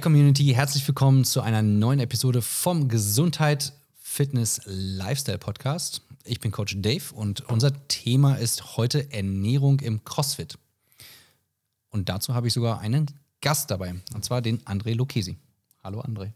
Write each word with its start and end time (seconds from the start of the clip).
Community, 0.00 0.52
herzlich 0.54 0.86
willkommen 0.86 1.24
zu 1.24 1.40
einer 1.40 1.62
neuen 1.62 1.98
Episode 1.98 2.42
vom 2.42 2.88
Gesundheit, 2.88 3.72
Fitness, 4.00 4.60
Lifestyle 4.64 5.38
Podcast. 5.38 6.02
Ich 6.24 6.40
bin 6.40 6.52
Coach 6.52 6.76
Dave 6.78 7.14
und 7.14 7.48
unser 7.48 7.72
Thema 7.88 8.36
ist 8.36 8.76
heute 8.76 9.12
Ernährung 9.12 9.80
im 9.80 10.04
CrossFit. 10.04 10.58
Und 11.90 12.08
dazu 12.08 12.34
habe 12.34 12.46
ich 12.46 12.52
sogar 12.52 12.80
einen 12.80 13.06
Gast 13.40 13.70
dabei, 13.70 13.94
und 14.14 14.24
zwar 14.24 14.42
den 14.42 14.60
André 14.64 14.94
Lucchesi. 14.94 15.36
Hallo 15.82 16.00
André. 16.00 16.32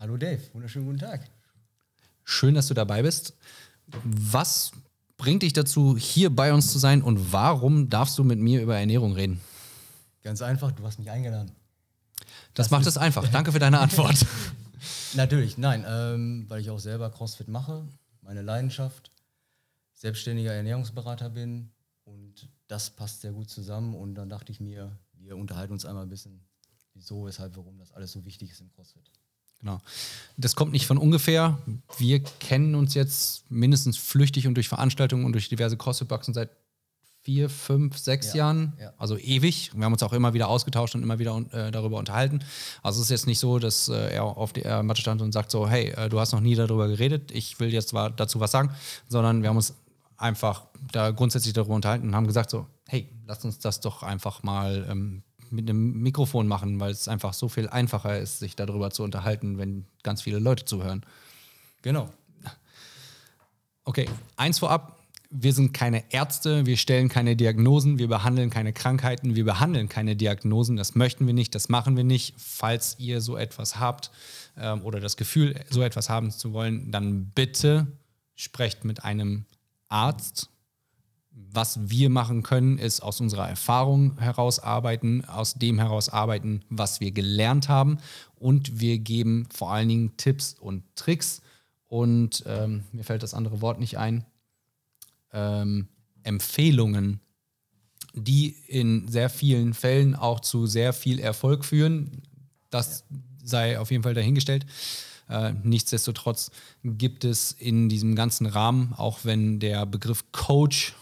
Hallo 0.00 0.16
Dave, 0.16 0.40
wunderschönen 0.52 0.86
guten 0.86 0.98
Tag. 0.98 1.28
Schön, 2.24 2.54
dass 2.54 2.68
du 2.68 2.74
dabei 2.74 3.02
bist. 3.02 3.34
Was 4.02 4.72
bringt 5.16 5.42
dich 5.42 5.52
dazu, 5.52 5.96
hier 5.96 6.30
bei 6.34 6.52
uns 6.52 6.72
zu 6.72 6.78
sein 6.78 7.02
und 7.02 7.32
warum 7.32 7.90
darfst 7.90 8.18
du 8.18 8.24
mit 8.24 8.38
mir 8.38 8.62
über 8.62 8.76
Ernährung 8.78 9.12
reden? 9.12 9.40
Ganz 10.22 10.42
einfach, 10.42 10.72
du 10.72 10.84
hast 10.84 10.98
mich 10.98 11.10
eingeladen. 11.10 11.52
Das, 12.54 12.66
das 12.66 12.70
macht 12.70 12.86
es 12.86 12.96
einfach. 12.96 13.28
Danke 13.28 13.52
für 13.52 13.58
deine 13.58 13.80
Antwort. 13.80 14.24
Natürlich, 15.14 15.58
nein, 15.58 15.84
ähm, 15.86 16.46
weil 16.48 16.60
ich 16.60 16.70
auch 16.70 16.78
selber 16.78 17.10
CrossFit 17.10 17.48
mache, 17.48 17.86
meine 18.22 18.42
Leidenschaft, 18.42 19.10
selbstständiger 19.92 20.52
Ernährungsberater 20.52 21.30
bin 21.30 21.70
und 22.04 22.48
das 22.66 22.90
passt 22.90 23.20
sehr 23.20 23.32
gut 23.32 23.48
zusammen 23.48 23.94
und 23.94 24.14
dann 24.14 24.28
dachte 24.28 24.52
ich 24.52 24.60
mir, 24.60 24.98
wir 25.14 25.36
unterhalten 25.36 25.72
uns 25.72 25.84
einmal 25.84 26.02
ein 26.04 26.08
bisschen, 26.08 26.40
wieso, 26.94 27.26
weshalb, 27.26 27.56
warum 27.56 27.78
das 27.78 27.92
alles 27.92 28.12
so 28.12 28.24
wichtig 28.24 28.50
ist 28.50 28.60
im 28.60 28.70
CrossFit. 28.70 29.10
Genau. 29.60 29.80
Das 30.36 30.56
kommt 30.56 30.72
nicht 30.72 30.86
von 30.86 30.98
ungefähr. 30.98 31.58
Wir 31.96 32.22
kennen 32.22 32.74
uns 32.74 32.94
jetzt 32.94 33.50
mindestens 33.50 33.96
flüchtig 33.96 34.46
und 34.46 34.54
durch 34.54 34.68
Veranstaltungen 34.68 35.24
und 35.24 35.32
durch 35.32 35.48
diverse 35.48 35.76
CrossFit-Boxen 35.78 36.34
seit 36.34 36.50
vier, 37.24 37.48
fünf, 37.48 37.96
sechs 37.96 38.28
ja, 38.28 38.36
Jahren, 38.36 38.74
ja. 38.78 38.92
also 38.98 39.16
ewig. 39.16 39.70
Wir 39.74 39.86
haben 39.86 39.94
uns 39.94 40.02
auch 40.02 40.12
immer 40.12 40.34
wieder 40.34 40.48
ausgetauscht 40.48 40.94
und 40.94 41.02
immer 41.02 41.18
wieder 41.18 41.42
äh, 41.52 41.70
darüber 41.70 41.98
unterhalten. 41.98 42.40
Also 42.82 43.00
es 43.00 43.06
ist 43.06 43.10
jetzt 43.10 43.26
nicht 43.26 43.38
so, 43.38 43.58
dass 43.58 43.88
äh, 43.88 44.14
er 44.14 44.24
auf 44.24 44.52
der 44.52 44.82
Matte 44.82 45.00
stand 45.00 45.22
und 45.22 45.32
sagt 45.32 45.50
so, 45.50 45.66
hey, 45.66 45.88
äh, 45.96 46.10
du 46.10 46.20
hast 46.20 46.32
noch 46.32 46.40
nie 46.40 46.54
darüber 46.54 46.86
geredet, 46.86 47.32
ich 47.32 47.58
will 47.58 47.72
jetzt 47.72 47.88
zwar 47.88 48.10
dazu 48.10 48.40
was 48.40 48.50
sagen, 48.50 48.70
sondern 49.08 49.40
wir 49.40 49.48
haben 49.48 49.56
uns 49.56 49.74
einfach 50.18 50.66
da 50.92 51.12
grundsätzlich 51.12 51.54
darüber 51.54 51.74
unterhalten 51.74 52.08
und 52.08 52.14
haben 52.14 52.26
gesagt 52.26 52.50
so, 52.50 52.66
hey, 52.88 53.08
lass 53.26 53.42
uns 53.42 53.58
das 53.58 53.80
doch 53.80 54.02
einfach 54.02 54.42
mal 54.42 54.86
ähm, 54.90 55.22
mit 55.50 55.68
einem 55.68 56.02
Mikrofon 56.02 56.46
machen, 56.46 56.78
weil 56.78 56.90
es 56.90 57.08
einfach 57.08 57.32
so 57.32 57.48
viel 57.48 57.68
einfacher 57.70 58.18
ist, 58.18 58.38
sich 58.38 58.54
darüber 58.54 58.90
zu 58.90 59.02
unterhalten, 59.02 59.56
wenn 59.56 59.86
ganz 60.02 60.20
viele 60.20 60.40
Leute 60.40 60.66
zuhören. 60.66 61.06
Genau. 61.80 62.10
Okay, 63.86 64.08
eins 64.36 64.58
vorab, 64.58 64.98
wir 65.36 65.52
sind 65.52 65.74
keine 65.74 66.04
Ärzte, 66.12 66.64
wir 66.64 66.76
stellen 66.76 67.08
keine 67.08 67.34
Diagnosen, 67.34 67.98
wir 67.98 68.06
behandeln 68.06 68.50
keine 68.50 68.72
Krankheiten, 68.72 69.34
wir 69.34 69.44
behandeln 69.44 69.88
keine 69.88 70.14
Diagnosen. 70.14 70.76
Das 70.76 70.94
möchten 70.94 71.26
wir 71.26 71.34
nicht, 71.34 71.56
das 71.56 71.68
machen 71.68 71.96
wir 71.96 72.04
nicht. 72.04 72.34
Falls 72.38 72.96
ihr 73.00 73.20
so 73.20 73.36
etwas 73.36 73.80
habt 73.80 74.12
ähm, 74.56 74.82
oder 74.82 75.00
das 75.00 75.16
Gefühl, 75.16 75.60
so 75.68 75.82
etwas 75.82 76.08
haben 76.08 76.30
zu 76.30 76.52
wollen, 76.52 76.92
dann 76.92 77.32
bitte 77.34 77.88
sprecht 78.36 78.84
mit 78.84 79.04
einem 79.04 79.44
Arzt. 79.88 80.50
Was 81.32 81.90
wir 81.90 82.10
machen 82.10 82.44
können, 82.44 82.78
ist 82.78 83.00
aus 83.00 83.20
unserer 83.20 83.48
Erfahrung 83.48 84.16
herausarbeiten, 84.20 85.24
aus 85.24 85.54
dem 85.54 85.80
herausarbeiten, 85.80 86.64
was 86.68 87.00
wir 87.00 87.10
gelernt 87.10 87.68
haben. 87.68 87.98
Und 88.36 88.78
wir 88.78 88.98
geben 89.00 89.48
vor 89.52 89.72
allen 89.72 89.88
Dingen 89.88 90.16
Tipps 90.16 90.54
und 90.54 90.84
Tricks. 90.94 91.42
Und 91.88 92.44
ähm, 92.46 92.84
mir 92.92 93.02
fällt 93.02 93.24
das 93.24 93.34
andere 93.34 93.60
Wort 93.60 93.80
nicht 93.80 93.98
ein 93.98 94.24
ähm, 95.34 95.88
Empfehlungen, 96.22 97.20
die 98.14 98.56
in 98.68 99.08
sehr 99.08 99.28
vielen 99.28 99.74
Fällen 99.74 100.14
auch 100.14 100.40
zu 100.40 100.66
sehr 100.66 100.92
viel 100.92 101.18
Erfolg 101.18 101.64
führen. 101.64 102.22
Das 102.70 103.04
sei 103.42 103.78
auf 103.78 103.90
jeden 103.90 104.02
Fall 104.02 104.14
dahingestellt. 104.14 104.64
Äh, 105.28 105.52
nichtsdestotrotz 105.62 106.50
gibt 106.82 107.24
es 107.24 107.52
in 107.52 107.88
diesem 107.88 108.14
ganzen 108.14 108.46
Rahmen, 108.46 108.94
auch 108.94 109.20
wenn 109.24 109.58
der 109.58 109.84
Begriff 109.86 110.24
Coach 110.32 110.94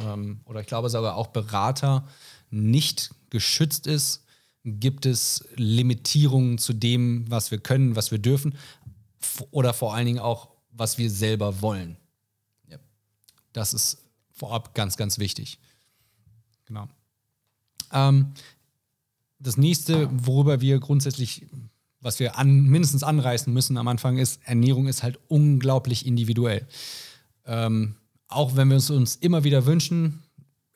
ähm, 0.00 0.40
oder 0.44 0.60
ich 0.60 0.66
glaube 0.66 0.90
sogar 0.90 1.16
auch 1.16 1.28
Berater 1.28 2.06
nicht 2.50 3.14
geschützt 3.30 3.86
ist, 3.86 4.24
gibt 4.64 5.06
es 5.06 5.44
Limitierungen 5.56 6.58
zu 6.58 6.72
dem, 6.72 7.30
was 7.30 7.50
wir 7.50 7.58
können, 7.58 7.96
was 7.96 8.10
wir 8.10 8.18
dürfen 8.18 8.56
oder 9.50 9.72
vor 9.74 9.94
allen 9.94 10.06
Dingen 10.06 10.18
auch, 10.18 10.48
was 10.70 10.98
wir 10.98 11.10
selber 11.10 11.60
wollen. 11.60 11.96
Das 13.54 13.72
ist 13.72 14.04
vorab 14.32 14.74
ganz, 14.74 14.98
ganz 14.98 15.18
wichtig. 15.18 15.58
Genau. 16.66 16.88
Ähm, 17.92 18.34
das 19.38 19.56
nächste, 19.56 20.10
worüber 20.12 20.60
wir 20.60 20.78
grundsätzlich, 20.80 21.46
was 22.00 22.18
wir 22.18 22.36
an, 22.36 22.64
mindestens 22.64 23.02
anreißen 23.02 23.52
müssen 23.52 23.78
am 23.78 23.88
Anfang, 23.88 24.18
ist, 24.18 24.40
Ernährung 24.44 24.86
ist 24.86 25.02
halt 25.02 25.18
unglaublich 25.28 26.04
individuell. 26.04 26.66
Ähm, 27.46 27.96
auch 28.28 28.56
wenn 28.56 28.68
wir 28.68 28.76
es 28.76 28.90
uns 28.90 29.16
immer 29.16 29.44
wieder 29.44 29.64
wünschen, 29.64 30.22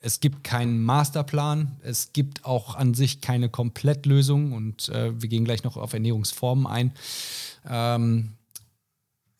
es 0.00 0.20
gibt 0.20 0.44
keinen 0.44 0.84
Masterplan, 0.84 1.76
es 1.82 2.12
gibt 2.12 2.44
auch 2.44 2.76
an 2.76 2.94
sich 2.94 3.20
keine 3.20 3.48
Komplettlösung 3.48 4.52
und 4.52 4.88
äh, 4.90 5.20
wir 5.20 5.28
gehen 5.28 5.44
gleich 5.44 5.64
noch 5.64 5.76
auf 5.76 5.92
Ernährungsformen 5.92 6.66
ein. 6.68 6.92
Ähm, 7.68 8.37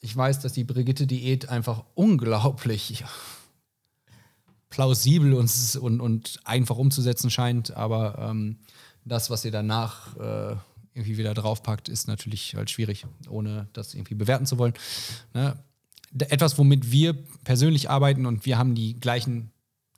ich 0.01 0.17
weiß, 0.17 0.41
dass 0.41 0.53
die 0.53 0.65
Brigitte-Diät 0.65 1.49
einfach 1.49 1.85
unglaublich 1.95 3.05
plausibel 4.71 5.35
und, 5.35 5.51
und, 5.81 6.01
und 6.01 6.41
einfach 6.45 6.77
umzusetzen 6.77 7.31
scheint, 7.31 7.73
aber 7.77 8.19
ähm, 8.19 8.59
das, 9.05 9.31
was 9.31 9.45
ihr 9.45 9.51
danach 9.51 10.17
äh, 10.17 10.57
irgendwie 10.95 11.19
wieder 11.19 11.35
draufpackt, 11.35 11.89
ist 11.89 12.07
natürlich 12.07 12.55
halt 12.55 12.71
schwierig, 12.71 13.07
ohne 13.29 13.69
das 13.73 13.95
irgendwie 13.95 14.15
bewerten 14.15 14.47
zu 14.47 14.59
wollen. 14.59 14.75
Ne? 15.33 15.59
Etwas, 16.19 16.59
womit 16.59 16.91
wir 16.91 17.15
persönlich 17.45 17.91
arbeiten 17.91 18.27
und 18.27 18.47
wir 18.47 18.59
haben 18.59 18.75
die 18.75 18.99
gleichen 18.99 19.51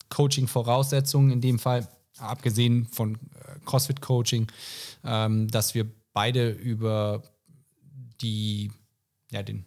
Coaching-Voraussetzungen 0.09 1.31
in 1.31 1.41
dem 1.41 1.59
Fall, 1.59 1.89
abgesehen 2.19 2.87
von 2.87 3.15
äh, 3.15 3.59
CrossFit-Coaching, 3.65 4.47
ähm, 5.05 5.49
dass 5.49 5.75
wir 5.75 5.87
beide 6.13 6.51
über 6.51 7.23
die, 8.21 8.71
ja, 9.31 9.43
den 9.43 9.65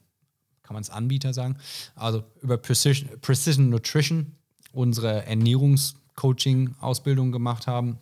kann 0.64 0.74
man 0.74 0.82
es 0.82 0.90
Anbieter 0.90 1.34
sagen, 1.34 1.58
also 1.96 2.24
über 2.42 2.58
Precision, 2.58 3.10
Precision 3.22 3.70
Nutrition 3.70 4.36
unsere 4.74 5.26
Ernährungscoaching-Ausbildung 5.26 7.32
gemacht 7.32 7.68
haben 7.68 8.00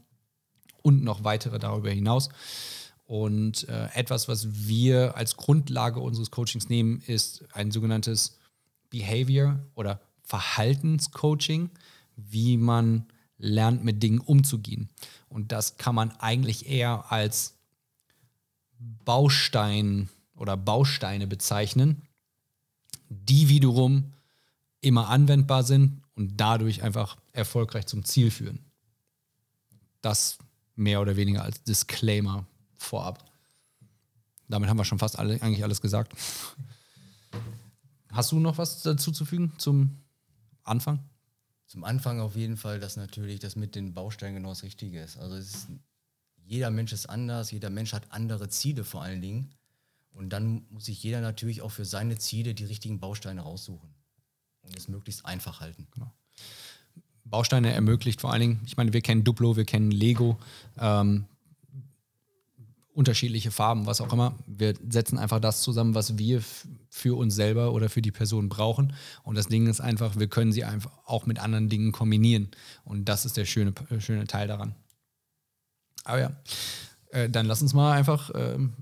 und 0.82 1.04
noch 1.04 1.24
weitere 1.24 1.60
darüber 1.60 1.92
hinaus. 1.92 2.30
Und 3.06 3.68
äh, 3.68 3.90
etwas, 3.94 4.28
was 4.30 4.68
wir 4.68 5.18
als 5.18 5.36
Grundlage 5.36 6.00
unseres 6.00 6.32
Coachings 6.32 6.70
nehmen, 6.70 7.04
ist 7.06 7.44
ein 7.54 7.72
sogenanntes 7.72 8.38
Behavior 8.90 9.60
oder 9.76 10.00
Verhaltenscoaching, 10.24 11.70
wie 12.16 12.56
man 12.56 13.06
lernt, 13.38 13.84
mit 13.84 14.02
Dingen 14.02 14.20
umzugehen. 14.20 14.88
Und 15.28 15.52
das 15.52 15.76
kann 15.76 15.94
man 15.94 16.12
eigentlich 16.20 16.70
eher 16.70 17.12
als 17.12 17.58
Baustein 18.80 20.08
oder 20.36 20.56
Bausteine 20.56 21.28
bezeichnen, 21.28 22.08
die 23.12 23.50
wiederum 23.50 24.14
immer 24.80 25.10
anwendbar 25.10 25.64
sind 25.64 26.02
und 26.16 26.38
dadurch 26.38 26.82
einfach 26.82 27.18
erfolgreich 27.34 27.86
zum 27.86 28.06
Ziel 28.06 28.32
führen. 28.32 28.60
Das 30.02 30.38
mehr 30.76 31.02
oder 31.02 31.16
weniger 31.16 31.44
als 31.44 31.64
Disclaimer 31.64 32.46
vorab. 32.76 33.24
Damit 34.48 34.70
haben 34.70 34.78
wir 34.78 34.86
schon 34.86 35.00
fast 35.00 35.20
alle, 35.20 35.42
eigentlich 35.42 35.64
alles 35.64 35.82
gesagt. 35.82 36.14
Hast 38.12 38.32
du 38.32 38.40
noch 38.40 38.58
was 38.58 38.82
dazu 38.82 39.12
zu 39.12 39.26
fügen 39.26 39.54
zum 39.58 39.98
Anfang? 40.64 41.00
Zum 41.68 41.84
Anfang 41.84 42.20
auf 42.20 42.36
jeden 42.36 42.58
Fall, 42.58 42.80
dass 42.80 42.98
natürlich 42.98 43.40
das 43.40 43.56
mit 43.56 43.76
den 43.76 43.94
Bausteinen 43.94 44.36
genau 44.36 44.50
das 44.50 44.64
Richtige 44.64 45.02
ist. 45.02 45.18
Also 45.18 45.36
ist, 45.36 45.68
jeder 46.36 46.70
Mensch 46.70 46.92
ist 46.92 47.08
anders, 47.08 47.52
jeder 47.52 47.70
Mensch 47.70 47.94
hat 47.94 48.12
andere 48.12 48.50
Ziele 48.50 48.84
vor 48.84 49.04
allen 49.04 49.22
Dingen. 49.22 49.54
Und 50.14 50.30
dann 50.30 50.66
muss 50.70 50.86
sich 50.86 51.02
jeder 51.04 51.22
natürlich 51.22 51.62
auch 51.62 51.72
für 51.72 51.86
seine 51.86 52.18
Ziele 52.18 52.54
die 52.54 52.66
richtigen 52.66 53.00
Bausteine 53.00 53.42
raussuchen 53.42 53.90
und 54.62 54.78
es 54.78 54.88
möglichst 54.88 55.26
einfach 55.26 55.62
halten. 55.62 55.88
Genau. 55.92 56.12
Bausteine 57.24 57.74
ermöglicht 57.74 58.22
vor 58.22 58.32
allen 58.32 58.42
Dingen, 58.42 58.62
ich 58.66 58.78
meine, 58.78 58.94
wir 58.94 59.02
kennen 59.02 59.24
Duplo, 59.24 59.56
wir 59.56 59.66
kennen 59.66 59.92
Lego, 59.92 60.38
ähm, 60.78 61.26
unterschiedliche 62.94 63.52
Farben, 63.52 63.86
was 63.86 64.02
auch 64.02 64.12
immer. 64.12 64.38
Wir 64.46 64.74
setzen 64.90 65.18
einfach 65.18 65.40
das 65.40 65.62
zusammen, 65.62 65.96
was 65.96 66.18
wir 66.18 66.44
für 66.90 67.18
uns 67.18 67.36
selber 67.36 67.72
oder 67.72 67.90
für 67.90 68.02
die 68.02 68.12
Person 68.12 68.50
brauchen. 68.50 68.94
Und 69.24 69.36
das 69.36 69.48
Ding 69.48 69.68
ist 69.68 69.80
einfach, 69.80 70.20
wir 70.20 70.28
können 70.28 70.52
sie 70.52 70.66
einfach 70.66 70.92
auch 71.06 71.26
mit 71.26 71.40
anderen 71.40 71.70
Dingen 71.70 71.94
kombinieren. 71.94 72.50
Und 72.84 73.06
das 73.06 73.26
ist 73.26 73.38
der 73.38 73.46
schöne, 73.46 73.74
schöne 74.00 74.28
Teil 74.28 74.48
daran. 74.48 74.76
Aber 76.04 76.20
ja, 76.20 76.32
äh, 77.12 77.30
dann 77.30 77.46
lass 77.46 77.62
uns 77.62 77.74
mal 77.74 77.94
einfach 77.94 78.32
ähm, 78.36 78.74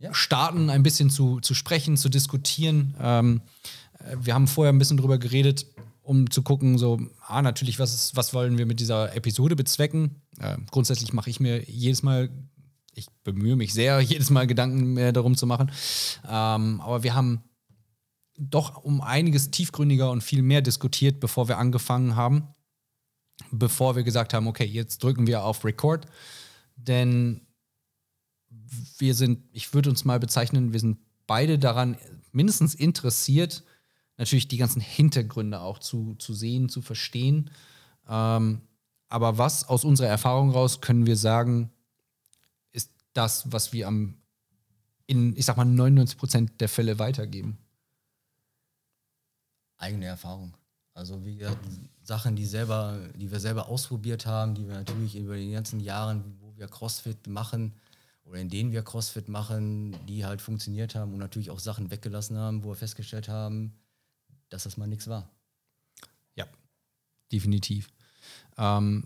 ja. 0.00 0.12
starten, 0.12 0.70
ein 0.70 0.82
bisschen 0.82 1.10
zu, 1.10 1.40
zu 1.40 1.54
sprechen, 1.54 1.96
zu 1.96 2.08
diskutieren. 2.08 2.96
Ähm, 3.00 3.42
äh, 3.98 4.16
wir 4.20 4.34
haben 4.34 4.48
vorher 4.48 4.72
ein 4.72 4.78
bisschen 4.78 4.96
drüber 4.96 5.18
geredet, 5.18 5.66
um 6.02 6.30
zu 6.30 6.42
gucken, 6.42 6.78
so, 6.78 7.00
ah, 7.26 7.42
natürlich, 7.42 7.78
was, 7.78 7.94
ist, 7.94 8.16
was 8.16 8.34
wollen 8.34 8.58
wir 8.58 8.66
mit 8.66 8.80
dieser 8.80 9.14
Episode 9.14 9.54
bezwecken? 9.54 10.22
Äh, 10.38 10.56
grundsätzlich 10.70 11.12
mache 11.12 11.30
ich 11.30 11.38
mir 11.38 11.62
jedes 11.68 12.02
Mal, 12.02 12.30
ich 12.94 13.06
bemühe 13.22 13.56
mich 13.56 13.72
sehr, 13.72 14.00
jedes 14.00 14.30
Mal 14.30 14.46
Gedanken 14.46 14.94
mehr 14.94 15.12
darum 15.12 15.36
zu 15.36 15.46
machen. 15.46 15.70
Ähm, 16.28 16.80
aber 16.80 17.02
wir 17.02 17.14
haben 17.14 17.42
doch 18.38 18.78
um 18.78 19.02
einiges 19.02 19.50
tiefgründiger 19.50 20.10
und 20.10 20.22
viel 20.22 20.40
mehr 20.40 20.62
diskutiert, 20.62 21.20
bevor 21.20 21.48
wir 21.48 21.58
angefangen 21.58 22.16
haben. 22.16 22.48
Bevor 23.50 23.96
wir 23.96 24.02
gesagt 24.02 24.32
haben, 24.32 24.46
okay, 24.46 24.64
jetzt 24.64 25.02
drücken 25.02 25.26
wir 25.26 25.44
auf 25.44 25.64
Record. 25.64 26.06
Denn 26.76 27.42
wir 28.98 29.14
sind, 29.14 29.42
ich 29.52 29.74
würde 29.74 29.90
uns 29.90 30.04
mal 30.04 30.20
bezeichnen, 30.20 30.72
wir 30.72 30.80
sind 30.80 30.98
beide 31.26 31.58
daran 31.58 31.96
mindestens 32.32 32.74
interessiert, 32.74 33.64
natürlich 34.16 34.48
die 34.48 34.56
ganzen 34.56 34.80
Hintergründe 34.80 35.60
auch 35.60 35.78
zu, 35.78 36.14
zu 36.16 36.34
sehen, 36.34 36.68
zu 36.68 36.82
verstehen. 36.82 37.50
Ähm, 38.08 38.60
aber 39.08 39.38
was 39.38 39.68
aus 39.68 39.84
unserer 39.84 40.08
Erfahrung 40.08 40.50
raus 40.50 40.80
können 40.80 41.06
wir 41.06 41.16
sagen, 41.16 41.70
ist 42.72 42.92
das, 43.12 43.50
was 43.52 43.72
wir 43.72 43.88
am, 43.88 44.16
in, 45.06 45.36
ich 45.36 45.46
sag 45.46 45.56
mal, 45.56 45.64
99 45.64 46.18
Prozent 46.18 46.60
der 46.60 46.68
Fälle 46.68 46.98
weitergeben? 46.98 47.58
Eigene 49.78 50.06
Erfahrung. 50.06 50.54
Also 50.94 51.24
wie 51.24 51.36
gesagt, 51.36 51.64
Sachen, 52.02 52.36
die, 52.36 52.44
selber, 52.44 53.00
die 53.14 53.30
wir 53.30 53.40
selber 53.40 53.68
ausprobiert 53.68 54.26
haben, 54.26 54.54
die 54.54 54.68
wir 54.68 54.74
natürlich 54.74 55.16
über 55.16 55.36
die 55.36 55.52
ganzen 55.52 55.80
Jahre, 55.80 56.22
wo 56.40 56.54
wir 56.56 56.68
CrossFit 56.68 57.26
machen 57.26 57.72
oder 58.30 58.40
in 58.40 58.48
denen 58.48 58.70
wir 58.70 58.82
CrossFit 58.82 59.28
machen, 59.28 59.96
die 60.06 60.24
halt 60.24 60.40
funktioniert 60.40 60.94
haben 60.94 61.12
und 61.12 61.18
natürlich 61.18 61.50
auch 61.50 61.58
Sachen 61.58 61.90
weggelassen 61.90 62.38
haben, 62.38 62.62
wo 62.62 62.68
wir 62.68 62.76
festgestellt 62.76 63.28
haben, 63.28 63.74
dass 64.50 64.62
das 64.62 64.76
mal 64.76 64.86
nichts 64.86 65.08
war. 65.08 65.28
Ja, 66.36 66.46
definitiv. 67.32 67.90
Ähm, 68.56 69.04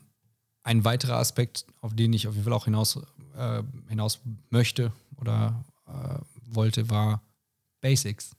ein 0.62 0.84
weiterer 0.84 1.16
Aspekt, 1.16 1.64
auf 1.80 1.94
den 1.94 2.12
ich 2.12 2.28
auf 2.28 2.34
jeden 2.34 2.44
Fall 2.44 2.52
auch 2.52 2.66
hinaus, 2.66 3.00
äh, 3.34 3.62
hinaus 3.88 4.20
möchte 4.50 4.92
oder 5.16 5.64
äh, 5.86 6.18
wollte, 6.54 6.90
war 6.90 7.22
Basics. 7.80 8.36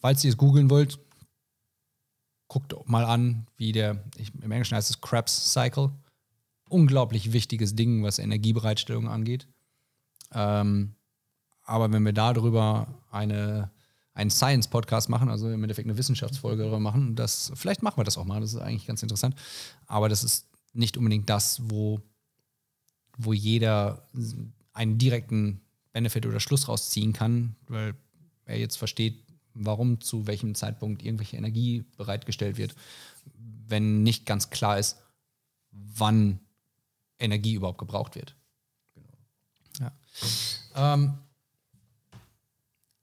Falls 0.00 0.24
ihr 0.24 0.30
es 0.30 0.36
googeln 0.36 0.70
wollt, 0.70 0.98
guckt 2.48 2.74
mal 2.88 3.04
an, 3.04 3.46
wie 3.56 3.70
der, 3.70 4.02
ich, 4.16 4.34
im 4.34 4.50
Englischen 4.50 4.76
heißt 4.76 4.90
es 4.90 5.00
Krebs 5.00 5.52
Cycle. 5.52 5.92
Unglaublich 6.70 7.32
wichtiges 7.32 7.74
Ding, 7.76 8.02
was 8.02 8.18
Energiebereitstellung 8.18 9.08
angeht. 9.08 9.46
Ähm, 10.32 10.94
aber 11.64 11.92
wenn 11.92 12.02
wir 12.02 12.12
darüber 12.12 12.86
eine 13.10 13.70
einen 14.20 14.30
Science-Podcast 14.30 15.08
machen, 15.08 15.28
also 15.28 15.50
im 15.50 15.62
Endeffekt 15.62 15.88
eine 15.88 15.96
Wissenschaftsfolge 15.96 16.66
machen. 16.78 17.16
Das, 17.16 17.52
vielleicht 17.54 17.82
machen 17.82 17.98
wir 17.98 18.04
das 18.04 18.18
auch 18.18 18.24
mal, 18.24 18.40
das 18.40 18.54
ist 18.54 18.60
eigentlich 18.60 18.86
ganz 18.86 19.02
interessant. 19.02 19.34
Aber 19.86 20.08
das 20.08 20.24
ist 20.24 20.46
nicht 20.72 20.96
unbedingt 20.96 21.30
das, 21.30 21.62
wo, 21.70 22.00
wo 23.16 23.32
jeder 23.32 24.06
einen 24.72 24.98
direkten 24.98 25.60
Benefit 25.92 26.26
oder 26.26 26.40
Schluss 26.40 26.68
rausziehen 26.68 27.12
kann, 27.12 27.56
weil 27.68 27.94
er 28.44 28.58
jetzt 28.58 28.76
versteht, 28.76 29.24
warum 29.54 30.00
zu 30.00 30.26
welchem 30.26 30.54
Zeitpunkt 30.54 31.02
irgendwelche 31.02 31.36
Energie 31.36 31.84
bereitgestellt 31.96 32.56
wird, 32.58 32.74
wenn 33.66 34.02
nicht 34.02 34.26
ganz 34.26 34.50
klar 34.50 34.78
ist, 34.78 34.98
wann 35.70 36.40
Energie 37.20 37.54
überhaupt 37.54 37.78
gebraucht 37.78 38.14
wird. 38.14 38.34
Genau. 38.94 39.90
Ja. 40.74 40.94
Ähm, 40.94 41.18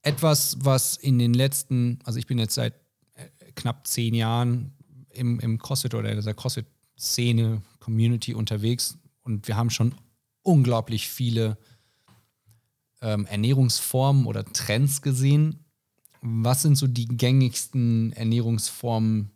etwas, 0.01 0.57
was 0.61 0.95
in 0.95 1.19
den 1.19 1.33
letzten, 1.33 1.99
also 2.03 2.17
ich 2.19 2.27
bin 2.27 2.39
jetzt 2.39 2.55
seit 2.55 2.73
äh, 3.13 3.51
knapp 3.55 3.87
zehn 3.87 4.13
Jahren 4.13 4.73
im, 5.09 5.39
im 5.39 5.57
CrossFit 5.57 5.93
oder 5.93 6.09
in 6.09 6.17
dieser 6.17 6.33
CrossFit-Szene, 6.33 7.61
Community 7.79 8.33
unterwegs 8.33 8.97
und 9.23 9.47
wir 9.47 9.57
haben 9.57 9.69
schon 9.69 9.95
unglaublich 10.43 11.09
viele 11.09 11.57
ähm, 13.01 13.25
Ernährungsformen 13.25 14.25
oder 14.25 14.45
Trends 14.45 15.01
gesehen. 15.01 15.65
Was 16.21 16.61
sind 16.61 16.75
so 16.75 16.87
die 16.87 17.07
gängigsten 17.07 18.13
Ernährungsformen, 18.13 19.31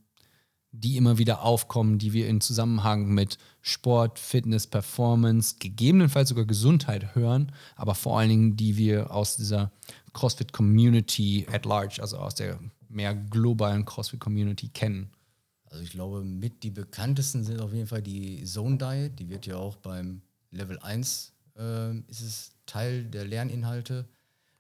die 0.72 0.98
immer 0.98 1.18
wieder 1.18 1.44
aufkommen, 1.44 1.98
die 1.98 2.14
wir 2.14 2.28
in 2.28 2.40
Zusammenhang 2.42 3.10
mit 3.10 3.38
Sport, 3.62 4.20
Fitness, 4.20 4.68
Performance, 4.68 5.56
gegebenenfalls 5.60 6.30
sogar 6.30 6.46
Gesundheit 6.46 7.16
hören, 7.16 7.52
aber 7.76 7.96
vor 7.96 8.18
allen 8.18 8.30
Dingen, 8.30 8.58
die 8.58 8.78
wir 8.78 9.12
aus 9.12 9.36
dieser 9.36 9.72
CrossFit 10.14 10.54
Community 10.54 11.46
at 11.52 11.66
large, 11.66 12.02
also 12.02 12.18
aus 12.18 12.36
der 12.36 12.60
mehr 12.88 13.16
globalen 13.16 13.86
CrossFit 13.86 14.20
Community 14.20 14.70
kennen? 14.70 15.12
Also 15.66 15.84
ich 15.84 15.92
glaube, 15.92 16.24
mit 16.24 16.64
die 16.64 16.72
bekanntesten 16.72 17.44
sind 17.44 17.62
auf 17.62 17.74
jeden 17.74 17.88
Fall 17.88 18.02
die 18.02 18.44
Zone 18.44 18.78
Diet, 18.78 19.20
die 19.20 19.30
wird 19.30 19.46
ja 19.46 19.56
auch 19.56 19.78
beim 19.78 20.22
Level 20.52 20.80
1 20.80 21.34
äh, 21.58 21.98
ist 22.08 22.22
es 22.22 22.52
Teil 22.66 23.06
der 23.06 23.26
Lerninhalte. 23.26 24.08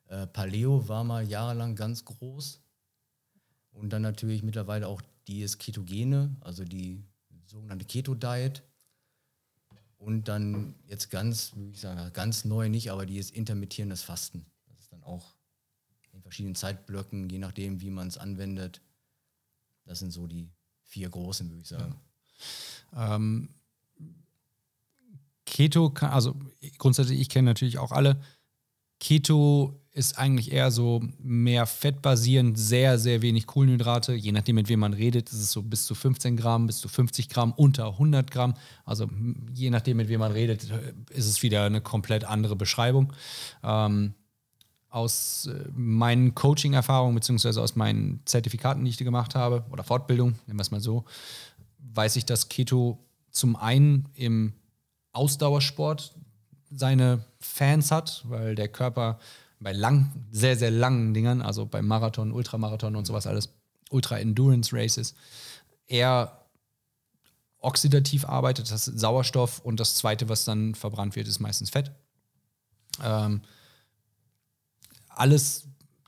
Äh, 0.07 0.27
Paleo 0.27 0.87
war 0.87 1.03
mal 1.03 1.27
jahrelang 1.27 1.75
ganz 1.75 2.05
groß. 2.05 2.61
Und 3.71 3.91
dann 3.91 4.01
natürlich 4.01 4.43
mittlerweile 4.43 4.87
auch 4.87 5.01
die 5.27 5.41
ist 5.41 5.57
Ketogene, 5.59 6.35
also 6.41 6.63
die 6.63 7.03
sogenannte 7.45 7.85
Keto-Diet. 7.85 8.63
Und 9.97 10.27
dann 10.27 10.73
jetzt 10.87 11.11
ganz, 11.11 11.55
würde 11.55 11.71
ich 11.71 11.79
sagen, 11.79 12.11
ganz 12.13 12.43
neu 12.43 12.69
nicht, 12.69 12.91
aber 12.91 13.05
die 13.05 13.19
ist 13.19 13.31
intermittierendes 13.31 14.01
Fasten. 14.01 14.45
Das 14.67 14.79
ist 14.79 14.91
dann 14.91 15.03
auch 15.03 15.35
verschiedenen 16.31 16.55
Zeitblöcken, 16.55 17.29
je 17.29 17.39
nachdem, 17.39 17.81
wie 17.81 17.89
man 17.89 18.07
es 18.07 18.17
anwendet. 18.17 18.81
Das 19.83 19.99
sind 19.99 20.11
so 20.11 20.27
die 20.27 20.49
vier 20.85 21.09
großen, 21.09 21.49
würde 21.49 21.61
ich 21.61 21.67
sagen. 21.67 21.99
Ja. 22.93 23.15
Ähm, 23.15 23.49
Keto, 25.45 25.93
also 25.99 26.39
grundsätzlich, 26.77 27.19
ich 27.19 27.27
kenne 27.27 27.49
natürlich 27.49 27.79
auch 27.79 27.91
alle. 27.91 28.23
Keto 29.01 29.80
ist 29.93 30.17
eigentlich 30.17 30.53
eher 30.53 30.71
so 30.71 31.01
mehr 31.21 31.65
fettbasierend, 31.65 32.57
sehr, 32.57 32.97
sehr 32.97 33.21
wenig 33.21 33.45
Kohlenhydrate. 33.45 34.13
Je 34.13 34.31
nachdem, 34.31 34.55
mit 34.55 34.69
wem 34.69 34.79
man 34.79 34.93
redet, 34.93 35.29
ist 35.29 35.39
es 35.39 35.51
so 35.51 35.61
bis 35.61 35.85
zu 35.85 35.95
15 35.95 36.37
Gramm, 36.37 36.67
bis 36.67 36.77
zu 36.77 36.87
50 36.87 37.27
Gramm, 37.27 37.51
unter 37.51 37.87
100 37.87 38.31
Gramm. 38.31 38.53
Also 38.85 39.09
je 39.53 39.69
nachdem, 39.69 39.97
mit 39.97 40.07
wem 40.07 40.21
man 40.21 40.31
redet, 40.31 40.63
ist 41.09 41.27
es 41.27 41.43
wieder 41.43 41.65
eine 41.65 41.81
komplett 41.81 42.23
andere 42.23 42.55
Beschreibung. 42.55 43.11
Ähm, 43.63 44.13
aus 44.87 45.47
äh, 45.47 45.69
meinen 45.73 46.35
Coaching-Erfahrungen 46.35 47.15
beziehungsweise 47.15 47.61
aus 47.61 47.75
meinen 47.75 48.21
Zertifikaten, 48.25 48.83
die 48.83 48.91
ich 48.91 48.97
gemacht 48.97 49.35
habe, 49.35 49.65
oder 49.71 49.83
Fortbildung, 49.83 50.35
nennen 50.47 50.59
wir 50.59 50.63
es 50.63 50.71
mal 50.71 50.81
so, 50.81 51.05
weiß 51.79 52.17
ich, 52.17 52.25
dass 52.25 52.49
Keto 52.49 52.99
zum 53.29 53.55
einen 53.55 54.09
im 54.13 54.53
Ausdauersport 55.13 56.13
seine 56.69 57.25
Fans 57.39 57.91
hat, 57.91 58.23
weil 58.27 58.55
der 58.55 58.67
Körper 58.67 59.19
bei 59.61 59.71
lang, 59.71 60.11
sehr, 60.31 60.57
sehr 60.57 60.71
langen 60.71 61.13
Dingern, 61.13 61.41
also 61.41 61.65
beim 61.65 61.87
Marathon, 61.87 62.31
Ultramarathon 62.31 62.95
und 62.95 63.05
sowas 63.05 63.27
alles, 63.27 63.49
Ultra-Endurance-Races, 63.91 65.13
eher 65.87 66.45
oxidativ 67.59 68.25
arbeitet, 68.25 68.71
das 68.71 68.87
ist 68.87 68.99
Sauerstoff 68.99 69.59
und 69.59 69.79
das 69.79 69.95
zweite, 69.95 70.29
was 70.29 70.45
dann 70.45 70.73
verbrannt 70.73 71.15
wird, 71.15 71.27
ist 71.27 71.39
meistens 71.39 71.69
Fett. 71.69 71.91
Ähm, 73.03 73.41
alles 75.07 75.67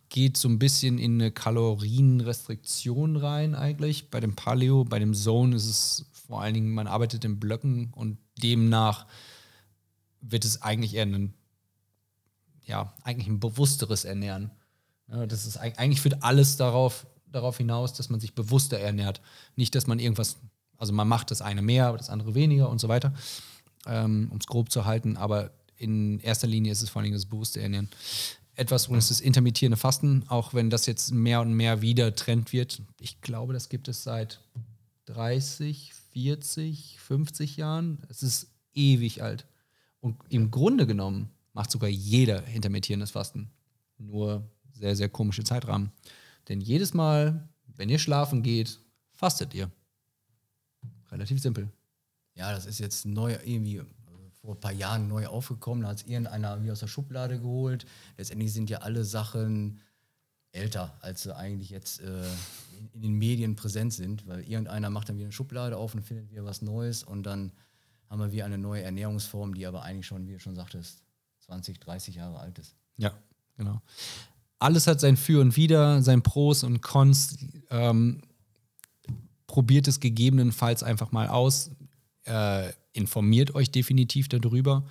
geht 0.10 0.38
so 0.38 0.48
ein 0.48 0.60
bisschen 0.60 0.98
in 0.98 1.22
eine 1.22 1.32
Kalorienrestriktion 1.32 3.18
rein 3.18 3.56
eigentlich. 3.56 4.10
Bei 4.10 4.20
dem 4.20 4.36
Paleo, 4.36 4.84
bei 4.84 5.00
dem 5.00 5.14
Zone 5.14 5.56
ist 5.56 5.66
es 5.66 6.06
vor 6.28 6.42
allen 6.42 6.54
Dingen, 6.54 6.74
man 6.74 6.88
arbeitet 6.88 7.26
in 7.26 7.40
Blöcken 7.40 7.92
und 7.94 8.18
demnach 8.42 9.06
wird 10.22 10.46
es 10.46 10.62
eigentlich 10.62 10.96
eher 10.96 11.06
ein, 11.06 11.34
ja, 12.66 12.94
eigentlich 13.04 13.28
ein 13.28 13.40
bewussteres 13.40 14.06
Ernähren. 14.06 14.52
Ja, 15.10 15.26
das 15.26 15.46
ist 15.46 15.58
eigentlich 15.58 16.02
führt 16.02 16.24
alles 16.24 16.58
darauf, 16.58 17.06
darauf 17.32 17.58
hinaus, 17.58 17.94
dass 17.94 18.10
man 18.10 18.20
sich 18.20 18.36
bewusster 18.36 18.80
ernährt. 18.80 19.22
Nicht, 19.56 19.76
dass 19.76 19.88
man 19.88 20.00
irgendwas, 20.00 20.38
also 20.78 20.94
man 20.94 21.08
macht 21.08 21.32
das 21.32 21.42
eine 21.42 21.62
mehr, 21.62 21.94
das 21.94 22.10
andere 22.10 22.36
weniger 22.36 22.70
und 22.70 22.80
so 22.80 22.88
weiter, 22.88 23.14
ähm, 23.86 24.30
um 24.32 24.38
es 24.38 24.48
grob 24.48 24.72
zu 24.72 24.86
halten, 24.86 25.18
aber 25.18 25.52
in 25.78 26.20
erster 26.20 26.48
Linie 26.48 26.72
ist 26.72 26.82
es 26.82 26.90
vor 26.90 27.02
Dingen 27.02 27.16
das 27.16 27.26
bewusste 27.26 27.62
Ernähren 27.62 27.90
etwas, 28.56 28.90
wo 28.90 28.96
es 28.96 29.08
das 29.08 29.22
intermittierende 29.22 29.78
Fasten, 29.78 30.24
auch 30.28 30.54
wenn 30.54 30.70
das 30.70 30.86
jetzt 30.86 31.12
mehr 31.12 31.42
und 31.42 31.54
mehr 31.54 31.82
wieder 31.82 32.16
Trend 32.16 32.54
wird. 32.54 32.82
Ich 33.00 33.22
glaube, 33.22 33.54
das 33.54 33.70
gibt 33.70 33.88
es 33.88 34.04
seit 34.04 34.42
30, 35.06 35.94
40, 36.12 36.98
50 37.00 37.58
Jahren. 37.58 38.04
Es 38.10 38.22
ist 38.22 38.48
ewig 38.74 39.24
alt. 39.24 39.46
Und 40.02 40.18
im 40.30 40.52
Grunde 40.52 40.86
genommen 40.86 41.30
macht 41.54 41.72
sogar 41.72 41.90
jeder 41.90 42.46
intermittierendes 42.48 43.12
Fasten. 43.12 43.50
Nur 43.98 44.50
sehr, 44.74 44.96
sehr 44.96 45.10
komische 45.10 45.44
Zeitrahmen. 45.44 45.92
Denn 46.50 46.60
jedes 46.60 46.94
Mal, 46.94 47.48
wenn 47.68 47.90
ihr 47.90 48.00
schlafen 48.00 48.44
geht, 48.44 48.80
fastet 49.12 49.54
ihr. 49.54 49.72
Relativ 51.12 51.42
simpel. 51.42 51.70
Ja, 52.36 52.52
das 52.52 52.66
ist 52.66 52.80
jetzt 52.80 53.06
neu 53.06 53.38
irgendwie 53.46 53.82
vor 54.44 54.56
ein 54.56 54.60
paar 54.60 54.74
Jahren 54.74 55.08
neu 55.08 55.28
aufgekommen, 55.28 55.84
da 55.84 55.90
hat 55.90 55.98
es 55.98 56.04
irgendeiner 56.04 56.62
wie 56.64 56.72
aus 56.72 56.82
der 56.82 56.88
Schublade 56.88 57.40
geholt. 57.40 57.86
Letztendlich 58.18 58.52
sind 58.52 58.70
ja 58.70 58.80
alle 58.80 59.06
Sachen 59.06 59.80
älter, 60.52 60.98
als 61.00 61.24
sie 61.24 61.36
eigentlich 61.36 61.70
jetzt 61.70 62.02
äh, 62.02 62.26
in, 62.78 62.90
in, 62.94 63.02
den 63.02 63.14
Medien 63.14 63.56
präsent 63.56 63.94
sind, 63.94 64.28
weil 64.28 64.42
irgendeiner 64.42 64.90
macht 64.90 65.08
dann 65.08 65.16
wieder 65.16 65.28
eine 65.28 65.32
Schublade 65.32 65.78
auf 65.78 65.96
und 65.96 66.04
findet 66.04 66.30
wieder 66.30 66.44
was 66.44 66.62
Neues 66.62 67.04
und 67.04 67.24
dann 67.24 67.54
haben 68.10 68.20
wir 68.20 68.32
wieder 68.34 68.46
eine 68.46 68.58
neue 68.58 68.84
Ernährungsform, 68.84 69.54
die 69.54 69.66
aber 69.66 69.84
eigentlich 69.84 70.06
schon, 70.06 70.28
wie 70.28 70.34
du 70.34 70.40
schon 70.40 70.56
sagtest, 70.56 71.03
20, 71.46 71.80
30 71.80 72.16
Jahre 72.16 72.40
alt 72.40 72.60
ist. 72.60 72.76
Ja, 72.98 73.12
genau. 73.58 73.82
Alles 74.60 74.88
hat 74.88 75.00
sein 75.00 75.18
Für 75.18 75.42
und 75.42 75.58
Wider, 75.58 76.02
sein 76.02 76.22
Pros 76.22 76.64
und 76.64 76.82
Cons. 76.82 77.38
Ähm, 77.70 78.22
probiert 79.48 79.88
es 79.88 80.00
gegebenenfalls 80.00 80.84
einfach 80.84 81.12
mal 81.12 81.28
aus. 81.28 81.72
Äh, 82.26 82.72
informiert 82.94 83.56
euch 83.56 83.72
definitiv 83.72 84.30
darüber. 84.30 84.86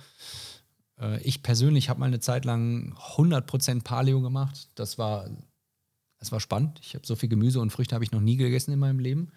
Äh, 0.99 1.21
ich 1.21 1.41
persönlich 1.41 1.89
habe 1.89 1.99
mal 1.99 2.05
eine 2.05 2.19
Zeit 2.19 2.45
lang 2.45 2.93
100% 3.15 3.83
Paleo 3.83 4.21
gemacht. 4.21 4.69
Das 4.75 4.97
war, 4.97 5.29
das 6.19 6.31
war 6.31 6.39
spannend. 6.39 6.79
Ich 6.83 6.93
habe 6.93 7.05
so 7.05 7.15
viel 7.15 7.29
Gemüse 7.29 7.59
und 7.59 7.71
Früchte 7.71 7.95
habe 7.95 8.03
ich 8.03 8.11
noch 8.11 8.21
nie 8.21 8.37
gegessen 8.37 8.71
in 8.71 8.79
meinem 8.79 8.99
Leben. 8.99 9.31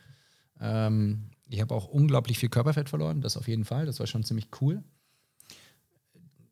Ähm, 0.61 1.31
ich 1.49 1.61
habe 1.61 1.75
auch 1.75 1.89
unglaublich 1.89 2.39
viel 2.39 2.49
Körperfett 2.49 2.89
verloren, 2.89 3.21
das 3.21 3.37
auf 3.37 3.49
jeden 3.49 3.65
Fall. 3.65 3.87
Das 3.87 4.01
war 4.01 4.07
schon 4.07 4.25
ziemlich 4.25 4.49
cool. 4.61 4.83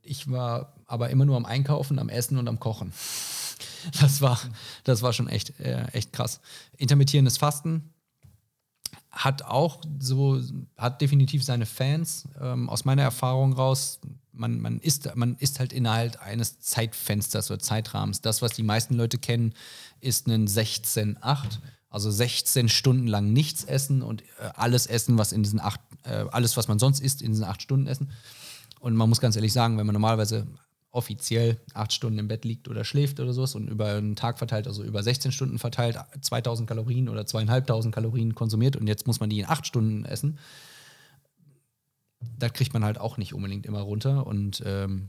Ich 0.05 0.31
war 0.31 0.75
aber 0.87 1.11
immer 1.11 1.25
nur 1.25 1.37
am 1.37 1.47
Einkaufen, 1.47 1.99
am 1.99 2.09
Essen 2.09 2.39
und 2.39 2.49
am 2.49 2.61
Kochen. 2.61 2.93
Das 4.01 4.23
war, 4.23 4.41
das 4.85 5.03
war 5.03 5.13
schon 5.13 5.29
echt, 5.29 5.61
äh, 5.61 5.85
echt 5.93 6.13
krass. 6.13 6.41
Intermittierendes 6.79 7.37
Fasten 7.37 7.93
hat 9.11 9.43
auch 9.43 9.81
so, 9.99 10.41
hat 10.77 11.01
definitiv 11.01 11.45
seine 11.45 11.67
Fans. 11.67 12.27
Ähm, 12.41 12.69
aus 12.69 12.85
meiner 12.85 13.03
Erfahrung 13.03 13.53
raus, 13.53 14.01
man, 14.33 14.61
man, 14.61 14.81
ist, 14.81 15.15
man 15.15 15.37
ist 15.37 15.61
halt 15.61 15.73
innerhalb 15.73 16.21
eines 16.21 16.61
Zeitfensters 16.61 17.51
oder 17.51 17.61
Zeitrahmens. 17.61 18.21
Das, 18.21 18.43
was 18.43 18.53
die 18.53 18.63
meisten 18.63 18.95
Leute 18.95 19.19
kennen, 19.19 19.55
ist 20.01 20.27
ein 20.27 20.49
16-8. 20.49 21.19
Also 21.91 22.11
16 22.11 22.69
Stunden 22.69 23.07
lang 23.07 23.33
nichts 23.33 23.63
essen 23.65 24.03
und 24.03 24.23
äh, 24.23 24.51
alles 24.57 24.87
essen, 24.87 25.17
was 25.17 25.31
in 25.31 25.45
diesen 25.45 25.61
acht, 25.61 25.81
äh, 26.03 26.25
alles, 26.33 26.57
was 26.57 26.67
man 26.67 26.81
sonst 26.81 27.01
isst, 27.01 27.23
in 27.23 27.31
diesen 27.31 27.45
acht 27.45 27.63
Stunden 27.63 27.87
essen. 27.87 28.11
Und 28.85 28.97
man 28.97 29.09
muss 29.09 29.23
ganz 29.23 29.35
ehrlich 29.35 29.55
sagen, 29.55 29.79
wenn 29.79 29.87
man 29.87 29.95
normalerweise 29.95 30.47
offiziell 30.91 31.59
acht 31.73 31.91
Stunden 31.95 32.19
im 32.19 32.29
Bett 32.29 32.45
liegt 32.45 32.69
oder 32.69 32.85
schläft 32.85 33.19
oder 33.19 33.33
sowas 33.33 33.55
und 33.55 33.69
über 33.69 33.95
einen 33.95 34.15
Tag 34.15 34.37
verteilt, 34.37 34.67
also 34.67 34.85
über 34.85 35.03
16 35.03 35.33
Stunden 35.33 35.59
verteilt, 35.59 35.97
2000 36.21 36.69
Kalorien 36.69 37.09
oder 37.09 37.25
zweieinhalbtausend 37.25 37.95
Kalorien 37.95 38.35
konsumiert 38.35 38.77
und 38.77 38.87
jetzt 38.87 39.07
muss 39.07 39.21
man 39.21 39.31
die 39.31 39.41
in 39.41 39.47
acht 39.47 39.67
Stunden 39.67 40.05
essen, 40.05 40.39
da 42.39 42.51
kriegt 42.51 42.75
man 42.75 42.85
halt 42.85 42.99
auch 42.99 43.17
nicht 43.17 43.33
unbedingt 43.33 43.65
immer 43.65 43.81
runter. 43.81 44.27
Und 44.27 44.63
ähm, 44.67 45.09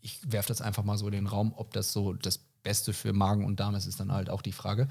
ich 0.00 0.20
werfe 0.30 0.46
das 0.46 0.60
einfach 0.60 0.84
mal 0.84 0.96
so 0.96 1.06
in 1.06 1.14
den 1.14 1.26
Raum, 1.26 1.52
ob 1.56 1.72
das 1.72 1.92
so 1.92 2.12
das 2.12 2.38
Beste 2.62 2.92
für 2.92 3.12
Magen 3.12 3.44
und 3.44 3.58
Darm 3.58 3.74
ist, 3.74 3.86
ist 3.86 3.98
dann 3.98 4.12
halt 4.12 4.30
auch 4.30 4.42
die 4.42 4.52
Frage. 4.52 4.86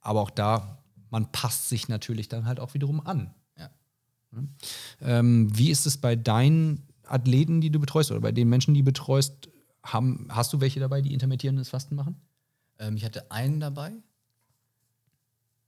Aber 0.00 0.22
auch 0.22 0.30
da, 0.30 0.78
man 1.10 1.30
passt 1.32 1.68
sich 1.68 1.88
natürlich 1.88 2.30
dann 2.30 2.46
halt 2.46 2.60
auch 2.60 2.72
wiederum 2.72 3.06
an. 3.06 3.34
Ja. 4.32 4.42
Ähm, 5.00 5.56
wie 5.56 5.70
ist 5.70 5.86
es 5.86 5.96
bei 5.96 6.16
deinen 6.16 6.86
Athleten, 7.04 7.60
die 7.60 7.70
du 7.70 7.80
betreust 7.80 8.10
oder 8.10 8.20
bei 8.20 8.32
den 8.32 8.48
Menschen, 8.48 8.74
die 8.74 8.80
du 8.80 8.86
betreust? 8.86 9.48
Haben, 9.82 10.26
hast 10.30 10.52
du 10.52 10.60
welche 10.60 10.80
dabei, 10.80 11.00
die 11.00 11.14
intermittierendes 11.14 11.70
Fasten 11.70 11.94
machen? 11.94 12.20
Ähm, 12.78 12.96
ich 12.96 13.04
hatte 13.04 13.30
einen 13.30 13.60
dabei, 13.60 13.92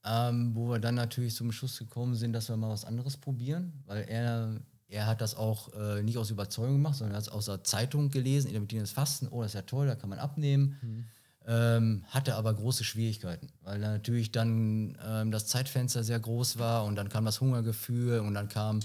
ähm, 0.05 0.55
wo 0.55 0.69
wir 0.69 0.79
dann 0.79 0.95
natürlich 0.95 1.35
zum 1.35 1.53
Schluss 1.53 1.79
gekommen 1.79 2.15
sind, 2.15 2.33
dass 2.33 2.49
wir 2.49 2.57
mal 2.57 2.71
was 2.71 2.85
anderes 2.85 3.17
probieren, 3.17 3.73
weil 3.87 4.05
er, 4.09 4.61
er 4.89 5.07
hat 5.07 5.21
das 5.21 5.35
auch 5.35 5.73
äh, 5.75 6.03
nicht 6.03 6.19
aus 6.19 6.31
Überzeugung 6.31 6.75
gemacht, 6.75 6.97
sondern 6.97 7.15
er 7.15 7.19
hat 7.19 7.25
es 7.25 7.29
aus 7.29 7.47
der 7.47 7.65
Zeitung 7.65 8.11
gelesen, 8.11 8.49
intermittierendes 8.49 8.93
Fasten, 8.93 9.29
oh, 9.29 9.43
das 9.43 9.53
ist 9.53 9.55
ja 9.55 9.63
toll, 9.63 9.87
da 9.87 9.95
kann 9.95 10.11
man 10.11 10.19
abnehmen. 10.19 10.77
Mhm. 10.83 11.05
Ähm, 11.47 12.05
hatte 12.09 12.35
aber 12.35 12.53
große 12.53 12.85
Schwierigkeiten, 12.85 13.49
weil 13.63 13.79
natürlich 13.79 14.31
dann 14.31 14.99
ähm, 15.03 15.31
das 15.31 15.47
Zeitfenster 15.47 16.05
sehr 16.05 16.21
groß 16.21 16.59
war 16.59 16.85
und 16.85 16.97
dann 16.97 17.09
kam 17.09 17.25
das 17.25 17.41
Hungergefühl 17.41 18.21
und 18.21 18.35
dann 18.35 18.49
kam 18.49 18.81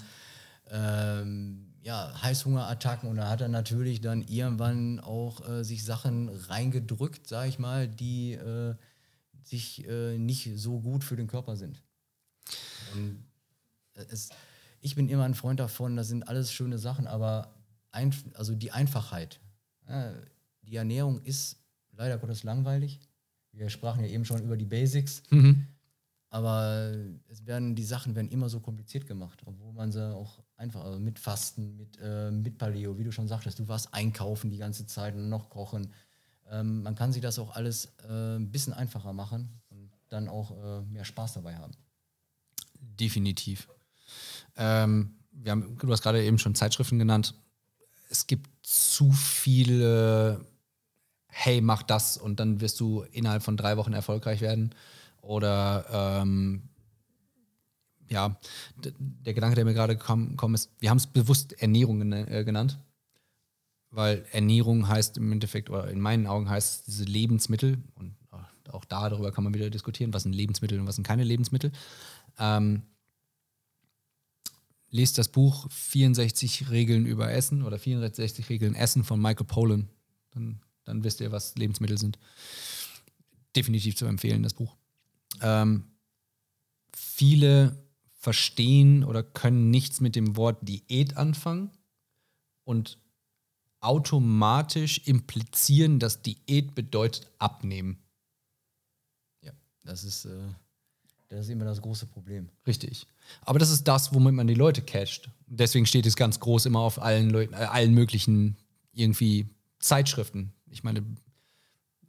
ähm, 0.72 1.74
ja, 1.82 2.20
Heißhungerattacken 2.22 3.10
und 3.10 3.18
da 3.18 3.30
hat 3.30 3.42
er 3.42 3.50
natürlich 3.50 4.02
dann 4.02 4.24
irgendwann 4.24 5.00
auch 5.00 5.48
äh, 5.48 5.64
sich 5.64 5.84
Sachen 5.84 6.30
reingedrückt, 6.30 7.28
sage 7.28 7.50
ich 7.50 7.60
mal, 7.60 7.88
die 7.88 8.34
äh, 8.34 8.76
sich 9.44 9.88
äh, 9.88 10.18
nicht 10.18 10.50
so 10.56 10.80
gut 10.80 11.04
für 11.04 11.16
den 11.16 11.28
Körper 11.28 11.56
sind. 11.56 11.84
Und 12.96 13.24
es, 13.94 14.30
ich 14.82 14.96
bin 14.96 15.10
immer 15.10 15.26
ein 15.26 15.36
Freund 15.36 15.60
davon, 15.60 15.96
das 15.96 16.08
sind 16.08 16.28
alles 16.28 16.52
schöne 16.52 16.80
Sachen, 16.80 17.06
aber 17.06 17.54
ein, 17.92 18.14
also 18.34 18.56
die 18.56 18.72
Einfachheit. 18.72 19.40
Ja, 19.88 20.12
die 20.64 20.76
Ernährung 20.76 21.22
ist 21.22 21.58
leider 21.98 22.18
Gottes 22.18 22.44
langweilig. 22.44 23.00
Wir 23.52 23.70
sprachen 23.70 24.04
ja 24.04 24.10
eben 24.10 24.26
schon 24.26 24.44
über 24.44 24.58
die 24.58 24.66
Basics. 24.66 25.24
Mhm. 25.30 25.68
Aber 26.30 26.94
es 27.30 27.46
werden, 27.46 27.76
die 27.76 27.84
Sachen 27.86 28.14
werden 28.16 28.30
immer 28.30 28.50
so 28.50 28.60
kompliziert 28.60 29.08
gemacht, 29.08 29.42
obwohl 29.46 29.72
man 29.72 29.94
sie 29.94 30.14
auch 30.14 30.44
einfach, 30.58 30.84
also 30.84 31.00
mit 31.00 31.18
Fasten, 31.18 31.78
mit, 31.78 31.98
äh, 32.02 32.30
mit 32.30 32.58
Paleo, 32.58 32.98
wie 32.98 33.06
du 33.06 33.12
schon 33.14 33.30
sagtest, 33.30 33.60
du 33.60 33.68
warst 33.70 33.94
einkaufen 33.94 34.50
die 34.50 34.58
ganze 34.58 34.86
Zeit 34.86 35.16
und 35.16 35.30
noch 35.30 35.50
kochen. 35.50 35.94
Ähm, 36.50 36.84
man 36.84 36.96
kann 36.96 37.14
sich 37.14 37.22
das 37.22 37.40
auch 37.40 37.56
alles 37.56 37.94
äh, 38.10 38.36
ein 38.36 38.52
bisschen 38.52 38.74
einfacher 38.74 39.14
machen 39.14 39.62
und 39.70 39.92
dann 40.10 40.28
auch 40.28 40.52
äh, 40.52 40.82
mehr 40.82 41.06
Spaß 41.06 41.36
dabei 41.36 41.56
haben. 41.56 41.72
Definitiv. 42.82 43.70
Ähm, 44.58 45.16
wir 45.32 45.52
haben, 45.52 45.78
du 45.78 45.92
hast 45.92 46.02
gerade 46.02 46.24
eben 46.24 46.38
schon 46.38 46.56
Zeitschriften 46.56 47.00
genannt. 47.00 47.34
Es 48.10 48.28
gibt 48.28 48.50
zu 48.62 49.12
viele 49.12 50.46
hey, 51.38 51.60
mach 51.60 51.84
das 51.84 52.16
und 52.16 52.40
dann 52.40 52.62
wirst 52.62 52.80
du 52.80 53.04
innerhalb 53.12 53.44
von 53.44 53.58
drei 53.58 53.76
Wochen 53.76 53.92
erfolgreich 53.92 54.40
werden. 54.40 54.74
Oder 55.22 56.22
ähm, 56.22 56.70
ja, 58.08 58.40
der 58.78 59.34
Gedanke, 59.34 59.56
der 59.56 59.66
mir 59.66 59.74
gerade 59.74 59.98
gekommen 59.98 60.54
ist, 60.54 60.72
wir 60.80 60.90
haben 60.90 60.98
es 60.98 61.08
bewusst 61.08 61.52
Ernährung 61.62 62.10
äh, 62.14 62.46
genannt, 62.46 62.80
weil 63.92 64.26
Ernährung 64.32 64.88
heißt 64.88 65.18
im 65.18 65.30
Endeffekt, 65.34 65.70
oder 65.70 65.90
in 65.90 66.00
meinen 66.00 66.26
Augen 66.26 66.50
heißt 66.50 66.88
diese 66.88 67.04
Lebensmittel, 67.04 67.80
und 67.96 68.16
auch 68.72 68.86
darüber 68.86 69.34
kann 69.34 69.44
man 69.44 69.54
wieder 69.54 69.70
diskutieren, 69.70 70.14
was 70.14 70.24
sind 70.24 70.34
Lebensmittel 70.34 70.80
und 70.80 70.88
was 70.88 70.96
sind 70.96 71.06
keine 71.06 71.26
Lebensmittel. 71.26 71.74
Ähm, 72.40 72.84
lest 74.90 75.18
das 75.18 75.28
Buch 75.28 75.70
64 75.70 76.70
Regeln 76.70 77.06
über 77.06 77.30
Essen 77.30 77.62
oder 77.62 77.78
64 77.78 78.48
Regeln 78.50 78.74
Essen 78.74 79.04
von 79.04 79.22
Michael 79.22 79.46
Pollan. 79.46 79.90
Dann 80.32 80.62
dann 80.86 81.04
wisst 81.04 81.20
ihr, 81.20 81.32
was 81.32 81.56
Lebensmittel 81.56 81.98
sind. 81.98 82.18
Definitiv 83.56 83.96
zu 83.96 84.06
empfehlen, 84.06 84.44
das 84.44 84.54
Buch. 84.54 84.76
Ähm, 85.42 85.86
viele 86.94 87.84
verstehen 88.14 89.04
oder 89.04 89.24
können 89.24 89.70
nichts 89.70 90.02
mit 90.02 90.16
dem 90.16 90.38
Wort 90.38 90.68
Diät 90.68 91.18
anfangen 91.18 91.72
und 92.64 92.98
automatisch 93.82 95.02
implizieren, 95.06 96.00
dass 96.00 96.22
Diät 96.24 96.74
bedeutet 96.74 97.30
abnehmen. 97.38 98.00
Ja, 99.42 99.52
das 99.84 100.04
ist, 100.04 100.26
äh, 100.26 100.48
das 101.30 101.42
ist 101.42 101.50
immer 101.50 101.66
das 101.66 101.82
große 101.82 102.08
Problem. 102.08 102.50
Richtig. 102.66 103.06
Aber 103.42 103.60
das 103.60 103.70
ist 103.70 103.84
das, 103.84 104.14
womit 104.14 104.34
man 104.34 104.48
die 104.48 104.56
Leute 104.56 104.82
catcht. 104.82 105.30
Deswegen 105.46 105.86
steht 105.86 106.06
es 106.06 106.16
ganz 106.16 106.40
groß 106.40 106.66
immer 106.66 106.80
auf 106.80 107.02
allen 107.02 107.30
Leuten, 107.30 107.54
äh, 107.54 107.58
allen 107.58 107.94
möglichen 107.94 108.58
irgendwie 108.92 109.50
Zeitschriften 109.80 110.52
ich 110.76 110.84
meine, 110.84 111.04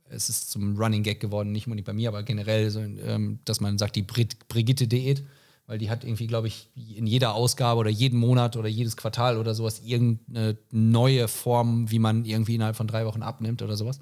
es 0.09 0.29
ist 0.29 0.51
zum 0.51 0.77
Running 0.77 1.05
Gag 1.05 1.21
geworden, 1.21 1.53
nicht 1.53 1.67
nur 1.69 1.77
bei 1.83 1.93
mir, 1.93 2.09
aber 2.09 2.23
generell, 2.25 2.69
so, 2.71 2.81
ähm, 2.81 3.39
dass 3.45 3.61
man 3.61 3.79
sagt, 3.79 3.97
die 3.97 4.03
Brit 4.03 4.49
Brigitte-Diät, 4.49 5.25
weil 5.69 5.79
die 5.79 5.89
hat 5.89 6.05
irgendwie, 6.05 6.27
glaube 6.27 6.49
ich, 6.49 6.69
in 6.75 7.07
jeder 7.07 7.35
Ausgabe 7.35 7.81
oder 7.81 7.91
jeden 7.91 8.19
Monat 8.19 8.57
oder 8.57 8.69
jedes 8.69 8.97
Quartal 8.97 9.37
oder 9.37 9.55
sowas 9.55 9.81
irgendeine 9.85 10.57
neue 10.71 11.29
Form, 11.29 11.91
wie 11.91 11.99
man 11.99 12.25
irgendwie 12.25 12.57
innerhalb 12.57 12.77
von 12.77 12.89
drei 12.89 13.07
Wochen 13.07 13.23
abnimmt 13.23 13.63
oder 13.63 13.77
sowas. 13.77 14.01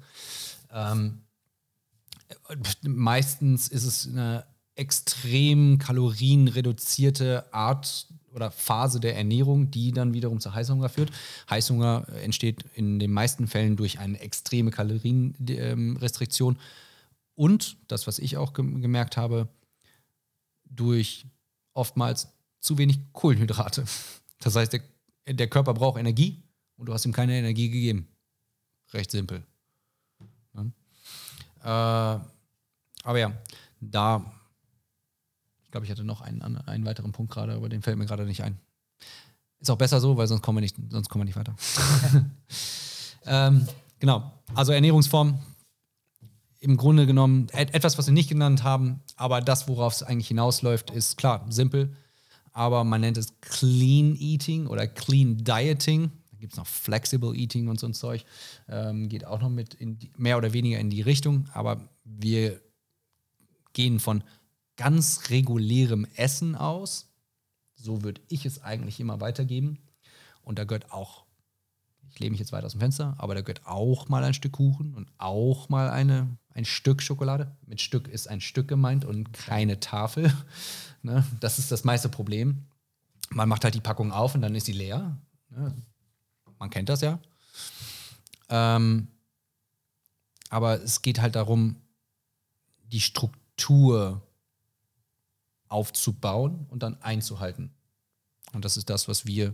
Ähm, 0.71 1.21
meistens 2.81 3.67
ist 3.67 3.85
es 3.85 4.07
eine 4.07 4.45
extrem 4.75 5.77
kalorienreduzierte 5.77 7.53
Art 7.53 8.07
oder 8.35 8.51
Phase 8.51 8.99
der 8.99 9.15
Ernährung, 9.15 9.71
die 9.71 9.91
dann 9.91 10.13
wiederum 10.13 10.41
zu 10.41 10.53
Heißhunger 10.53 10.89
führt. 10.89 11.11
Heißhunger 11.49 12.07
entsteht 12.21 12.65
in 12.75 12.99
den 12.99 13.11
meisten 13.11 13.47
Fällen 13.47 13.77
durch 13.77 13.99
eine 13.99 14.19
extreme 14.19 14.71
Kalorienrestriktion 14.71 16.59
und, 17.35 17.77
das, 17.87 18.07
was 18.07 18.19
ich 18.19 18.37
auch 18.37 18.53
gemerkt 18.53 19.15
habe, 19.17 19.47
durch 20.65 21.25
oftmals 21.73 22.27
zu 22.59 22.77
wenig 22.77 22.99
Kohlenhydrate. 23.13 23.85
Das 24.39 24.55
heißt, 24.55 24.73
der, 24.73 24.81
der 25.27 25.47
Körper 25.47 25.73
braucht 25.73 25.97
Energie 25.97 26.43
und 26.77 26.87
du 26.87 26.93
hast 26.93 27.05
ihm 27.05 27.13
keine 27.13 27.37
Energie 27.37 27.69
gegeben. 27.69 28.07
Recht 28.93 29.11
simpel. 29.11 29.43
Ja. 30.53 32.17
Äh, 32.17 32.19
aber 33.03 33.19
ja, 33.19 33.31
da 33.79 34.25
glaube, 35.75 35.85
ich 35.85 35.91
hatte 35.91 36.05
noch 36.05 36.21
einen, 36.21 36.41
einen 36.41 36.85
weiteren 36.85 37.11
Punkt 37.11 37.33
gerade, 37.33 37.53
aber 37.53 37.67
den 37.67 37.81
fällt 37.81 37.97
mir 37.97 38.05
gerade 38.05 38.25
nicht 38.25 38.41
ein. 38.43 38.57
Ist 39.59 39.69
auch 39.69 39.77
besser 39.77 39.99
so, 39.99 40.15
weil 40.15 40.25
sonst 40.25 40.41
kommen 40.41 40.57
wir 40.57 40.61
nicht, 40.61 40.77
sonst 40.89 41.09
kommen 41.09 41.21
wir 41.21 41.25
nicht 41.25 41.35
weiter. 41.35 41.53
ähm, 43.25 43.67
genau, 43.99 44.31
also 44.53 44.71
Ernährungsform. 44.71 45.37
Im 46.61 46.77
Grunde 46.77 47.05
genommen 47.05 47.49
etwas, 47.49 47.97
was 47.97 48.05
wir 48.05 48.13
nicht 48.13 48.29
genannt 48.29 48.63
haben, 48.63 49.01
aber 49.17 49.41
das, 49.41 49.67
worauf 49.67 49.91
es 49.91 50.01
eigentlich 50.01 50.29
hinausläuft, 50.29 50.91
ist 50.91 51.17
klar, 51.17 51.45
simpel. 51.49 51.93
aber 52.53 52.85
man 52.85 53.01
nennt 53.01 53.17
es 53.17 53.33
Clean 53.41 54.15
Eating 54.15 54.67
oder 54.67 54.87
Clean 54.87 55.43
Dieting. 55.43 56.09
Da 56.31 56.37
gibt 56.37 56.53
es 56.53 56.57
noch 56.57 56.67
Flexible 56.67 57.35
Eating 57.35 57.67
und 57.67 57.81
so 57.81 57.87
ein 57.87 57.93
Zeug. 57.93 58.23
Ähm, 58.69 59.09
geht 59.09 59.25
auch 59.25 59.41
noch 59.41 59.49
mit 59.49 59.77
die, 59.81 60.09
mehr 60.15 60.37
oder 60.37 60.53
weniger 60.53 60.79
in 60.79 60.89
die 60.89 61.01
Richtung, 61.01 61.49
aber 61.53 61.89
wir 62.05 62.61
gehen 63.73 63.99
von 63.99 64.23
ganz 64.77 65.29
regulärem 65.29 66.05
Essen 66.15 66.55
aus. 66.55 67.09
So 67.75 68.03
würde 68.03 68.21
ich 68.27 68.45
es 68.45 68.63
eigentlich 68.63 68.99
immer 68.99 69.21
weitergeben. 69.21 69.79
Und 70.43 70.59
da 70.59 70.63
gehört 70.63 70.91
auch, 70.91 71.25
ich 72.09 72.19
lehne 72.19 72.31
mich 72.31 72.39
jetzt 72.39 72.51
weit 72.51 72.63
aus 72.63 72.71
dem 72.71 72.79
Fenster, 72.81 73.15
aber 73.17 73.35
da 73.35 73.41
gehört 73.41 73.65
auch 73.65 74.07
mal 74.09 74.23
ein 74.23 74.33
Stück 74.33 74.53
Kuchen 74.53 74.93
und 74.93 75.09
auch 75.17 75.69
mal 75.69 75.89
eine, 75.89 76.37
ein 76.53 76.65
Stück 76.65 77.01
Schokolade. 77.01 77.55
Mit 77.65 77.81
Stück 77.81 78.07
ist 78.07 78.27
ein 78.27 78.41
Stück 78.41 78.67
gemeint 78.67 79.05
und 79.05 79.33
keine 79.33 79.79
Tafel. 79.79 80.33
Ne? 81.01 81.23
Das 81.39 81.59
ist 81.59 81.71
das 81.71 81.83
meiste 81.83 82.09
Problem. 82.09 82.65
Man 83.29 83.47
macht 83.47 83.63
halt 83.63 83.75
die 83.75 83.79
Packung 83.79 84.11
auf 84.11 84.33
und 84.33 84.41
dann 84.41 84.55
ist 84.55 84.65
sie 84.65 84.71
leer. 84.71 85.15
Ne? 85.51 85.71
Man 86.57 86.71
kennt 86.71 86.89
das 86.89 87.01
ja. 87.01 87.19
Ähm, 88.49 89.09
aber 90.49 90.81
es 90.81 91.03
geht 91.03 91.21
halt 91.21 91.35
darum, 91.35 91.75
die 92.91 93.01
Struktur 93.01 94.23
aufzubauen 95.67 96.65
und 96.69 96.83
dann 96.83 97.01
einzuhalten. 97.01 97.71
Und 98.53 98.65
das 98.65 98.77
ist 98.77 98.89
das, 98.89 99.07
was 99.07 99.25
wir, 99.25 99.53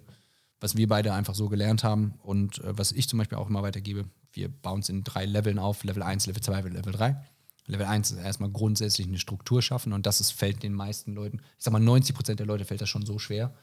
was 0.60 0.76
wir 0.76 0.88
beide 0.88 1.14
einfach 1.14 1.36
so 1.36 1.50
gelernt 1.50 1.84
haben 1.84 2.16
und 2.24 2.60
äh, 2.60 2.78
was 2.78 2.92
ich 2.92 3.08
zum 3.08 3.20
Beispiel 3.20 3.38
auch 3.38 3.50
immer 3.50 3.64
weitergebe. 3.64 4.06
Wir 4.34 4.50
bauen 4.50 4.80
es 4.80 4.90
in 4.90 5.04
drei 5.04 5.26
Leveln 5.26 5.60
auf: 5.60 5.84
Level 5.84 6.04
1, 6.04 6.28
Level 6.28 6.42
2, 6.42 6.62
Level 6.62 6.94
3. 6.94 7.24
Level 7.68 7.86
1 7.86 8.12
ist 8.12 8.18
erstmal 8.18 8.50
grundsätzlich 8.50 9.08
eine 9.08 9.20
Struktur 9.20 9.62
schaffen 9.62 9.94
und 9.94 10.06
das 10.06 10.20
ist, 10.20 10.32
fällt 10.32 10.64
den 10.64 10.74
meisten 10.74 11.14
Leuten, 11.14 11.42
ich 11.58 11.64
sag 11.64 11.72
mal 11.72 11.80
90 11.80 12.16
Prozent 12.16 12.40
der 12.40 12.48
Leute 12.48 12.66
fällt 12.66 12.82
das 12.82 12.90
schon 12.90 13.06
so 13.06 13.20
schwer, 13.20 13.54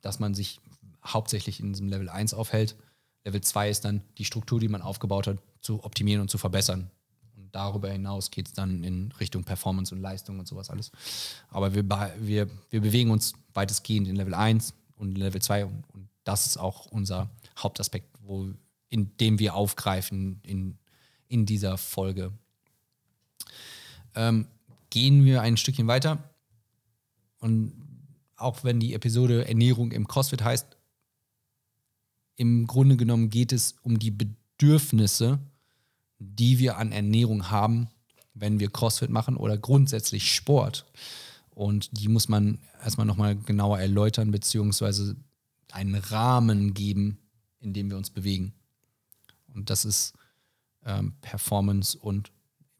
dass 0.00 0.20
man 0.20 0.34
sich 0.34 0.60
hauptsächlich 1.04 1.60
in 1.60 1.72
diesem 1.72 1.88
Level 1.88 2.08
1 2.08 2.34
aufhält. 2.34 2.76
Level 3.24 3.40
2 3.40 3.68
ist 3.68 3.84
dann 3.84 4.02
die 4.16 4.24
Struktur, 4.24 4.60
die 4.60 4.68
man 4.68 4.80
aufgebaut 4.80 5.26
hat, 5.26 5.38
zu 5.60 5.84
optimieren 5.84 6.22
und 6.22 6.30
zu 6.30 6.38
verbessern 6.38 6.90
darüber 7.54 7.90
hinaus 7.90 8.30
geht 8.30 8.48
es 8.48 8.52
dann 8.52 8.82
in 8.82 9.12
Richtung 9.20 9.44
Performance 9.44 9.94
und 9.94 10.00
Leistung 10.00 10.38
und 10.40 10.48
sowas 10.48 10.70
alles. 10.70 10.90
Aber 11.50 11.74
wir, 11.74 11.84
wir, 12.18 12.48
wir 12.70 12.80
bewegen 12.80 13.10
uns 13.10 13.34
weitestgehend 13.52 14.08
in 14.08 14.16
Level 14.16 14.34
1 14.34 14.74
und 14.96 15.16
Level 15.16 15.40
2 15.40 15.66
und, 15.66 15.84
und 15.92 16.08
das 16.24 16.46
ist 16.46 16.56
auch 16.56 16.86
unser 16.86 17.30
Hauptaspekt, 17.58 18.08
wo, 18.22 18.48
in 18.88 19.16
dem 19.18 19.38
wir 19.38 19.54
aufgreifen 19.54 20.40
in, 20.42 20.78
in 21.28 21.46
dieser 21.46 21.78
Folge. 21.78 22.32
Ähm, 24.16 24.46
gehen 24.90 25.24
wir 25.24 25.42
ein 25.42 25.56
Stückchen 25.56 25.86
weiter 25.86 26.18
und 27.38 27.72
auch 28.36 28.64
wenn 28.64 28.80
die 28.80 28.94
Episode 28.94 29.46
Ernährung 29.46 29.92
im 29.92 30.08
CrossFit 30.08 30.42
heißt, 30.42 30.76
im 32.36 32.66
Grunde 32.66 32.96
genommen 32.96 33.30
geht 33.30 33.52
es 33.52 33.76
um 33.82 33.98
die 33.98 34.10
Bedürfnisse 34.10 35.38
die 36.24 36.58
wir 36.58 36.78
an 36.78 36.92
Ernährung 36.92 37.50
haben, 37.50 37.88
wenn 38.34 38.60
wir 38.60 38.70
CrossFit 38.70 39.10
machen 39.10 39.36
oder 39.36 39.56
grundsätzlich 39.56 40.34
Sport. 40.34 40.86
Und 41.50 41.98
die 41.98 42.08
muss 42.08 42.28
man 42.28 42.58
erstmal 42.82 43.06
nochmal 43.06 43.36
genauer 43.36 43.78
erläutern, 43.78 44.30
beziehungsweise 44.30 45.16
einen 45.70 45.94
Rahmen 45.94 46.74
geben, 46.74 47.18
in 47.60 47.72
dem 47.72 47.90
wir 47.90 47.96
uns 47.96 48.10
bewegen. 48.10 48.54
Und 49.54 49.70
das 49.70 49.84
ist 49.84 50.14
ähm, 50.84 51.14
Performance 51.20 51.96
und 51.96 52.32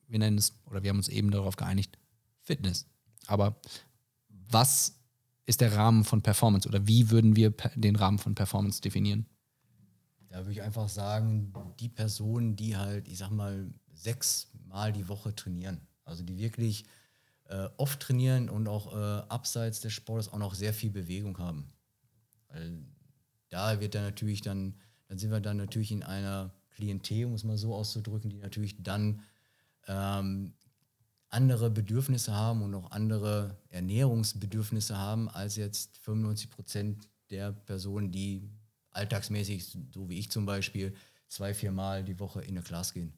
wir 0.09 0.19
nennen 0.19 0.39
es, 0.39 0.55
oder 0.67 0.83
wir 0.83 0.91
haben 0.91 0.99
uns 0.99 1.09
eben 1.09 1.31
darauf 1.31 1.57
geeinigt, 1.57 1.99
Fitness. 2.43 2.87
Aber 3.27 3.57
was 4.29 4.99
ist 5.47 5.61
der 5.61 5.75
Rahmen 5.75 6.05
von 6.05 6.23
Performance 6.23 6.69
oder 6.69 6.87
wie 6.87 7.11
würden 7.11 7.37
wir 7.37 7.51
den 7.75 7.97
Rahmen 7.97 8.19
von 8.19 8.35
Performance 8.35 8.81
definieren? 8.81 9.27
Da 10.35 10.41
würde 10.41 10.51
ich 10.51 10.63
einfach 10.63 10.89
sagen, 10.89 11.53
die 11.79 11.89
Personen, 11.89 12.57
die 12.57 12.77
halt, 12.77 13.07
ich 13.07 13.19
sag 13.19 13.31
mal, 13.31 13.73
sechs 13.93 14.49
Mal 14.67 14.93
die 14.93 15.07
Woche 15.07 15.33
trainieren. 15.33 15.87
Also 16.05 16.25
die 16.25 16.39
wirklich 16.39 16.87
äh, 17.45 17.69
oft 17.77 18.01
trainieren 18.01 18.51
und 18.51 18.67
auch 18.67 18.93
äh, 18.93 19.23
abseits 19.29 19.79
des 19.79 19.93
Sports 19.93 20.29
auch 20.29 20.39
noch 20.39 20.55
sehr 20.55 20.75
viel 20.75 20.91
Bewegung 20.91 21.39
haben. 21.39 21.73
Weil 22.49 22.85
da 23.49 23.81
wird 23.81 23.95
dann 23.95 24.03
natürlich 24.03 24.41
dann, 24.41 24.75
dann 25.07 25.19
sind 25.19 25.31
wir 25.31 25.39
dann 25.39 25.57
natürlich 25.57 25.93
in 25.93 26.03
einer 26.03 26.53
Klientel, 26.71 27.27
um 27.27 27.35
es 27.35 27.45
mal 27.45 27.57
so 27.57 27.73
auszudrücken, 27.73 28.29
die 28.29 28.39
natürlich 28.39 28.83
dann 28.83 29.23
ähm, 29.87 30.55
andere 31.29 31.71
Bedürfnisse 31.71 32.35
haben 32.35 32.63
und 32.63 32.75
auch 32.75 32.91
andere 32.91 33.57
Ernährungsbedürfnisse 33.69 34.99
haben 34.99 35.29
als 35.29 35.55
jetzt 35.55 35.99
95 35.99 36.51
Prozent 36.51 37.09
der 37.31 37.53
Personen, 37.53 38.11
die 38.11 38.51
alltagsmäßig, 38.95 39.77
so 39.93 40.09
wie 40.09 40.19
ich 40.19 40.31
zum 40.31 40.47
Beispiel, 40.47 40.95
zwei, 41.29 41.55
vier 41.55 41.73
Mal 41.73 42.05
die 42.05 42.19
Woche 42.19 42.41
in 42.41 42.51
eine 42.51 42.63
Class 42.63 42.95
gehen. 42.95 43.13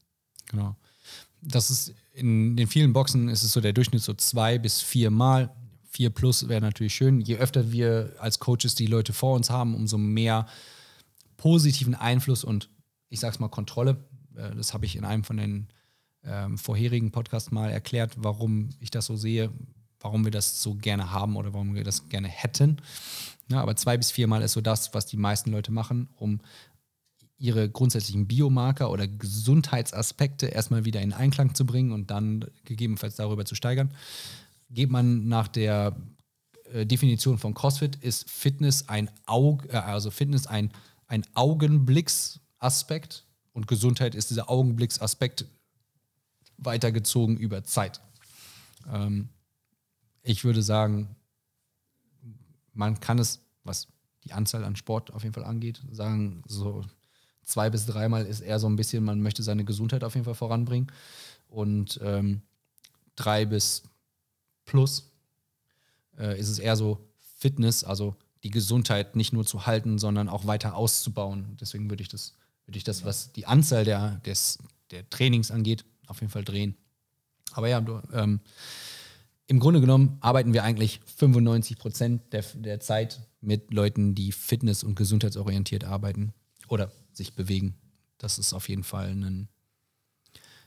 Genau. 0.46 0.76
Das 1.42 1.70
ist 1.70 1.94
in 2.12 2.56
den 2.56 2.66
vielen 2.66 2.92
Boxen 2.92 3.28
ist 3.28 3.42
es 3.42 3.52
so 3.52 3.60
der 3.60 3.72
Durchschnitt 3.72 4.02
so 4.02 4.14
zwei 4.14 4.58
bis 4.58 4.80
vier 4.80 5.10
Mal. 5.10 5.54
Vier 5.90 6.10
plus 6.10 6.48
wäre 6.48 6.60
natürlich 6.60 6.94
schön. 6.94 7.20
Je 7.20 7.36
öfter 7.36 7.72
wir 7.72 8.14
als 8.18 8.38
Coaches 8.38 8.74
die 8.74 8.86
Leute 8.86 9.12
vor 9.12 9.34
uns 9.34 9.50
haben, 9.50 9.74
umso 9.74 9.98
mehr 9.98 10.46
positiven 11.36 11.94
Einfluss 11.94 12.44
und 12.44 12.68
ich 13.08 13.20
sag's 13.20 13.38
mal 13.38 13.48
Kontrolle. 13.48 14.04
Äh, 14.34 14.54
das 14.54 14.74
habe 14.74 14.86
ich 14.86 14.96
in 14.96 15.04
einem 15.04 15.24
von 15.24 15.36
den 15.36 15.68
ähm, 16.24 16.58
vorherigen 16.58 17.12
Podcasts 17.12 17.50
mal 17.50 17.70
erklärt, 17.70 18.14
warum 18.16 18.70
ich 18.80 18.90
das 18.90 19.06
so 19.06 19.16
sehe, 19.16 19.50
warum 20.00 20.24
wir 20.24 20.32
das 20.32 20.62
so 20.62 20.74
gerne 20.74 21.12
haben 21.12 21.36
oder 21.36 21.52
warum 21.52 21.74
wir 21.74 21.84
das 21.84 22.08
gerne 22.08 22.28
hätten. 22.28 22.78
Ja, 23.48 23.60
aber 23.60 23.76
zwei 23.76 23.96
bis 23.96 24.10
viermal 24.10 24.42
ist 24.42 24.52
so 24.52 24.60
das, 24.60 24.92
was 24.94 25.06
die 25.06 25.16
meisten 25.16 25.52
Leute 25.52 25.72
machen, 25.72 26.08
um 26.16 26.40
ihre 27.38 27.68
grundsätzlichen 27.68 28.26
Biomarker 28.26 28.90
oder 28.90 29.06
Gesundheitsaspekte 29.06 30.46
erstmal 30.46 30.84
wieder 30.84 31.00
in 31.02 31.12
Einklang 31.12 31.54
zu 31.54 31.66
bringen 31.66 31.92
und 31.92 32.10
dann 32.10 32.46
gegebenenfalls 32.64 33.16
darüber 33.16 33.44
zu 33.44 33.54
steigern. 33.54 33.92
Geht 34.70 34.90
man 34.90 35.28
nach 35.28 35.48
der 35.48 35.96
äh, 36.72 36.86
Definition 36.86 37.38
von 37.38 37.54
CrossFit, 37.54 37.96
ist 37.96 38.28
Fitness 38.28 38.88
ein 38.88 39.10
Aug, 39.26 39.66
äh, 39.68 39.76
also 39.76 40.10
Fitness 40.10 40.46
ein, 40.46 40.72
ein 41.06 41.24
Augenblicksaspekt 41.34 43.26
und 43.52 43.68
Gesundheit 43.68 44.14
ist 44.14 44.30
dieser 44.30 44.50
Augenblicksaspekt 44.50 45.44
weitergezogen 46.58 47.36
über 47.36 47.64
Zeit. 47.64 48.00
Ähm, 48.90 49.28
ich 50.22 50.44
würde 50.44 50.62
sagen, 50.62 51.16
man 52.76 53.00
kann 53.00 53.18
es, 53.18 53.40
was 53.64 53.88
die 54.24 54.32
Anzahl 54.32 54.64
an 54.64 54.76
Sport 54.76 55.12
auf 55.12 55.22
jeden 55.22 55.34
Fall 55.34 55.44
angeht, 55.44 55.80
sagen, 55.90 56.42
so 56.46 56.84
zwei 57.42 57.70
bis 57.70 57.86
dreimal 57.86 58.26
ist 58.26 58.40
eher 58.40 58.58
so 58.58 58.68
ein 58.68 58.76
bisschen, 58.76 59.04
man 59.04 59.20
möchte 59.20 59.42
seine 59.42 59.64
Gesundheit 59.64 60.04
auf 60.04 60.14
jeden 60.14 60.24
Fall 60.24 60.34
voranbringen. 60.34 60.92
Und 61.48 61.98
ähm, 62.02 62.42
drei 63.14 63.46
bis 63.46 63.84
plus 64.64 65.10
äh, 66.18 66.38
ist 66.38 66.48
es 66.48 66.58
eher 66.58 66.76
so 66.76 67.08
Fitness, 67.38 67.84
also 67.84 68.16
die 68.42 68.50
Gesundheit 68.50 69.16
nicht 69.16 69.32
nur 69.32 69.46
zu 69.46 69.66
halten, 69.66 69.98
sondern 69.98 70.28
auch 70.28 70.46
weiter 70.46 70.76
auszubauen. 70.76 71.56
Deswegen 71.60 71.88
würde 71.90 72.02
ich 72.02 72.08
das, 72.08 72.34
würde 72.66 72.78
ich 72.78 72.84
das, 72.84 73.04
was 73.04 73.32
die 73.32 73.46
Anzahl 73.46 73.84
der, 73.84 74.20
des, 74.26 74.58
der 74.90 75.08
Trainings 75.08 75.50
angeht, 75.50 75.84
auf 76.06 76.20
jeden 76.20 76.32
Fall 76.32 76.44
drehen. 76.44 76.76
Aber 77.52 77.68
ja, 77.68 77.80
du, 77.80 78.00
ähm, 78.12 78.40
im 79.46 79.60
Grunde 79.60 79.80
genommen 79.80 80.18
arbeiten 80.20 80.52
wir 80.52 80.64
eigentlich 80.64 81.00
95 81.16 81.78
Prozent 81.78 82.32
der, 82.32 82.42
der 82.54 82.80
Zeit 82.80 83.20
mit 83.40 83.72
Leuten, 83.72 84.14
die 84.14 84.32
fitness- 84.32 84.82
und 84.82 84.96
gesundheitsorientiert 84.96 85.84
arbeiten 85.84 86.32
oder 86.68 86.90
sich 87.12 87.34
bewegen. 87.34 87.76
Das 88.18 88.38
ist 88.38 88.52
auf 88.52 88.68
jeden 88.68 88.82
Fall 88.82 89.10
ein, 89.10 89.48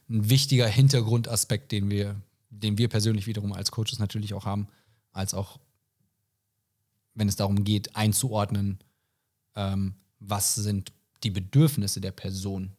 ein 0.09 0.29
wichtiger 0.29 0.67
Hintergrundaspekt, 0.67 1.71
den 1.71 1.89
wir, 1.89 2.15
den 2.49 2.77
wir 2.77 2.87
persönlich 2.87 3.27
wiederum 3.27 3.51
als 3.51 3.71
Coaches 3.71 3.99
natürlich 3.99 4.33
auch 4.33 4.45
haben, 4.45 4.67
als 5.11 5.33
auch 5.33 5.59
wenn 7.15 7.27
es 7.27 7.35
darum 7.35 7.65
geht, 7.65 7.97
einzuordnen, 7.97 8.79
ähm, 9.55 9.95
was 10.19 10.55
sind 10.55 10.93
die 11.23 11.31
Bedürfnisse 11.31 11.99
der 11.99 12.11
Person. 12.11 12.71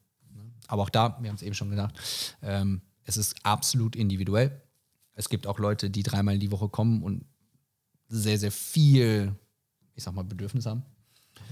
Aber 0.66 0.82
auch 0.82 0.90
da, 0.90 1.18
wir 1.20 1.28
haben 1.28 1.36
es 1.36 1.42
eben 1.42 1.54
schon 1.54 1.68
gesagt, 1.68 1.98
ähm, 2.40 2.80
es 3.04 3.18
ist 3.18 3.36
absolut 3.42 3.96
individuell 3.96 4.62
es 5.20 5.28
gibt 5.28 5.46
auch 5.46 5.58
Leute, 5.58 5.90
die 5.90 6.02
dreimal 6.02 6.34
in 6.34 6.40
die 6.40 6.50
Woche 6.50 6.68
kommen 6.70 7.02
und 7.02 7.26
sehr, 8.08 8.38
sehr 8.38 8.50
viel, 8.50 9.34
ich 9.94 10.02
sag 10.02 10.14
mal, 10.14 10.24
Bedürfnis 10.24 10.64
haben. 10.64 10.82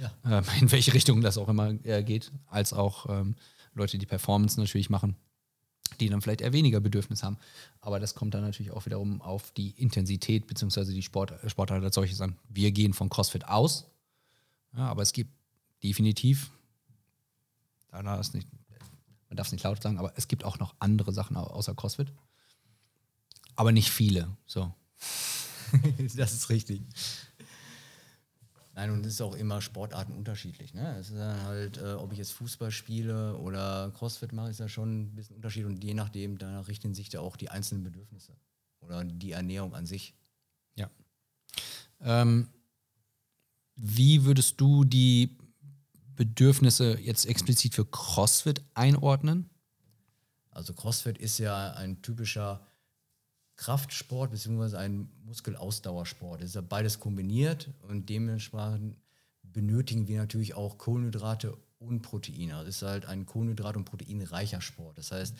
Ja. 0.01 0.39
Ähm, 0.39 0.45
in 0.61 0.73
welche 0.73 0.95
Richtung 0.95 1.21
das 1.21 1.37
auch 1.37 1.49
immer 1.49 1.75
äh, 1.85 2.03
geht, 2.03 2.33
als 2.47 2.73
auch 2.73 3.07
ähm, 3.11 3.37
Leute, 3.75 3.99
die 3.99 4.07
Performance 4.07 4.59
natürlich 4.59 4.89
machen, 4.89 5.17
die 6.01 6.09
dann 6.09 6.23
vielleicht 6.23 6.41
eher 6.41 6.55
weniger 6.55 6.81
Bedürfnis 6.81 7.23
haben. 7.23 7.37
Aber 7.81 8.01
das 8.01 8.15
kommt 8.15 8.33
dann 8.33 8.43
natürlich 8.43 8.73
auch 8.73 8.87
wiederum 8.87 9.21
auf 9.21 9.53
die 9.53 9.71
Intensität 9.73 10.47
bzw. 10.47 10.87
die 10.87 11.03
Sport, 11.03 11.35
Sportart 11.47 11.85
als 11.85 11.95
solches 11.95 12.23
an. 12.23 12.39
Wir 12.49 12.73
gehen 12.73 12.95
von 12.95 13.11
CrossFit 13.11 13.47
aus, 13.47 13.87
ja, 14.75 14.89
aber 14.89 15.03
es 15.03 15.13
gibt 15.13 15.31
definitiv, 15.83 16.51
da 17.91 18.19
ist 18.19 18.35
nicht, 18.35 18.49
man 19.29 19.37
darf 19.37 19.49
es 19.49 19.53
nicht 19.53 19.63
laut 19.63 19.83
sagen, 19.83 19.99
aber 19.99 20.15
es 20.17 20.27
gibt 20.27 20.45
auch 20.45 20.59
noch 20.59 20.75
andere 20.79 21.13
Sachen 21.13 21.37
außer 21.37 21.75
CrossFit 21.75 22.13
aber 23.59 23.73
nicht 23.73 23.91
viele. 23.91 24.37
So. 24.47 24.73
das 26.17 26.33
ist 26.33 26.49
richtig. 26.49 26.83
Nein, 28.75 28.93
und 28.93 29.05
es 29.05 29.15
ist 29.15 29.21
auch 29.21 29.35
immer 29.35 29.61
Sportarten 29.61 30.13
unterschiedlich. 30.13 30.73
Ne? 30.73 30.97
Es 31.01 31.09
ist 31.09 31.19
dann 31.19 31.43
halt, 31.43 31.79
äh, 31.79 31.95
ob 31.95 32.13
ich 32.13 32.19
jetzt 32.19 32.31
Fußball 32.35 32.71
spiele 32.71 33.37
oder 33.39 33.91
Crossfit 33.99 34.33
mache, 34.33 34.51
ist 34.51 34.61
ja 34.61 34.69
schon 34.69 35.01
ein 35.01 35.15
bisschen 35.17 35.35
Unterschied. 35.35 35.65
Und 35.65 35.83
je 35.83 35.95
nachdem, 35.95 36.39
danach 36.39 36.69
richten 36.69 36.95
sich 36.95 37.09
da 37.09 37.19
auch 37.19 37.37
die 37.37 37.49
einzelnen 37.49 37.83
Bedürfnisse 37.83 38.37
oder 38.79 39.03
die 39.03 39.33
Ernährung 39.33 39.75
an 39.75 39.87
sich. 39.87 40.15
Ja. 40.77 40.89
Ähm, 42.01 42.47
wie 43.75 44.25
würdest 44.25 44.61
du 44.61 44.85
die 44.85 45.37
Bedürfnisse 46.15 46.97
jetzt 47.01 47.27
explizit 47.27 47.75
für 47.75 47.87
CrossFit 47.87 48.63
einordnen? 48.75 49.51
Also 50.51 50.73
CrossFit 50.73 51.19
ist 51.19 51.39
ja 51.39 51.73
ein 51.73 52.01
typischer 52.03 52.68
Kraftsport 53.59 54.31
bzw. 54.31 54.77
ein 54.77 55.11
Muskelausdauersport. 55.25 56.41
Es 56.41 56.51
ist 56.51 56.55
ja 56.55 56.63
beides 56.63 57.01
kombiniert 57.01 57.69
und 57.83 58.09
dementsprechend 58.09 58.97
benötigen 59.43 60.07
wir 60.09 60.19
natürlich 60.19 60.55
auch 60.55 60.79
Kohlenhydrate 60.79 61.57
und 61.79 62.01
Proteine. 62.01 62.57
Also 62.57 62.69
es 62.69 62.77
ist 62.77 62.89
halt 62.89 63.07
ein 63.07 63.27
Kohlenhydrat- 63.27 63.77
und 63.77 63.85
proteinreicher 63.85 64.61
Sport. 64.61 64.97
Das 64.97 65.11
heißt, 65.11 65.37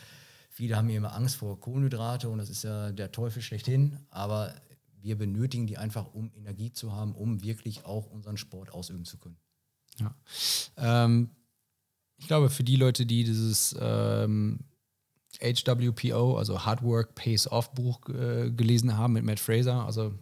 viele 0.51 0.77
haben 0.77 0.91
immer 0.91 1.15
Angst 1.15 1.37
vor 1.37 1.61
Kohlenhydrate 1.61 2.29
und 2.29 2.39
das 2.39 2.51
ist 2.51 2.65
ja 2.65 2.91
der 2.91 3.13
Teufel 3.13 3.41
schlechthin, 3.41 3.99
aber 4.11 4.53
wir 5.01 5.17
benötigen 5.17 5.69
die 5.69 5.79
einfach, 5.79 6.13
um 6.13 6.33
Energie 6.35 6.73
zu 6.73 6.93
haben, 6.93 7.15
um 7.15 7.43
wirklich 7.43 7.85
auch 7.85 8.11
unseren 8.11 8.37
Sport 8.37 8.73
ausüben 8.73 9.05
zu 9.05 9.17
können. 9.19 9.39
Ja. 9.99 10.15
Ähm, 10.77 11.31
ich 12.17 12.27
glaube, 12.27 12.51
für 12.51 12.65
die 12.65 12.77
Leute, 12.77 13.07
die 13.07 13.23
dieses 13.23 13.77
ähm, 13.81 14.65
HWPO, 15.41 16.37
also 16.37 16.65
Hard 16.65 16.83
Work 16.83 17.15
Pays 17.15 17.51
Off 17.51 17.73
Buch 17.73 18.01
äh, 18.09 18.51
gelesen 18.51 18.97
haben 18.97 19.15
mit 19.15 19.25
Matt 19.25 19.41
Fraser. 19.41 19.85
Also 19.85 20.13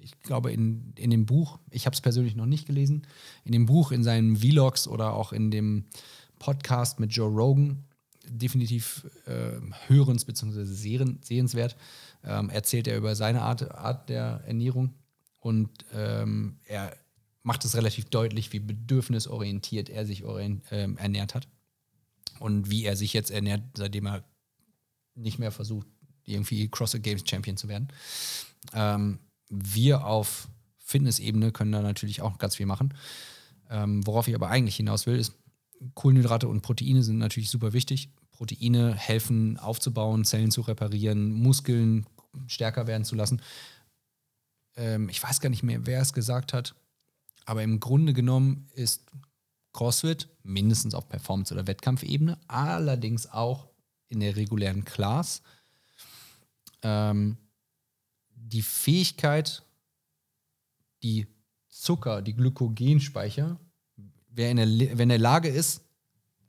ich 0.00 0.20
glaube, 0.20 0.52
in, 0.52 0.92
in 0.96 1.10
dem 1.10 1.26
Buch, 1.26 1.58
ich 1.70 1.86
habe 1.86 1.94
es 1.94 2.00
persönlich 2.00 2.36
noch 2.36 2.46
nicht 2.46 2.66
gelesen, 2.66 3.06
in 3.44 3.52
dem 3.52 3.66
Buch, 3.66 3.90
in 3.92 4.04
seinen 4.04 4.36
Vlogs 4.36 4.86
oder 4.86 5.14
auch 5.14 5.32
in 5.32 5.50
dem 5.50 5.86
Podcast 6.38 7.00
mit 7.00 7.12
Joe 7.12 7.30
Rogan, 7.30 7.84
definitiv 8.26 9.06
äh, 9.26 9.60
hörens- 9.88 10.24
bzw. 10.24 10.64
sehenswert, 10.64 11.76
ähm, 12.24 12.50
erzählt 12.50 12.86
er 12.86 12.96
über 12.96 13.14
seine 13.14 13.42
Art, 13.42 13.70
Art 13.70 14.08
der 14.08 14.42
Ernährung. 14.46 14.94
Und 15.40 15.70
ähm, 15.92 16.56
er 16.64 16.96
macht 17.42 17.64
es 17.64 17.76
relativ 17.76 18.06
deutlich, 18.06 18.52
wie 18.52 18.60
bedürfnisorientiert 18.60 19.90
er 19.90 20.06
sich 20.06 20.24
orient, 20.24 20.70
äh, 20.72 20.88
ernährt 20.96 21.34
hat. 21.34 21.48
Und 22.40 22.70
wie 22.70 22.84
er 22.84 22.96
sich 22.96 23.12
jetzt 23.12 23.30
ernährt, 23.30 23.62
seitdem 23.76 24.06
er 24.06 24.24
nicht 25.14 25.38
mehr 25.38 25.50
versucht, 25.50 25.86
irgendwie 26.24 26.68
CrossFit 26.68 27.02
Games 27.02 27.22
Champion 27.28 27.56
zu 27.56 27.68
werden. 27.68 27.88
Ähm, 28.72 29.18
wir 29.48 30.06
auf 30.06 30.48
Fitnessebene 30.78 31.52
können 31.52 31.72
da 31.72 31.82
natürlich 31.82 32.22
auch 32.22 32.38
ganz 32.38 32.56
viel 32.56 32.66
machen. 32.66 32.94
Ähm, 33.70 34.06
worauf 34.06 34.28
ich 34.28 34.34
aber 34.34 34.48
eigentlich 34.48 34.76
hinaus 34.76 35.06
will, 35.06 35.16
ist, 35.16 35.34
Kohlenhydrate 35.94 36.48
und 36.48 36.62
Proteine 36.62 37.02
sind 37.02 37.18
natürlich 37.18 37.50
super 37.50 37.72
wichtig. 37.72 38.10
Proteine 38.30 38.94
helfen 38.94 39.58
aufzubauen, 39.58 40.24
Zellen 40.24 40.50
zu 40.50 40.62
reparieren, 40.62 41.32
Muskeln 41.32 42.06
stärker 42.46 42.86
werden 42.86 43.04
zu 43.04 43.14
lassen. 43.14 43.40
Ähm, 44.76 45.08
ich 45.08 45.22
weiß 45.22 45.40
gar 45.40 45.50
nicht 45.50 45.62
mehr, 45.62 45.86
wer 45.86 46.00
es 46.00 46.12
gesagt 46.12 46.52
hat, 46.52 46.74
aber 47.46 47.62
im 47.62 47.80
Grunde 47.80 48.12
genommen 48.12 48.68
ist 48.74 49.04
CrossFit 49.72 50.28
mindestens 50.42 50.94
auf 50.94 51.08
Performance- 51.08 51.52
oder 51.52 51.66
Wettkampfebene, 51.66 52.38
allerdings 52.48 53.26
auch 53.26 53.68
in 54.14 54.20
der 54.20 54.36
regulären 54.36 54.84
Class 54.84 55.42
ähm, 56.84 57.36
die 58.36 58.62
Fähigkeit, 58.62 59.64
die 61.02 61.26
Zucker, 61.68 62.22
die 62.22 62.34
Glykogenspeicher, 62.34 63.58
wer 64.28 64.50
in 64.50 64.56
der, 64.56 64.98
wenn 64.98 65.08
der 65.08 65.18
Lage 65.18 65.48
ist, 65.48 65.82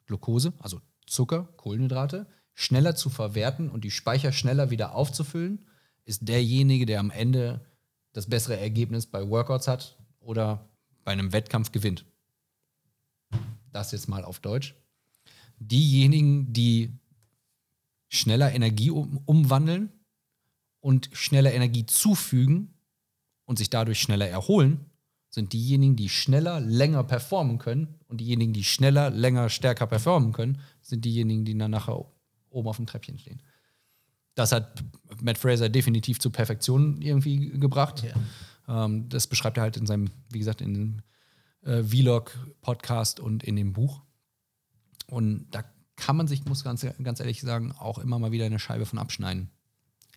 Glucose, 0.06 0.54
also 0.60 0.82
Zucker, 1.08 1.46
Kohlenhydrate, 1.58 2.28
schneller 2.54 2.96
zu 2.96 3.10
verwerten 3.10 3.70
und 3.70 3.84
die 3.84 3.92
Speicher 3.92 4.32
schneller 4.32 4.70
wieder 4.70 4.94
aufzufüllen, 4.94 5.66
ist 6.04 6.28
derjenige, 6.28 6.86
der 6.86 7.00
am 7.00 7.10
Ende 7.10 7.66
das 8.14 8.28
bessere 8.28 8.58
Ergebnis 8.58 9.08
bei 9.08 9.28
Workouts 9.28 9.68
hat 9.68 9.98
oder 10.20 10.70
bei 11.04 11.12
einem 11.12 11.34
Wettkampf 11.34 11.72
gewinnt. 11.72 12.06
Das 13.72 13.92
jetzt 13.92 14.08
mal 14.08 14.24
auf 14.24 14.40
Deutsch. 14.40 14.76
Diejenigen, 15.58 16.54
die 16.54 16.94
schneller 18.16 18.54
Energie 18.54 18.92
um, 18.92 19.20
umwandeln 19.26 19.92
und 20.80 21.10
schneller 21.14 21.54
Energie 21.54 21.86
zufügen 21.86 22.74
und 23.46 23.58
sich 23.58 23.70
dadurch 23.70 24.00
schneller 24.00 24.28
erholen, 24.28 24.86
sind 25.30 25.54
diejenigen, 25.54 25.96
die 25.96 26.10
schneller, 26.10 26.60
länger 26.60 27.04
performen 27.04 27.58
können. 27.60 28.00
Und 28.08 28.22
diejenigen, 28.22 28.54
die 28.54 28.64
schneller, 28.64 29.10
länger, 29.10 29.50
stärker 29.50 29.86
performen 29.86 30.32
können, 30.32 30.62
sind 30.82 31.04
diejenigen, 31.06 31.46
die 31.46 31.58
dann 31.58 31.72
nachher 31.72 32.06
oben 32.50 32.68
auf 32.68 32.78
dem 32.78 32.86
Treppchen 32.86 33.20
stehen. 33.20 33.42
Das 34.34 34.52
hat 34.52 34.84
Matt 35.22 35.38
Fraser 35.38 35.70
definitiv 35.70 36.20
zur 36.20 36.32
Perfektion 36.32 37.02
irgendwie 37.02 37.50
gebracht. 37.52 38.04
Ja. 38.04 38.86
Ähm, 38.86 39.10
das 39.10 39.28
beschreibt 39.28 39.58
er 39.58 39.64
halt 39.64 39.78
in 39.78 39.86
seinem, 39.86 40.10
wie 40.32 40.40
gesagt, 40.40 40.62
in 40.62 40.74
dem 40.74 41.02
äh, 41.64 41.84
Vlog-Podcast 41.84 43.20
und 43.20 43.44
in 43.44 43.56
dem 43.56 43.74
Buch. 43.74 44.02
Und 45.08 45.48
da 45.52 45.64
kann 45.96 46.18
man 46.18 46.28
sich, 46.28 46.46
muss 46.46 46.64
ganz, 46.64 46.86
ganz 47.04 47.20
ehrlich 47.20 47.42
sagen, 47.42 47.72
auch 47.72 48.00
immer 48.00 48.20
mal 48.20 48.32
wieder 48.32 48.46
eine 48.46 48.60
Scheibe 48.60 48.86
von 48.86 49.00
abschneiden. 49.00 49.50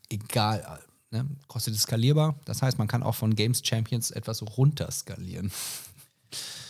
Egal, 0.08 0.80
ne? 1.10 1.26
kostet 1.46 1.74
es 1.74 1.82
skalierbar. 1.82 2.38
Das 2.44 2.62
heißt, 2.62 2.78
man 2.78 2.88
kann 2.88 3.02
auch 3.02 3.14
von 3.14 3.34
Games 3.34 3.62
Champions 3.64 4.10
etwas 4.10 4.42
runter 4.56 4.90
skalieren. 4.90 5.50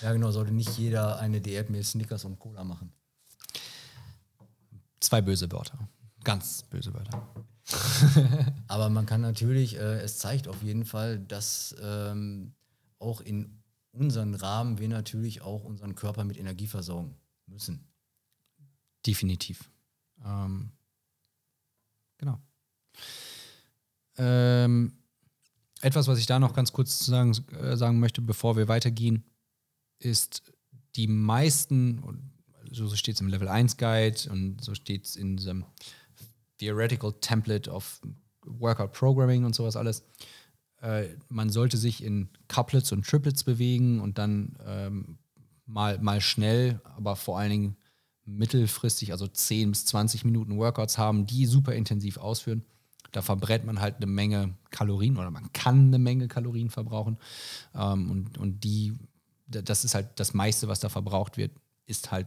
Ja, 0.01 0.13
genau, 0.13 0.31
sollte 0.31 0.53
nicht 0.53 0.79
jeder 0.79 1.19
eine 1.19 1.41
Diät 1.41 1.71
mit 1.71 1.85
Snickers 1.85 2.25
und 2.25 2.39
Cola 2.39 2.63
machen. 2.63 2.93
Zwei 5.01 5.21
böse 5.21 5.51
Wörter. 5.51 5.77
Ganz 6.23 6.63
böse 6.71 6.95
Wörter. 6.95 7.27
Aber 8.69 8.89
man 8.89 9.07
kann 9.07 9.21
natürlich, 9.21 9.77
äh, 9.77 10.01
es 10.01 10.19
zeigt 10.19 10.47
auf 10.47 10.63
jeden 10.63 10.85
Fall, 10.85 11.19
dass 11.19 11.75
ähm, 11.83 12.55
auch 13.01 13.21
in 13.21 13.61
unseren 13.91 14.35
Rahmen 14.35 14.79
wir 14.79 14.89
natürlich 14.89 15.43
auch 15.43 15.65
unseren 15.65 15.95
Körper 15.97 16.23
mit 16.23 16.39
Energie 16.39 16.69
versorgen 16.69 17.17
müssen. 17.47 17.88
Definitiv. 19.09 19.71
Ähm, 20.23 20.71
genau. 22.19 22.39
Ähm, 24.19 24.99
etwas, 25.81 26.09
was 26.09 26.19
ich 26.19 26.27
da 26.27 26.39
noch 26.39 26.53
ganz 26.53 26.75
kurz 26.75 27.07
sagen, 27.07 27.35
äh, 27.59 27.75
sagen 27.79 28.01
möchte, 28.01 28.21
bevor 28.21 28.59
wir 28.59 28.69
weitergehen, 28.69 29.25
ist, 29.99 30.43
die 30.95 31.09
meisten, 31.09 32.31
so 32.71 32.95
steht 32.95 33.15
es 33.15 33.23
im 33.23 33.29
Level 33.29 33.49
1 33.49 33.79
Guide 33.79 34.31
und 34.31 34.63
so 34.63 34.75
steht 34.75 35.07
es 35.07 35.17
in 35.17 35.39
diesem 35.39 35.65
Theoretical 36.59 37.15
Template 37.19 37.71
of 37.71 38.03
Workout 38.43 38.93
Programming 38.93 39.45
und 39.45 39.55
sowas 39.55 39.77
alles, 39.77 40.05
äh, 40.83 41.09
man 41.31 41.49
sollte 41.49 41.79
sich 41.79 42.05
in 42.05 42.29
Couplets 42.49 42.93
und 42.93 43.07
Triplets 43.07 43.43
bewegen 43.43 44.01
und 44.01 44.19
dann 44.19 44.59
ähm, 44.67 45.19
mal, 45.65 45.99
mal 45.99 46.21
schnell, 46.21 46.83
aber 46.85 47.17
vor 47.17 47.39
allen 47.39 47.51
Dingen 47.51 47.77
mittelfristig, 48.29 49.13
also 49.13 49.27
10 49.27 49.71
bis 49.71 49.87
20 49.87 50.25
Minuten 50.25 50.59
Workouts 50.59 50.99
haben, 50.99 51.27
die 51.27 51.47
super 51.47 51.75
intensiv 51.75 52.19
ausführen. 52.19 52.63
Da 53.13 53.23
verbrennt 53.23 53.65
man 53.65 53.81
halt 53.81 53.97
eine 53.97 54.07
Menge 54.07 54.55
Kalorien 54.71 55.17
oder 55.17 55.31
man 55.31 55.51
kann 55.53 55.89
eine 55.89 55.99
Menge 55.99 56.29
Kalorien 56.29 56.69
verbrauchen. 56.69 57.17
Ähm, 57.75 58.11
und, 58.11 58.39
und 58.39 58.65
die, 58.65 58.99
das 59.47 59.85
ist 59.85 59.95
halt 59.95 60.09
das 60.17 60.35
meiste, 60.35 60.69
was 60.69 60.81
da 60.81 60.91
verbraucht 60.91 61.39
wird, 61.39 61.53
ist 61.87 62.11
halt 62.11 62.27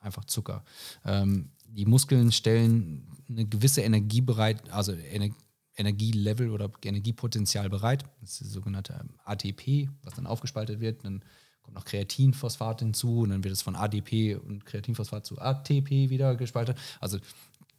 einfach 0.00 0.24
Zucker. 0.24 0.64
Ähm, 1.04 1.50
die 1.66 1.84
Muskeln 1.84 2.32
stellen 2.32 3.06
eine 3.28 3.46
gewisse 3.46 3.82
Energie 3.82 4.20
bereit, 4.20 4.70
also 4.70 4.92
Ener 4.92 5.30
Energielevel 5.74 6.50
oder 6.50 6.70
Energiepotenzial 6.84 7.70
bereit. 7.70 8.04
Das 8.20 8.32
ist 8.32 8.40
das 8.42 8.50
sogenannte 8.50 9.06
ATP, 9.24 9.88
was 10.02 10.14
dann 10.14 10.26
aufgespaltet 10.26 10.80
wird. 10.80 11.02
Dann 11.02 11.24
kommt 11.62 11.76
noch 11.76 11.84
Kreatinphosphat 11.84 12.80
hinzu 12.80 13.20
und 13.20 13.30
dann 13.30 13.44
wird 13.44 13.52
es 13.52 13.62
von 13.62 13.76
ADP 13.76 14.36
und 14.36 14.66
Kreatinphosphat 14.66 15.24
zu 15.26 15.40
ATP 15.40 16.10
wieder 16.10 16.36
gespalten. 16.36 16.74
Also 17.00 17.18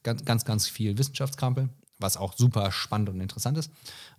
ganz, 0.03 0.25
ganz, 0.25 0.45
ganz 0.45 0.67
viel 0.67 0.97
Wissenschaftskrampe, 0.97 1.69
was 1.99 2.17
auch 2.17 2.33
super 2.33 2.71
spannend 2.71 3.09
und 3.09 3.19
interessant 3.21 3.57
ist. 3.57 3.71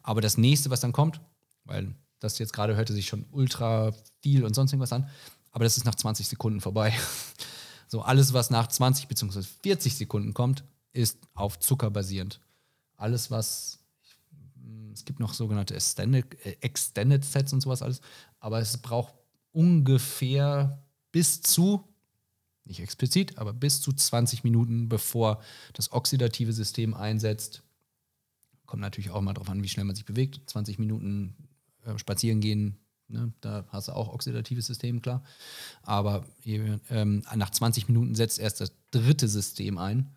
Aber 0.02 0.20
das 0.20 0.38
nächste, 0.38 0.70
was 0.70 0.80
dann 0.80 0.92
kommt, 0.92 1.20
weil 1.64 1.94
das 2.20 2.38
jetzt 2.38 2.52
gerade 2.52 2.76
hörte 2.76 2.92
sich 2.92 3.06
schon 3.06 3.26
ultra 3.30 3.92
viel 4.22 4.44
und 4.44 4.54
sonst 4.54 4.72
irgendwas 4.72 4.92
an, 4.92 5.08
aber 5.50 5.64
das 5.64 5.76
ist 5.76 5.84
nach 5.84 5.94
20 5.94 6.28
Sekunden 6.28 6.60
vorbei. 6.60 6.92
So, 7.86 8.00
alles, 8.00 8.32
was 8.32 8.50
nach 8.50 8.66
20 8.66 9.06
bzw. 9.06 9.42
40 9.62 9.94
Sekunden 9.94 10.34
kommt, 10.34 10.64
ist 10.92 11.18
auf 11.34 11.60
Zucker 11.60 11.90
basierend. 11.90 12.40
Alles, 12.96 13.30
was 13.30 13.84
es 14.94 15.04
gibt 15.04 15.20
noch 15.20 15.34
sogenannte 15.34 15.74
Extended, 15.74 16.24
äh, 16.46 16.56
Extended 16.60 17.24
Sets 17.24 17.52
und 17.52 17.60
sowas 17.60 17.82
alles, 17.82 18.00
aber 18.40 18.60
es 18.60 18.78
braucht 18.78 19.14
ungefähr 19.54 20.84
bis 21.12 21.40
zu, 21.40 21.84
nicht 22.64 22.80
explizit, 22.80 23.38
aber 23.38 23.52
bis 23.52 23.80
zu 23.80 23.92
20 23.92 24.44
Minuten, 24.44 24.88
bevor 24.88 25.42
das 25.72 25.92
oxidative 25.92 26.52
System 26.52 26.94
einsetzt. 26.94 27.62
Kommt 28.66 28.82
natürlich 28.82 29.10
auch 29.10 29.20
mal 29.20 29.34
darauf 29.34 29.50
an, 29.50 29.62
wie 29.62 29.68
schnell 29.68 29.84
man 29.84 29.96
sich 29.96 30.04
bewegt. 30.04 30.40
20 30.50 30.78
Minuten 30.78 31.36
äh, 31.84 31.98
spazieren 31.98 32.40
gehen 32.40 32.78
Ne? 33.08 33.32
Da 33.40 33.64
hast 33.68 33.88
du 33.88 33.92
auch 33.92 34.12
oxidatives 34.12 34.66
System, 34.66 35.02
klar. 35.02 35.22
Aber 35.82 36.24
ähm, 36.44 37.22
nach 37.34 37.50
20 37.50 37.88
Minuten 37.88 38.14
setzt 38.14 38.38
erst 38.38 38.60
das 38.60 38.72
dritte 38.90 39.28
System 39.28 39.78
ein, 39.78 40.10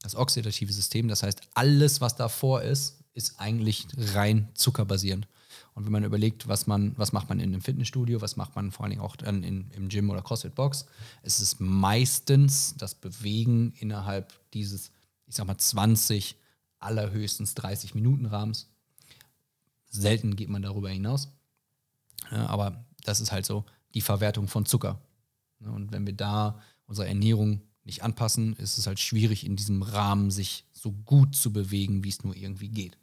das 0.00 0.16
oxidative 0.16 0.72
System. 0.72 1.08
Das 1.08 1.22
heißt, 1.22 1.40
alles, 1.54 2.00
was 2.00 2.16
davor 2.16 2.62
ist, 2.62 2.98
ist 3.14 3.38
eigentlich 3.38 3.86
rein 4.14 4.48
zuckerbasierend. 4.54 5.28
Und 5.74 5.84
wenn 5.84 5.92
man 5.92 6.04
überlegt, 6.04 6.48
was 6.48 6.66
man, 6.66 6.96
was 6.96 7.12
macht 7.12 7.28
man 7.28 7.40
in 7.40 7.52
einem 7.52 7.60
Fitnessstudio, 7.60 8.20
was 8.20 8.36
macht 8.36 8.54
man 8.56 8.70
vor 8.70 8.84
allen 8.84 8.90
Dingen 8.90 9.02
auch 9.02 9.16
dann 9.16 9.42
in, 9.42 9.70
im 9.72 9.88
Gym 9.88 10.10
oder 10.10 10.22
CrossFit 10.22 10.54
Box, 10.54 10.86
es 11.22 11.40
ist 11.40 11.60
meistens 11.60 12.74
das 12.76 12.94
Bewegen 12.94 13.72
innerhalb 13.78 14.32
dieses, 14.52 14.90
ich 15.26 15.36
sag 15.36 15.46
mal, 15.46 15.58
20, 15.58 16.36
allerhöchstens 16.78 17.54
30 17.54 17.94
Minuten 17.94 18.26
Rahmens. 18.26 18.68
Selten 19.88 20.36
geht 20.36 20.48
man 20.48 20.62
darüber 20.62 20.90
hinaus. 20.90 21.28
Ja, 22.30 22.46
aber 22.46 22.84
das 23.04 23.20
ist 23.20 23.32
halt 23.32 23.46
so 23.46 23.64
die 23.94 24.00
Verwertung 24.00 24.48
von 24.48 24.66
Zucker. 24.66 25.00
Und 25.60 25.92
wenn 25.92 26.06
wir 26.06 26.14
da 26.14 26.60
unsere 26.86 27.08
Ernährung 27.08 27.62
nicht 27.84 28.02
anpassen, 28.02 28.54
ist 28.56 28.78
es 28.78 28.86
halt 28.86 29.00
schwierig, 29.00 29.44
in 29.44 29.56
diesem 29.56 29.82
Rahmen 29.82 30.30
sich 30.30 30.64
so 30.72 30.92
gut 30.92 31.34
zu 31.34 31.52
bewegen, 31.52 32.04
wie 32.04 32.08
es 32.08 32.24
nur 32.24 32.36
irgendwie 32.36 32.68
geht. 32.68 32.98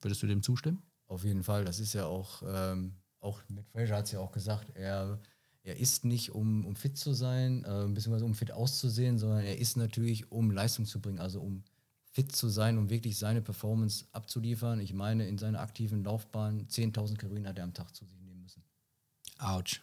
Würdest 0.00 0.22
du 0.22 0.26
dem 0.26 0.42
zustimmen? 0.42 0.82
Auf 1.06 1.24
jeden 1.24 1.42
Fall. 1.42 1.64
Das 1.64 1.80
ist 1.80 1.92
ja 1.92 2.06
auch, 2.06 2.42
ähm, 2.46 2.94
auch 3.20 3.40
mit 3.48 3.66
Fraser 3.68 3.96
hat 3.96 4.06
es 4.06 4.12
ja 4.12 4.20
auch 4.20 4.32
gesagt, 4.32 4.70
er, 4.74 5.20
er 5.62 5.76
isst 5.76 6.04
nicht, 6.04 6.30
um, 6.34 6.66
um 6.66 6.76
fit 6.76 6.96
zu 6.96 7.12
sein, 7.12 7.64
äh, 7.64 7.86
beziehungsweise 7.88 8.24
um 8.24 8.34
fit 8.34 8.52
auszusehen, 8.52 9.18
sondern 9.18 9.40
er 9.40 9.58
isst 9.58 9.76
natürlich, 9.76 10.30
um 10.30 10.50
Leistung 10.50 10.86
zu 10.86 11.00
bringen, 11.00 11.18
also 11.18 11.40
um 11.40 11.64
fit 12.14 12.34
zu 12.34 12.48
sein, 12.48 12.78
um 12.78 12.90
wirklich 12.90 13.18
seine 13.18 13.42
Performance 13.42 14.06
abzuliefern. 14.12 14.80
Ich 14.80 14.92
meine, 14.92 15.26
in 15.26 15.36
seiner 15.36 15.60
aktiven 15.60 16.04
Laufbahn 16.04 16.68
10.000 16.68 17.16
Kalorien 17.16 17.48
hat 17.48 17.58
er 17.58 17.64
am 17.64 17.74
Tag 17.74 17.94
zu 17.94 18.04
sich 18.04 18.20
nehmen 18.20 18.40
müssen. 18.40 18.62
Autsch. 19.38 19.82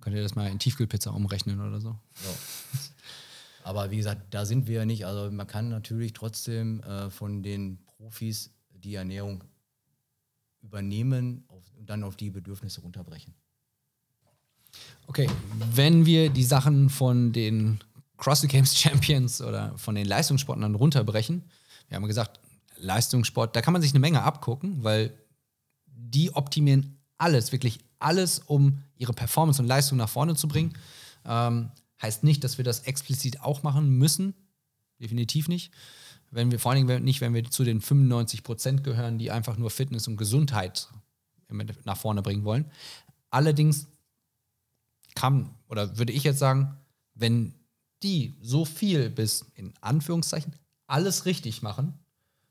Könnt 0.00 0.14
ihr 0.14 0.22
das 0.22 0.34
mal 0.34 0.50
in 0.50 0.58
Tiefkühlpizza 0.58 1.10
umrechnen 1.10 1.60
oder 1.60 1.80
so? 1.80 1.98
so. 2.14 2.28
Aber 3.64 3.90
wie 3.90 3.96
gesagt, 3.96 4.34
da 4.34 4.44
sind 4.44 4.68
wir 4.68 4.80
ja 4.80 4.84
nicht. 4.84 5.06
Also 5.06 5.30
man 5.30 5.46
kann 5.46 5.70
natürlich 5.70 6.12
trotzdem 6.12 6.80
äh, 6.82 7.10
von 7.10 7.42
den 7.42 7.78
Profis 7.86 8.54
die 8.70 8.94
Ernährung 8.94 9.42
übernehmen 10.66 11.44
und 11.48 11.88
dann 11.88 12.02
auf 12.02 12.16
die 12.16 12.30
Bedürfnisse 12.30 12.80
runterbrechen. 12.80 13.34
Okay, 15.06 15.28
wenn 15.72 16.04
wir 16.04 16.30
die 16.30 16.44
Sachen 16.44 16.90
von 16.90 17.32
den 17.32 17.78
CrossFit 18.16 18.50
Games 18.50 18.76
Champions 18.80 19.40
oder 19.40 19.76
von 19.76 19.94
den 19.94 20.06
Leistungssportlern 20.06 20.74
runterbrechen. 20.74 21.44
Wir 21.88 21.96
haben 21.96 22.06
gesagt, 22.06 22.40
Leistungssport, 22.78 23.54
da 23.56 23.62
kann 23.62 23.72
man 23.72 23.82
sich 23.82 23.92
eine 23.92 24.00
Menge 24.00 24.22
abgucken, 24.22 24.82
weil 24.82 25.12
die 25.86 26.34
optimieren 26.34 26.98
alles, 27.18 27.52
wirklich 27.52 27.78
alles, 27.98 28.40
um 28.40 28.82
ihre 28.96 29.12
Performance 29.12 29.62
und 29.62 29.68
Leistung 29.68 29.98
nach 29.98 30.08
vorne 30.08 30.34
zu 30.34 30.48
bringen. 30.48 30.74
Ähm, 31.24 31.70
heißt 32.02 32.24
nicht, 32.24 32.44
dass 32.44 32.58
wir 32.58 32.64
das 32.64 32.80
explizit 32.80 33.40
auch 33.40 33.62
machen 33.62 33.88
müssen. 33.88 34.34
Definitiv 35.00 35.48
nicht. 35.48 35.72
Wenn 36.30 36.50
wir, 36.50 36.58
vor 36.58 36.72
allen 36.72 36.86
Dingen 36.86 37.04
nicht, 37.04 37.20
wenn 37.20 37.34
wir 37.34 37.44
zu 37.44 37.64
den 37.64 37.80
95 37.80 38.42
Prozent 38.42 38.84
gehören, 38.84 39.18
die 39.18 39.30
einfach 39.30 39.56
nur 39.56 39.70
Fitness 39.70 40.08
und 40.08 40.16
Gesundheit 40.16 40.88
nach 41.48 41.96
vorne 41.96 42.22
bringen 42.22 42.44
wollen. 42.44 42.70
Allerdings 43.30 43.88
kann, 45.14 45.54
oder 45.68 45.98
würde 45.98 46.12
ich 46.12 46.24
jetzt 46.24 46.38
sagen, 46.38 46.76
wenn 47.14 47.54
die 48.02 48.36
so 48.42 48.64
viel 48.64 49.10
bis 49.10 49.46
in 49.54 49.72
Anführungszeichen 49.80 50.54
alles 50.86 51.24
richtig 51.24 51.62
machen, 51.62 51.94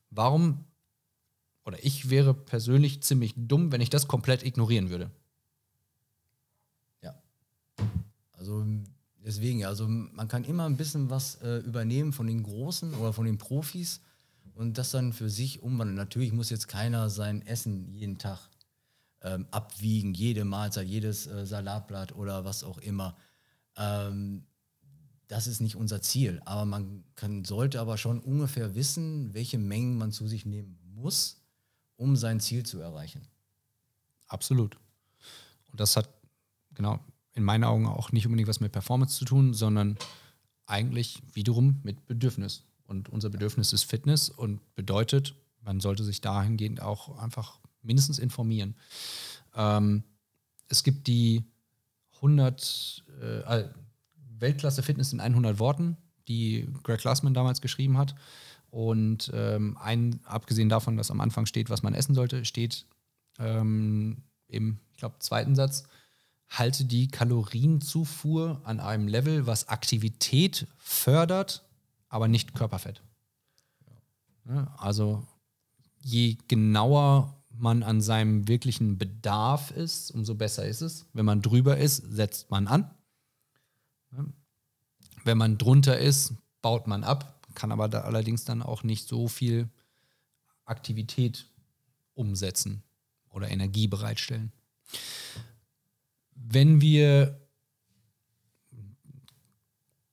warum, 0.10 0.66
oder 1.66 1.84
ich 1.84 2.10
wäre 2.10 2.34
persönlich 2.34 3.04
ziemlich 3.04 3.34
dumm, 3.36 3.72
wenn 3.72 3.82
ich 3.82 3.90
das 3.90 4.08
komplett 4.08 4.44
ignorieren 4.44 4.90
würde. 4.90 5.12
Ja. 7.02 7.16
Also 8.32 8.66
deswegen, 9.26 9.66
also 9.66 9.88
man 9.88 10.28
kann 10.28 10.44
immer 10.44 10.66
ein 10.66 10.78
bisschen 10.78 11.10
was 11.10 11.36
äh, 11.42 11.58
übernehmen 11.58 12.14
von 12.14 12.28
den 12.28 12.44
Großen 12.44 12.94
oder 12.94 13.12
von 13.12 13.26
den 13.26 13.38
Profis 13.38 14.02
und 14.54 14.78
das 14.78 14.92
dann 14.92 15.12
für 15.12 15.30
sich 15.30 15.62
umwandeln. 15.62 15.98
Natürlich 15.98 16.32
muss 16.32 16.50
jetzt 16.50 16.68
keiner 16.68 17.10
sein 17.10 17.46
Essen 17.46 17.94
jeden 17.94 18.18
Tag 18.18 18.40
ähm, 19.22 19.48
abwiegen, 19.52 20.14
jede 20.14 20.46
Mahlzeit, 20.46 20.88
jedes 20.88 21.28
äh, 21.28 21.46
Salatblatt 21.46 22.16
oder 22.16 22.46
was 22.46 22.64
auch 22.64 22.78
immer. 22.78 23.18
Ähm, 23.76 24.46
das 25.28 25.48
ist 25.48 25.60
nicht 25.60 25.76
unser 25.76 26.02
Ziel. 26.02 26.42
Aber 26.46 26.66
man 26.66 27.04
kann, 27.16 27.44
sollte 27.44 27.80
aber 27.80 27.98
schon 27.98 28.20
ungefähr 28.20 28.76
wissen, 28.76 29.34
welche 29.34 29.58
Mengen 29.58 29.98
man 29.98 30.12
zu 30.12 30.28
sich 30.28 30.46
nehmen 30.46 30.78
muss, 30.94 31.42
um 31.96 32.16
sein 32.16 32.40
Ziel 32.40 32.64
zu 32.64 32.80
erreichen. 32.80 33.28
Absolut. 34.28 34.78
Und 35.72 35.80
das 35.80 35.98
hat, 35.98 36.08
genau, 36.74 37.00
in 37.36 37.44
meinen 37.44 37.64
Augen 37.64 37.86
auch 37.86 38.12
nicht 38.12 38.26
unbedingt 38.26 38.48
was 38.48 38.62
mit 38.62 38.72
Performance 38.72 39.18
zu 39.18 39.26
tun, 39.26 39.54
sondern 39.54 39.98
eigentlich 40.66 41.22
wiederum 41.34 41.80
mit 41.84 42.08
Bedürfnis. 42.08 42.64
Und 42.86 43.10
unser 43.10 43.30
Bedürfnis 43.30 43.74
ist 43.74 43.84
Fitness 43.84 44.30
und 44.30 44.60
bedeutet, 44.76 45.36
man 45.62 45.80
sollte 45.80 46.04
sich 46.04 46.22
dahingehend 46.22 46.82
auch 46.82 47.20
einfach 47.20 47.60
mindestens 47.82 48.20
informieren. 48.20 48.76
Ähm, 49.56 50.04
es 50.68 50.84
gibt 50.84 51.08
die 51.08 51.44
100, 52.16 53.04
äh, 53.22 53.64
Weltklasse 54.40 54.84
Fitness 54.84 55.14
in 55.14 55.20
100 55.20 55.60
Worten, 55.60 55.98
die 56.28 56.68
Greg 56.84 57.00
Glassman 57.00 57.34
damals 57.34 57.62
geschrieben 57.62 57.98
hat. 57.98 58.16
Und 58.70 59.32
ähm, 59.34 59.78
ein, 59.80 60.20
abgesehen 60.26 60.70
davon, 60.70 60.98
dass 60.98 61.12
am 61.12 61.22
Anfang 61.22 61.46
steht, 61.46 61.70
was 61.70 61.84
man 61.84 61.94
essen 61.94 62.14
sollte, 62.14 62.46
steht 62.46 62.86
ähm, 63.40 64.24
im, 64.48 64.80
ich 64.92 64.98
glaube, 64.98 65.20
zweiten 65.20 65.56
Satz, 65.56 65.88
halte 66.50 66.86
die 66.86 67.08
Kalorienzufuhr 67.08 68.62
an 68.64 68.80
einem 68.80 69.08
Level, 69.08 69.48
was 69.48 69.68
Aktivität 69.68 70.68
fördert, 70.78 71.64
aber 72.10 72.28
nicht 72.28 72.54
Körperfett. 72.54 73.02
Also 74.78 75.26
je 76.02 76.38
genauer 76.48 77.42
man 77.58 77.84
an 77.84 78.02
seinem 78.02 78.48
wirklichen 78.48 78.98
Bedarf 78.98 79.72
ist, 79.72 80.12
umso 80.12 80.36
besser 80.36 80.66
ist 80.66 80.82
es. 80.82 81.08
Wenn 81.14 81.26
man 81.26 81.42
drüber 81.42 81.78
ist, 81.78 81.98
setzt 81.98 82.52
man 82.52 82.68
an. 82.68 82.92
Wenn 85.24 85.38
man 85.38 85.58
drunter 85.58 85.98
ist, 85.98 86.34
baut 86.62 86.86
man 86.86 87.04
ab, 87.04 87.42
kann 87.56 87.72
aber 87.72 87.88
da 87.88 88.02
allerdings 88.02 88.46
dann 88.46 88.62
auch 88.62 88.84
nicht 88.84 89.08
so 89.08 89.28
viel 89.28 89.70
Aktivität 90.66 91.48
umsetzen 92.14 92.84
oder 93.30 93.50
Energie 93.50 93.88
bereitstellen. 93.88 94.52
Wenn 96.36 96.82
wir, 96.82 97.40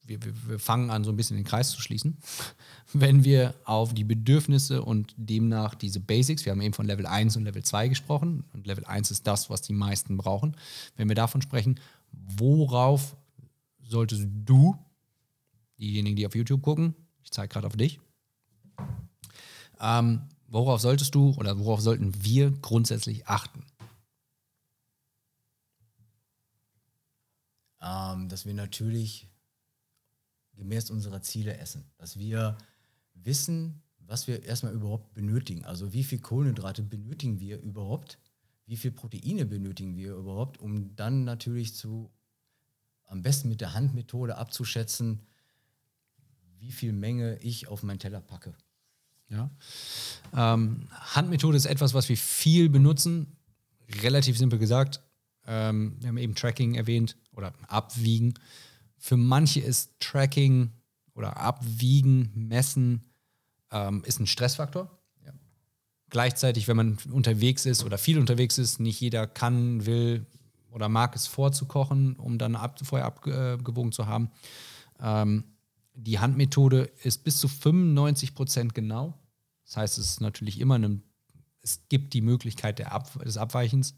wir, 0.02 0.24
wir, 0.24 0.48
wir 0.48 0.58
fangen 0.58 0.90
an, 0.90 1.04
so 1.04 1.10
ein 1.10 1.16
bisschen 1.16 1.36
den 1.36 1.44
Kreis 1.44 1.70
zu 1.70 1.80
schließen, 1.80 2.18
wenn 2.92 3.24
wir 3.24 3.54
auf 3.64 3.92
die 3.92 4.04
Bedürfnisse 4.04 4.82
und 4.82 5.14
demnach 5.16 5.74
diese 5.74 6.00
Basics, 6.00 6.44
wir 6.44 6.52
haben 6.52 6.62
eben 6.62 6.74
von 6.74 6.86
Level 6.86 7.06
1 7.06 7.36
und 7.36 7.44
Level 7.44 7.62
2 7.62 7.88
gesprochen, 7.88 8.44
und 8.52 8.66
Level 8.66 8.84
1 8.84 9.10
ist 9.10 9.26
das, 9.26 9.50
was 9.50 9.62
die 9.62 9.74
meisten 9.74 10.16
brauchen, 10.16 10.56
wenn 10.96 11.08
wir 11.08 11.16
davon 11.16 11.42
sprechen, 11.42 11.78
worauf 12.12 13.16
solltest 13.82 14.26
du, 14.44 14.76
diejenigen, 15.78 16.16
die 16.16 16.26
auf 16.26 16.34
YouTube 16.34 16.62
gucken, 16.62 16.94
ich 17.22 17.30
zeige 17.30 17.48
gerade 17.48 17.66
auf 17.66 17.76
dich, 17.76 18.00
ähm, 19.80 20.22
worauf 20.48 20.80
solltest 20.80 21.14
du 21.14 21.30
oder 21.36 21.58
worauf 21.58 21.80
sollten 21.80 22.12
wir 22.22 22.50
grundsätzlich 22.50 23.26
achten? 23.26 23.64
Ähm, 27.82 28.28
dass 28.28 28.46
wir 28.46 28.54
natürlich 28.54 29.28
gemäß 30.54 30.90
unserer 30.90 31.22
Ziele 31.22 31.56
essen. 31.56 31.84
Dass 31.98 32.18
wir 32.18 32.56
wissen, 33.14 33.82
was 33.98 34.26
wir 34.26 34.44
erstmal 34.44 34.72
überhaupt 34.72 35.14
benötigen. 35.14 35.64
Also 35.64 35.92
wie 35.92 36.04
viel 36.04 36.20
Kohlenhydrate 36.20 36.82
benötigen 36.82 37.40
wir 37.40 37.60
überhaupt? 37.60 38.18
Wie 38.66 38.76
viel 38.76 38.92
Proteine 38.92 39.44
benötigen 39.44 39.96
wir 39.96 40.14
überhaupt, 40.14 40.58
um 40.58 40.94
dann 40.96 41.24
natürlich 41.24 41.74
zu 41.74 42.10
am 43.06 43.22
besten 43.22 43.48
mit 43.50 43.60
der 43.60 43.74
Handmethode 43.74 44.38
abzuschätzen, 44.38 45.20
wie 46.58 46.72
viel 46.72 46.92
Menge 46.92 47.36
ich 47.38 47.68
auf 47.68 47.82
meinen 47.82 47.98
Teller 47.98 48.20
packe. 48.20 48.54
Ja. 49.28 49.50
Ähm, 50.34 50.88
Handmethode 50.90 51.56
ist 51.56 51.66
etwas, 51.66 51.92
was 51.92 52.08
wir 52.08 52.16
viel 52.16 52.70
benutzen. 52.70 53.36
Relativ 54.02 54.38
simpel 54.38 54.58
gesagt. 54.58 55.00
Ähm, 55.46 55.96
wir 56.00 56.08
haben 56.08 56.18
eben 56.18 56.34
Tracking 56.34 56.74
erwähnt 56.74 57.16
oder 57.32 57.52
Abwiegen. 57.68 58.34
Für 58.98 59.16
manche 59.16 59.60
ist 59.60 59.98
Tracking 60.00 60.70
oder 61.14 61.36
Abwiegen, 61.36 62.30
Messen 62.34 63.10
ähm, 63.70 64.02
ist 64.04 64.20
ein 64.20 64.26
Stressfaktor. 64.26 64.90
Ja. 65.24 65.32
Gleichzeitig, 66.10 66.68
wenn 66.68 66.76
man 66.76 66.98
unterwegs 67.10 67.66
ist 67.66 67.84
oder 67.84 67.98
viel 67.98 68.18
unterwegs 68.18 68.58
ist, 68.58 68.80
nicht 68.80 69.00
jeder 69.00 69.26
kann, 69.26 69.86
will 69.86 70.26
oder 70.70 70.88
mag 70.88 71.14
es 71.16 71.26
vorzukochen, 71.26 72.16
um 72.16 72.38
dann 72.38 72.56
ab, 72.56 72.78
vorher 72.82 73.06
abgewogen 73.06 73.92
zu 73.92 74.06
haben. 74.06 74.30
Ähm, 75.00 75.44
die 75.94 76.18
Handmethode 76.18 76.90
ist 77.02 77.24
bis 77.24 77.38
zu 77.38 77.48
95 77.48 78.34
Prozent 78.34 78.74
genau. 78.74 79.18
Das 79.64 79.76
heißt, 79.76 79.98
es 79.98 80.06
ist 80.06 80.20
natürlich 80.20 80.60
immer 80.60 80.78
ein 80.78 81.02
es 81.62 81.88
gibt 81.88 82.12
die 82.12 82.20
Möglichkeit 82.20 82.80
Ab 82.80 83.10
des 83.24 83.36
Abweichens. 83.36 83.94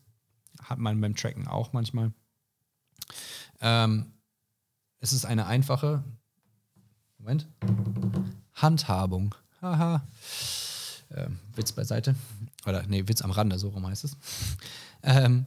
Hat 0.62 0.78
man 0.78 1.00
beim 1.00 1.16
Tracken 1.16 1.46
auch 1.46 1.72
manchmal. 1.72 2.12
Ähm, 3.60 4.12
es 5.00 5.12
ist 5.12 5.24
eine 5.24 5.46
einfache 5.46 6.04
Moment, 7.24 7.48
Handhabung. 8.52 9.34
Haha. 9.62 10.06
Ähm, 11.10 11.38
Witz 11.54 11.72
beiseite. 11.72 12.14
Oder 12.66 12.84
nee, 12.86 13.08
Witz 13.08 13.22
am 13.22 13.30
Rande, 13.30 13.58
so 13.58 13.70
rum 13.70 13.86
heißt 13.86 14.04
es. 14.04 14.16
Ähm, 15.02 15.46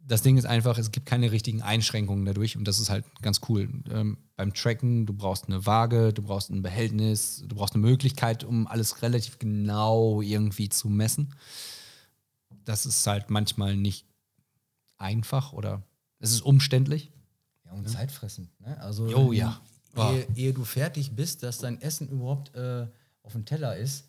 das 0.00 0.20
Ding 0.20 0.36
ist 0.36 0.44
einfach, 0.44 0.76
es 0.76 0.90
gibt 0.90 1.06
keine 1.06 1.32
richtigen 1.32 1.62
Einschränkungen 1.62 2.26
dadurch 2.26 2.58
und 2.58 2.68
das 2.68 2.78
ist 2.78 2.90
halt 2.90 3.06
ganz 3.22 3.40
cool. 3.48 3.70
Ähm, 3.90 4.18
beim 4.36 4.52
Tracken, 4.52 5.06
du 5.06 5.14
brauchst 5.14 5.46
eine 5.46 5.64
Waage, 5.64 6.12
du 6.12 6.20
brauchst 6.20 6.50
ein 6.50 6.60
Behältnis, 6.60 7.42
du 7.46 7.56
brauchst 7.56 7.74
eine 7.74 7.86
Möglichkeit, 7.86 8.44
um 8.44 8.66
alles 8.66 9.00
relativ 9.00 9.38
genau 9.38 10.20
irgendwie 10.20 10.68
zu 10.68 10.90
messen. 10.90 11.34
Das 12.64 12.84
ist 12.84 13.06
halt 13.06 13.30
manchmal 13.30 13.76
nicht 13.76 14.07
einfach 14.98 15.52
oder 15.52 15.82
es 16.18 16.32
ist 16.32 16.42
umständlich. 16.42 17.12
Ja, 17.64 17.72
und 17.72 17.88
zeitfressend. 17.88 18.48
Ne? 18.60 18.78
Also, 18.80 19.06
Oh 19.16 19.32
ja. 19.32 19.60
Ehe, 19.96 20.26
ehe 20.34 20.52
du 20.52 20.64
fertig 20.64 21.12
bist, 21.16 21.42
dass 21.42 21.58
dein 21.58 21.80
Essen 21.80 22.08
überhaupt 22.08 22.54
äh, 22.54 22.86
auf 23.22 23.32
dem 23.32 23.44
Teller 23.44 23.76
ist. 23.76 24.04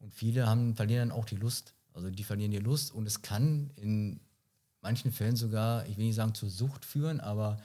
Und 0.00 0.12
viele 0.12 0.46
haben, 0.46 0.74
verlieren 0.74 1.08
dann 1.10 1.18
auch 1.18 1.24
die 1.24 1.36
Lust. 1.36 1.74
Also 1.92 2.10
die 2.10 2.24
verlieren 2.24 2.50
die 2.50 2.58
Lust 2.58 2.92
und 2.92 3.06
es 3.06 3.22
kann 3.22 3.70
in 3.76 4.20
manchen 4.80 5.12
Fällen 5.12 5.36
sogar, 5.36 5.86
ich 5.86 5.96
will 5.96 6.04
nicht 6.04 6.16
sagen 6.16 6.34
zur 6.34 6.50
Sucht 6.50 6.84
führen, 6.84 7.20
aber 7.20 7.58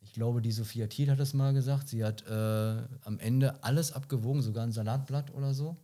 ich 0.00 0.12
glaube, 0.12 0.42
die 0.42 0.52
Sophia 0.52 0.86
Thiel 0.86 1.10
hat 1.10 1.18
das 1.18 1.32
mal 1.34 1.54
gesagt. 1.54 1.88
Sie 1.88 2.04
hat 2.04 2.26
äh, 2.26 2.82
am 3.04 3.18
Ende 3.18 3.62
alles 3.64 3.92
abgewogen, 3.92 4.42
sogar 4.42 4.64
ein 4.64 4.72
Salatblatt 4.72 5.32
oder 5.32 5.54
so. 5.54 5.76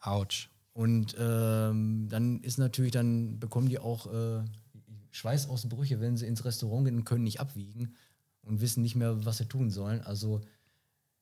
Autsch. 0.00 0.50
Und 0.74 1.16
ähm, 1.18 2.08
dann 2.10 2.40
ist 2.40 2.58
natürlich, 2.58 2.92
dann 2.92 3.38
bekommen 3.38 3.68
die 3.68 3.78
auch 3.78 4.06
äh, 4.12 4.44
Schweißausbrüche, 5.14 6.00
wenn 6.00 6.16
sie 6.16 6.26
ins 6.26 6.44
Restaurant 6.44 6.86
gehen 6.86 6.96
und 6.96 7.04
können 7.04 7.22
nicht 7.22 7.38
abwiegen 7.38 7.94
und 8.42 8.60
wissen 8.60 8.82
nicht 8.82 8.96
mehr, 8.96 9.24
was 9.24 9.38
sie 9.38 9.46
tun 9.46 9.70
sollen. 9.70 10.00
Also 10.02 10.40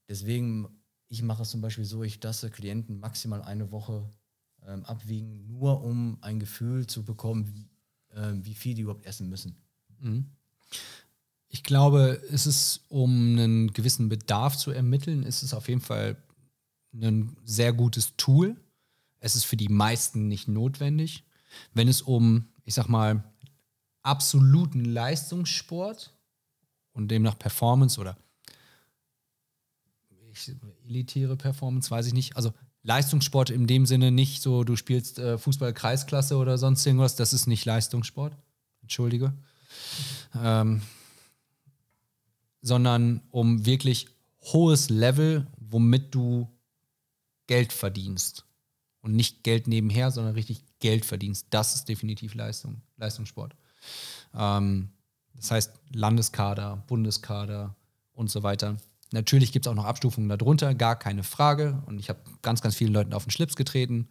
deswegen, 0.09 0.67
ich 1.09 1.23
mache 1.23 1.43
es 1.43 1.51
zum 1.51 1.61
Beispiel 1.61 1.85
so, 1.85 2.03
ich 2.03 2.23
lasse 2.23 2.51
Klienten 2.51 3.01
maximal 3.01 3.43
eine 3.43 3.71
Woche 3.71 4.09
ähm, 4.67 4.83
abwiegen, 4.87 5.47
nur 5.47 5.85
um 5.85 6.17
ein 6.23 6.41
Gefühl 6.41 6.87
zu 6.87 7.05
bekommen, 7.05 7.47
wie, 7.53 7.69
äh, 8.17 8.33
wie 8.43 8.55
viel 8.55 8.75
die 8.75 8.83
überhaupt 8.83 9.05
essen 9.05 9.29
müssen. 9.29 9.57
Ich 11.49 11.63
glaube, 11.63 12.23
es 12.31 12.47
ist, 12.47 12.87
um 12.89 13.11
einen 13.11 13.75
gewissen 13.75 14.09
Bedarf 14.09 14.57
zu 14.57 14.71
ermitteln, 14.71 15.23
ist 15.23 15.43
es 15.43 15.53
auf 15.53 15.69
jeden 15.69 15.83
Fall 15.83 16.17
ein 16.95 17.37
sehr 17.45 17.75
gutes 17.75 18.17
Tool. 18.17 18.57
Es 19.21 19.37
ist 19.37 19.45
für 19.45 19.59
die 19.59 19.69
meisten 19.69 20.29
nicht 20.29 20.49
notwendig. 20.49 21.25
Wenn 21.75 21.89
es 21.89 22.01
um, 22.01 22.49
ich 22.65 22.73
sag 22.73 22.89
mal, 22.89 23.23
absoluten 24.03 24.85
Leistungssport 24.85 26.13
und 26.93 27.09
demnach 27.09 27.39
Performance 27.39 28.01
oder 28.01 28.17
ich, 30.33 30.53
elitäre 30.89 31.37
Performance, 31.37 31.91
weiß 31.91 32.07
ich 32.07 32.15
nicht. 32.15 32.37
Also 32.37 32.53
Leistungssport 32.83 33.51
in 33.51 33.67
dem 33.67 33.87
Sinne 33.87 34.11
nicht 34.11 34.43
so, 34.43 34.65
du 34.65 34.77
spielst 34.77 35.19
äh, 35.19 35.39
Fußball-Kreisklasse 35.39 36.37
oder 36.37 36.59
sonst 36.59 36.85
irgendwas, 36.85 37.17
das 37.17 37.33
ist 37.33 37.47
nicht 37.47 37.65
Leistungssport. 37.65 38.37
Entschuldige. 38.83 39.33
Ähm, 40.43 40.83
sondern 42.61 43.23
um 43.31 43.67
wirklich 43.67 44.09
hohes 44.41 44.91
Level, 44.91 45.47
womit 45.59 46.15
du 46.15 46.49
Geld 47.47 47.73
verdienst. 47.73 48.45
Und 49.01 49.15
nicht 49.15 49.43
Geld 49.43 49.67
nebenher, 49.67 50.11
sondern 50.11 50.35
richtig 50.35 50.63
Geld 50.79 51.05
verdienst. 51.05 51.47
Das 51.51 51.75
ist 51.75 51.89
definitiv 51.89 52.35
Leistung, 52.35 52.83
Leistungssport. 52.97 53.55
Ähm, 54.35 54.91
das 55.35 55.51
heißt 55.51 55.73
Landeskader, 55.93 56.85
Bundeskader 56.87 57.75
und 58.13 58.31
so 58.31 58.43
weiter. 58.43 58.77
Natürlich 59.13 59.53
gibt 59.53 59.67
es 59.67 59.71
auch 59.71 59.77
noch 59.77 59.85
Abstufungen 59.85 60.29
darunter, 60.29 60.75
gar 60.75 60.99
keine 60.99 61.23
Frage. 61.23 61.83
Und 61.87 61.99
ich 61.99 62.09
habe 62.09 62.21
ganz, 62.41 62.63
ganz 62.63 62.77
vielen 62.77 62.93
Leuten 62.93 63.13
auf 63.13 63.25
den 63.25 63.31
Schlips 63.31 63.57
getreten. 63.57 64.09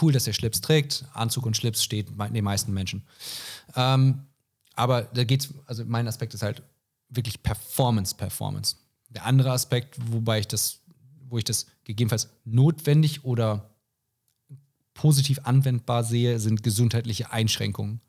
Cool, 0.00 0.12
dass 0.12 0.24
der 0.24 0.32
Schlips 0.32 0.60
trägt. 0.60 1.04
Anzug 1.12 1.44
und 1.44 1.56
Schlips 1.56 1.84
steht 1.84 2.16
bei 2.16 2.28
den 2.28 2.44
meisten 2.44 2.72
Menschen. 2.72 3.02
Ähm, 3.76 4.22
aber 4.74 5.02
da 5.02 5.24
geht's, 5.24 5.50
also 5.66 5.84
mein 5.84 6.08
Aspekt 6.08 6.32
ist 6.32 6.42
halt 6.42 6.62
wirklich 7.10 7.42
Performance, 7.42 8.14
Performance. 8.14 8.76
Der 9.10 9.26
andere 9.26 9.52
Aspekt, 9.52 9.96
wobei 10.10 10.38
ich 10.40 10.48
das, 10.48 10.80
wo 11.28 11.36
ich 11.36 11.44
das 11.44 11.66
gegebenenfalls 11.84 12.30
notwendig 12.44 13.24
oder 13.24 13.70
positiv 14.94 15.40
anwendbar 15.44 16.04
sehe, 16.04 16.38
sind 16.38 16.62
gesundheitliche 16.62 17.30
Einschränkungen. 17.32 18.00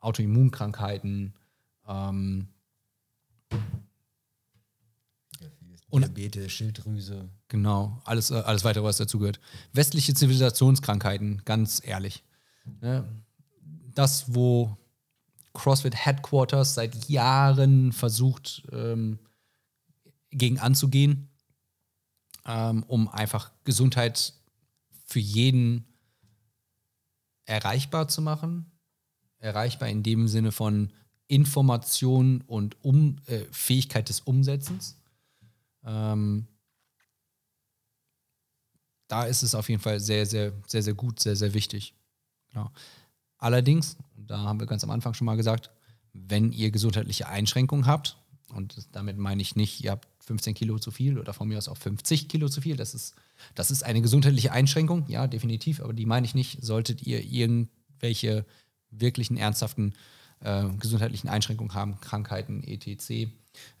Autoimmunkrankheiten, 0.00 1.34
ähm, 1.86 2.48
Und- 5.88 6.02
Diabetes, 6.02 6.52
Schilddrüse. 6.52 7.28
Genau, 7.48 8.00
alles, 8.04 8.30
äh, 8.30 8.34
alles 8.34 8.64
weitere, 8.64 8.82
was 8.84 8.96
dazugehört. 8.96 9.40
Westliche 9.72 10.14
Zivilisationskrankheiten, 10.14 11.42
ganz 11.44 11.80
ehrlich. 11.84 12.24
Ne? 12.80 13.06
Das, 13.94 14.34
wo 14.34 14.76
CrossFit 15.54 15.94
Headquarters 15.94 16.74
seit 16.74 17.08
Jahren 17.08 17.92
versucht, 17.92 18.66
ähm, 18.72 19.18
gegen 20.30 20.58
anzugehen, 20.58 21.28
ähm, 22.44 22.82
um 22.88 23.08
einfach 23.08 23.52
Gesundheit 23.64 24.34
für 25.06 25.20
jeden 25.20 25.86
erreichbar 27.46 28.08
zu 28.08 28.20
machen. 28.20 28.70
Erreichbar 29.38 29.88
in 29.88 30.02
dem 30.02 30.28
Sinne 30.28 30.52
von 30.52 30.92
Information 31.28 32.42
und 32.46 32.76
um, 32.84 33.16
äh, 33.26 33.40
Fähigkeit 33.50 34.08
des 34.08 34.20
Umsetzens. 34.20 34.96
Ähm, 35.84 36.46
da 39.08 39.24
ist 39.24 39.42
es 39.42 39.54
auf 39.54 39.68
jeden 39.68 39.82
Fall 39.82 40.00
sehr, 40.00 40.26
sehr, 40.26 40.52
sehr, 40.66 40.82
sehr 40.82 40.94
gut, 40.94 41.20
sehr, 41.20 41.36
sehr 41.36 41.54
wichtig. 41.54 41.94
Genau. 42.50 42.70
Allerdings, 43.38 43.96
da 44.16 44.38
haben 44.38 44.60
wir 44.60 44.66
ganz 44.66 44.82
am 44.82 44.90
Anfang 44.90 45.14
schon 45.14 45.26
mal 45.26 45.36
gesagt, 45.36 45.70
wenn 46.12 46.52
ihr 46.52 46.70
gesundheitliche 46.70 47.28
Einschränkungen 47.28 47.86
habt, 47.86 48.16
und 48.54 48.88
damit 48.92 49.18
meine 49.18 49.42
ich 49.42 49.56
nicht, 49.56 49.82
ihr 49.84 49.90
habt 49.90 50.08
15 50.20 50.54
Kilo 50.54 50.78
zu 50.78 50.90
viel 50.90 51.18
oder 51.18 51.32
von 51.32 51.48
mir 51.48 51.58
aus 51.58 51.68
auch 51.68 51.76
50 51.76 52.28
Kilo 52.28 52.48
zu 52.48 52.60
viel, 52.60 52.76
das 52.76 52.94
ist, 52.94 53.14
das 53.54 53.70
ist 53.70 53.84
eine 53.84 54.00
gesundheitliche 54.00 54.52
Einschränkung, 54.52 55.04
ja, 55.08 55.26
definitiv, 55.26 55.80
aber 55.80 55.92
die 55.92 56.06
meine 56.06 56.26
ich 56.26 56.34
nicht, 56.34 56.64
solltet 56.64 57.02
ihr 57.02 57.22
irgendwelche 57.24 58.46
wirklichen, 58.90 59.36
ernsthaften 59.36 59.94
äh, 60.40 60.68
gesundheitlichen 60.78 61.28
Einschränkungen 61.28 61.74
haben, 61.74 62.00
Krankheiten, 62.00 62.62
etc., 62.62 63.30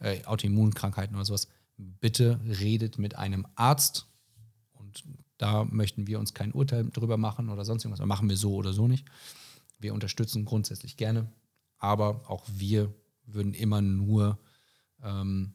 äh, 0.00 0.24
Autoimmunkrankheiten 0.24 1.16
oder 1.16 1.24
sowas, 1.24 1.48
bitte 1.76 2.40
redet 2.44 2.98
mit 2.98 3.16
einem 3.16 3.46
Arzt 3.54 4.06
und 4.72 5.04
da 5.38 5.64
möchten 5.64 6.06
wir 6.06 6.18
uns 6.18 6.34
kein 6.34 6.52
Urteil 6.52 6.88
drüber 6.90 7.16
machen 7.16 7.50
oder 7.50 7.64
sonst 7.64 7.84
irgendwas. 7.84 8.04
Machen 8.06 8.28
wir 8.28 8.36
so 8.36 8.54
oder 8.54 8.72
so 8.72 8.88
nicht. 8.88 9.04
Wir 9.78 9.92
unterstützen 9.92 10.44
grundsätzlich 10.46 10.96
gerne, 10.96 11.30
aber 11.78 12.22
auch 12.30 12.44
wir 12.48 12.94
würden 13.26 13.52
immer 13.52 13.82
nur 13.82 14.38
ähm, 15.02 15.52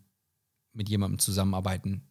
mit 0.73 0.89
jemandem 0.89 1.19
zusammenarbeiten, 1.19 2.03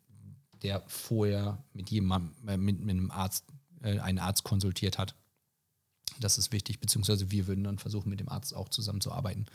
der 0.62 0.82
vorher 0.88 1.62
mit 1.72 1.90
jemandem, 1.90 2.48
äh, 2.48 2.56
mit, 2.56 2.80
mit 2.80 2.90
einem 2.90 3.10
Arzt, 3.10 3.46
äh, 3.82 3.98
einen 4.00 4.18
Arzt 4.18 4.44
konsultiert 4.44 4.98
hat. 4.98 5.14
Das 6.20 6.38
ist 6.38 6.52
wichtig, 6.52 6.80
beziehungsweise 6.80 7.30
wir 7.30 7.46
würden 7.46 7.64
dann 7.64 7.78
versuchen, 7.78 8.10
mit 8.10 8.20
dem 8.20 8.28
Arzt 8.28 8.54
auch 8.54 8.68
zusammenzuarbeiten. 8.68 9.46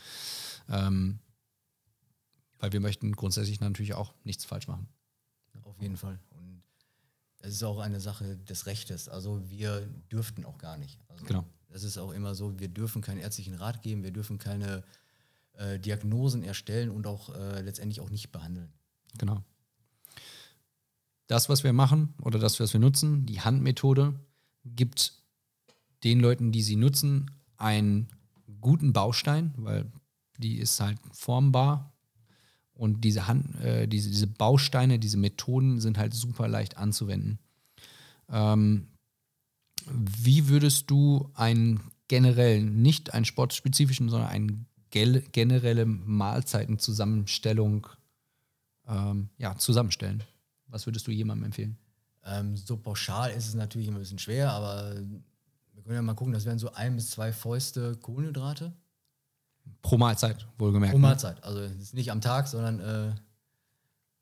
Ähm, 0.70 1.20
weil 2.60 2.74
wir 2.74 2.80
möchten 2.80 3.12
grundsätzlich 3.14 3.60
natürlich 3.60 3.94
auch 3.94 4.14
nichts 4.24 4.46
falsch 4.46 4.68
machen. 4.68 4.88
Auf 5.64 5.82
jeden 5.82 5.98
Fall. 5.98 6.20
Und 6.32 6.64
es 7.40 7.54
ist 7.54 7.64
auch 7.64 7.80
eine 7.80 8.00
Sache 8.00 8.38
des 8.38 8.66
Rechtes. 8.66 9.10
Also 9.10 9.42
wir 9.50 9.82
dürften 10.12 10.46
auch 10.46 10.58
gar 10.58 10.78
nicht. 10.78 11.00
Also 11.08 11.26
Genau. 11.26 11.46
Das 11.70 11.84
ist 11.84 11.98
auch 11.98 12.12
immer 12.12 12.36
so, 12.36 12.58
wir 12.60 12.70
dürfen 12.70 13.02
keinen 13.02 13.18
ärztlichen 13.18 13.56
Rat 13.56 13.82
geben, 13.82 14.04
wir 14.04 14.12
dürfen 14.12 14.38
keine 14.38 14.84
äh, 15.54 15.78
Diagnosen 15.78 16.42
erstellen 16.42 16.90
und 16.90 17.06
auch 17.06 17.36
äh, 17.36 17.62
letztendlich 17.62 18.00
auch 18.00 18.10
nicht 18.10 18.32
behandeln. 18.32 18.72
Genau. 19.18 19.44
Das, 21.28 21.50
was 21.50 21.64
wir 21.64 21.74
machen 21.74 22.14
oder 22.22 22.40
das, 22.40 22.60
was 22.60 22.72
wir 22.72 22.80
nutzen, 22.80 23.26
die 23.26 23.42
Handmethode, 23.42 24.18
gibt 24.64 25.14
den 26.06 26.22
Leuten, 26.22 26.52
die 26.52 26.62
sie 26.62 26.78
nutzen, 26.78 27.32
einen 27.58 28.08
guten 28.62 28.94
Baustein, 28.94 29.54
weil 29.58 29.92
die 30.38 30.58
ist 30.58 30.80
halt 30.80 31.00
formbar. 31.12 31.92
Und 32.74 33.04
diese, 33.04 33.28
Hand, 33.28 33.60
äh, 33.62 33.88
diese, 33.88 34.10
diese 34.10 34.28
Bausteine, 34.28 35.00
diese 35.00 35.18
Methoden 35.18 35.80
sind 35.80 35.98
halt 35.98 36.14
super 36.14 36.48
leicht 36.48 36.78
anzuwenden. 36.78 37.40
Ähm, 38.30 38.88
wie 39.88 40.50
würdest 40.50 40.92
du 40.92 41.32
einen 41.36 41.80
generellen, 42.08 42.82
nicht 42.82 43.14
einen 43.14 43.26
sportspezifischen, 43.26 44.10
sondern 44.10 44.30
eine 44.30 44.66
generelle 44.90 45.86
Mahlzeitenzusammenstellung 45.86 47.88
ähm, 48.88 49.30
ja, 49.38 49.58
zusammenstellen? 49.58 50.24
Was 50.68 50.86
würdest 50.86 51.08
du 51.08 51.12
jemandem 51.12 51.46
empfehlen? 51.46 51.78
Ähm, 52.26 52.58
so 52.58 52.78
pauschal 52.78 53.32
ist 53.32 53.48
es 53.48 53.54
natürlich 53.54 53.88
ein 53.88 53.98
bisschen 53.98 54.20
schwer, 54.20 54.52
aber 54.52 54.96
können 55.86 55.96
ja 55.96 56.02
mal 56.02 56.14
gucken, 56.16 56.34
das 56.34 56.46
wären 56.46 56.60
so 56.60 56.72
ein 56.74 56.96
bis 56.96 57.12
zwei 57.12 57.32
Fäuste 57.32 57.96
Kohlenhydrate. 57.98 58.74
Pro 59.82 59.98
Mahlzeit, 59.98 60.46
wohlgemerkt. 60.58 60.92
Pro 60.94 61.00
ne? 61.00 61.08
Mahlzeit. 61.08 61.44
Also 61.44 61.68
nicht 61.94 62.12
am 62.12 62.22
Tag, 62.22 62.48
sondern 62.48 62.80
äh, 62.80 63.16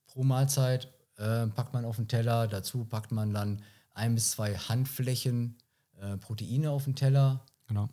pro 0.07 0.23
Mahlzeit 0.23 0.87
äh, 1.17 1.47
packt 1.47 1.73
man 1.73 1.85
auf 1.85 1.97
den 1.97 2.07
Teller. 2.07 2.47
Dazu 2.47 2.85
packt 2.85 3.11
man 3.11 3.33
dann 3.33 3.61
ein 3.93 4.15
bis 4.15 4.31
zwei 4.31 4.55
Handflächen 4.55 5.57
äh, 5.99 6.17
Proteine 6.17 6.71
auf 6.71 6.85
den 6.85 6.95
Teller 6.95 7.45
Genau. 7.67 7.89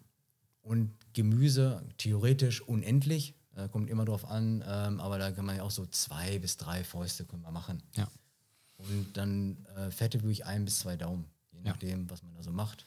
und 0.62 0.92
Gemüse 1.12 1.82
theoretisch 1.98 2.60
unendlich. 2.62 3.34
Äh, 3.56 3.68
kommt 3.68 3.90
immer 3.90 4.04
drauf 4.04 4.24
an, 4.24 4.62
ähm, 4.66 5.00
aber 5.00 5.18
da 5.18 5.32
kann 5.32 5.44
man 5.44 5.56
ja 5.56 5.62
auch 5.64 5.70
so 5.72 5.84
zwei 5.86 6.38
bis 6.38 6.56
drei 6.56 6.84
Fäuste 6.84 7.24
können 7.24 7.42
wir 7.42 7.50
machen. 7.50 7.82
Ja. 7.96 8.08
Und 8.76 9.16
dann 9.16 9.66
äh, 9.76 9.90
Fette 9.90 10.18
wirklich 10.22 10.46
ein 10.46 10.64
bis 10.64 10.78
zwei 10.78 10.96
Daumen, 10.96 11.24
je 11.52 11.58
Ja. 11.58 11.70
nachdem, 11.72 12.08
was 12.08 12.22
man 12.22 12.32
da 12.34 12.42
so 12.42 12.52
macht. 12.52 12.86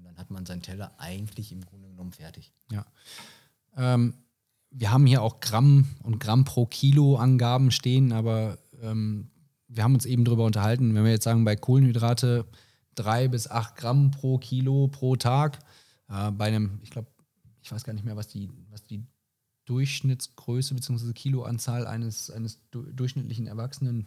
Und 0.00 0.06
dann 0.06 0.16
hat 0.16 0.30
man 0.30 0.46
seinen 0.46 0.62
Teller 0.62 0.94
eigentlich 0.98 1.52
im 1.52 1.64
Grunde 1.66 1.88
genommen 1.88 2.12
fertig. 2.12 2.52
Ja. 2.72 2.86
Ähm, 3.76 4.14
wir 4.70 4.90
haben 4.90 5.04
hier 5.04 5.22
auch 5.22 5.40
Gramm 5.40 5.86
und 6.02 6.18
Gramm 6.20 6.44
pro 6.44 6.64
Kilo 6.64 7.16
Angaben 7.16 7.70
stehen, 7.70 8.12
aber 8.12 8.58
ähm, 8.80 9.30
wir 9.68 9.84
haben 9.84 9.94
uns 9.94 10.06
eben 10.06 10.24
darüber 10.24 10.46
unterhalten, 10.46 10.94
wenn 10.94 11.04
wir 11.04 11.10
jetzt 11.10 11.24
sagen, 11.24 11.44
bei 11.44 11.54
Kohlenhydrate 11.54 12.46
drei 12.94 13.28
bis 13.28 13.48
acht 13.48 13.76
Gramm 13.76 14.10
pro 14.10 14.38
Kilo 14.38 14.88
pro 14.88 15.16
Tag, 15.16 15.58
äh, 16.08 16.30
bei 16.30 16.46
einem, 16.46 16.80
ich 16.82 16.90
glaube, 16.90 17.08
ich 17.62 17.70
weiß 17.70 17.84
gar 17.84 17.92
nicht 17.92 18.04
mehr, 18.04 18.16
was 18.16 18.28
die, 18.28 18.48
was 18.70 18.84
die 18.84 19.04
Durchschnittsgröße 19.66 20.74
bzw. 20.74 21.12
Kiloanzahl 21.12 21.86
eines, 21.86 22.30
eines 22.30 22.60
du 22.70 22.82
durchschnittlichen 22.82 23.46
erwachsenen 23.46 24.06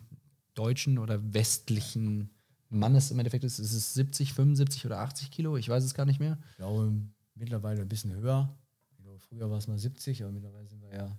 deutschen 0.56 0.98
oder 0.98 1.34
westlichen 1.34 2.30
Mannes 2.74 3.12
im 3.12 3.20
Endeffekt 3.20 3.44
ist. 3.44 3.60
Ist 3.60 3.74
es 3.74 3.94
70, 3.94 4.34
75 4.34 4.86
oder 4.86 5.00
80 5.00 5.32
Kilo? 5.32 5.58
Ich 5.58 5.70
weiß 5.70 5.84
es 5.84 5.94
gar 5.94 6.06
nicht 6.06 6.20
mehr. 6.20 6.38
Ich 6.52 6.58
glaube, 6.58 6.92
mittlerweile 7.36 7.82
ein 7.82 7.90
bisschen 7.90 8.14
höher. 8.14 8.56
Glaube, 9.02 9.20
früher 9.20 9.50
war 9.50 9.58
es 9.58 9.68
mal 9.68 9.78
70, 9.78 10.24
aber 10.24 10.32
mittlerweile 10.32 10.68
sind 10.68 10.82
wir 10.82 10.94
ja, 10.96 11.18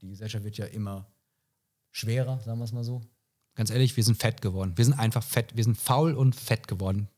die 0.00 0.08
Gesellschaft 0.08 0.44
wird 0.44 0.56
ja 0.56 0.66
immer 0.66 1.06
schwerer, 1.90 2.40
sagen 2.40 2.58
wir 2.58 2.64
es 2.64 2.72
mal 2.72 2.84
so. 2.84 3.00
Ganz 3.54 3.70
ehrlich, 3.70 3.96
wir 3.96 4.02
sind 4.04 4.16
fett 4.16 4.42
geworden. 4.42 4.72
Wir 4.76 4.84
sind 4.84 4.94
einfach 4.94 5.22
fett. 5.22 5.56
Wir 5.56 5.62
sind 5.64 5.76
faul 5.78 6.14
und 6.14 6.34
fett 6.34 6.66
geworden. 6.66 7.08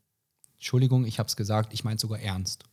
Entschuldigung, 0.55 1.05
ich 1.07 1.19
habe 1.19 1.27
es 1.29 1.37
gesagt. 1.37 1.73
Ich 1.73 1.83
meine 1.85 1.99
sogar 1.99 2.21
ernst. 2.21 2.65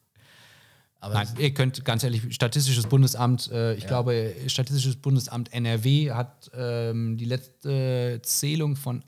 Aber 1.00 1.16
Nein, 1.16 1.28
ihr 1.38 1.54
könnt 1.54 1.84
ganz 1.84 2.04
ehrlich, 2.04 2.34
Statistisches 2.34 2.88
Bundesamt, 2.88 3.52
äh, 3.52 3.74
ich 3.76 3.84
Ja. 3.84 3.90
glaube, 3.90 4.36
Statistisches 4.48 4.96
Bundesamt 4.98 5.52
NRW 5.54 6.12
hat 6.12 6.50
ähm, 6.54 7.18
die 7.18 7.26
letzte 7.26 8.22
Zählung 8.24 8.76
von 8.78 9.04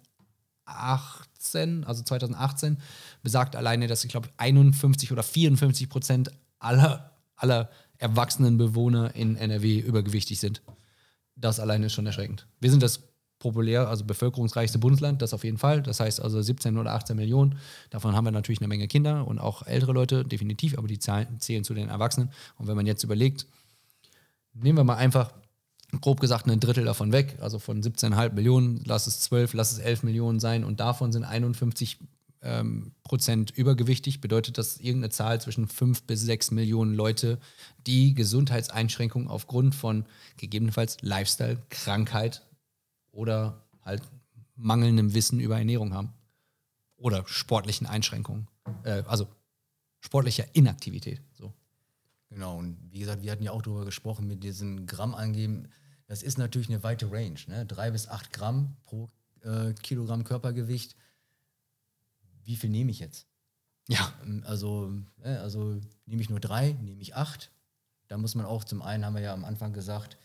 18, 1.46 1.84
also 1.84 2.04
2018, 2.04 2.78
besagt 3.24 3.56
alleine, 3.56 3.88
dass 3.88 4.04
ich 4.04 4.12
glaube 4.12 4.30
51 4.38 5.12
oder 5.12 5.24
54 5.24 5.90
Prozent 5.90 6.32
aller, 6.60 7.12
aller 7.36 7.70
erwachsenen 7.98 8.58
Bewohner 8.58 9.16
in 9.16 9.36
NRW 9.36 9.80
übergewichtig 9.80 10.40
sind. 10.40 10.62
Das 11.36 11.60
alleine 11.60 11.88
ist 11.88 11.94
schon 11.94 12.06
erschreckend. 12.06 12.48
Wir 12.60 12.72
sind 12.72 12.82
das 12.84 13.02
populär, 13.40 13.88
also 13.90 14.06
bevölkerungsreichste 14.06 14.80
Bundesland, 14.80 15.22
das 15.22 15.34
auf 15.34 15.44
jeden 15.44 15.58
Fall. 15.58 15.82
Das 15.82 16.00
heißt 16.00 16.22
also 16.22 16.42
17 16.42 16.78
oder 16.78 16.94
18 16.94 17.16
Millionen. 17.16 17.60
Davon 17.90 18.16
haben 18.16 18.26
wir 18.26 18.32
natürlich 18.32 18.60
eine 18.60 18.68
Menge 18.68 18.88
Kinder 18.88 19.28
und 19.28 19.40
auch 19.40 19.68
ältere 19.68 19.92
Leute, 19.92 20.24
definitiv, 20.24 20.78
aber 20.78 20.88
die 20.88 21.00
Zahlen 21.00 21.40
zählen 21.40 21.64
zu 21.64 21.74
den 21.74 21.90
Erwachsenen. 21.90 22.32
Und 22.58 22.68
wenn 22.68 22.76
man 22.76 22.86
jetzt 22.86 23.04
überlegt, 23.04 23.46
nehmen 24.54 24.78
wir 24.78 24.84
mal 24.84 24.96
einfach 24.96 25.34
grob 26.02 26.20
gesagt 26.20 26.48
ein 26.48 26.60
Drittel 26.60 26.86
davon 26.86 27.12
weg, 27.12 27.38
also 27.42 27.60
von 27.60 27.82
17,5 27.82 28.34
Millionen, 28.34 28.82
lass 28.86 29.08
es 29.08 29.20
12, 29.22 29.54
lass 29.54 29.72
es 29.72 29.80
11 29.80 30.04
Millionen 30.04 30.40
sein 30.40 30.64
und 30.64 30.80
davon 30.80 31.12
sind 31.12 31.24
51 31.24 32.00
ähm, 32.42 32.94
Prozent 33.04 33.52
übergewichtig, 33.52 34.22
bedeutet 34.22 34.58
das 34.58 34.78
irgendeine 34.78 35.10
Zahl 35.10 35.42
zwischen 35.42 35.68
5 35.68 36.04
bis 36.04 36.22
6 36.22 36.52
Millionen 36.52 36.94
Leute, 36.94 37.40
die 37.88 38.14
Gesundheitseinschränkungen 38.14 39.28
aufgrund 39.28 39.76
von 39.76 40.06
gegebenenfalls 40.38 40.98
Lifestyle, 41.02 41.62
Krankheit 41.70 42.44
oder 43.12 43.64
halt 43.82 44.04
mangelndem 44.56 45.14
Wissen 45.14 45.40
über 45.40 45.58
Ernährung 45.58 45.94
haben. 45.94 46.14
Oder 46.98 47.24
sportlichen 47.28 47.88
Einschränkungen. 47.88 48.48
Äh, 48.84 49.04
also 49.08 49.28
sportlicher 50.00 50.46
Inaktivität. 50.54 51.22
So. 51.34 51.54
Genau, 52.30 52.58
und 52.58 52.78
wie 52.92 53.00
gesagt, 53.00 53.22
wir 53.22 53.32
hatten 53.32 53.44
ja 53.44 53.52
auch 53.52 53.62
darüber 53.62 53.86
gesprochen 53.86 54.28
mit 54.28 54.44
diesen 54.44 54.86
Gramm 54.86 55.16
angeben. 55.16 55.68
Das 56.08 56.22
ist 56.24 56.38
natürlich 56.38 56.70
eine 56.70 56.84
weite 56.84 57.12
Range, 57.12 57.40
ne? 57.48 57.66
Drei 57.66 57.92
bis 57.92 58.08
acht 58.08 58.32
Gramm 58.32 58.76
pro 58.84 59.10
äh, 59.42 59.74
Kilogramm 59.74 60.24
Körpergewicht. 60.24 60.96
Wie 62.44 62.56
viel 62.56 62.70
nehme 62.70 62.92
ich 62.92 63.00
jetzt? 63.00 63.28
Ja, 63.88 64.14
Ähm, 64.24 64.44
Also, 64.46 64.94
äh, 65.24 65.36
also 65.36 65.80
nehme 66.06 66.22
ich 66.22 66.30
nur 66.30 66.40
drei, 66.40 66.74
nehme 66.74 67.02
ich 67.02 67.16
acht. 67.16 67.52
Da 68.08 68.18
muss 68.18 68.36
man 68.36 68.46
auch 68.46 68.64
zum 68.64 68.82
einen, 68.82 69.04
haben 69.04 69.16
wir 69.16 69.22
ja 69.22 69.34
am 69.34 69.46
Anfang 69.46 69.74
gesagt, 69.74 70.18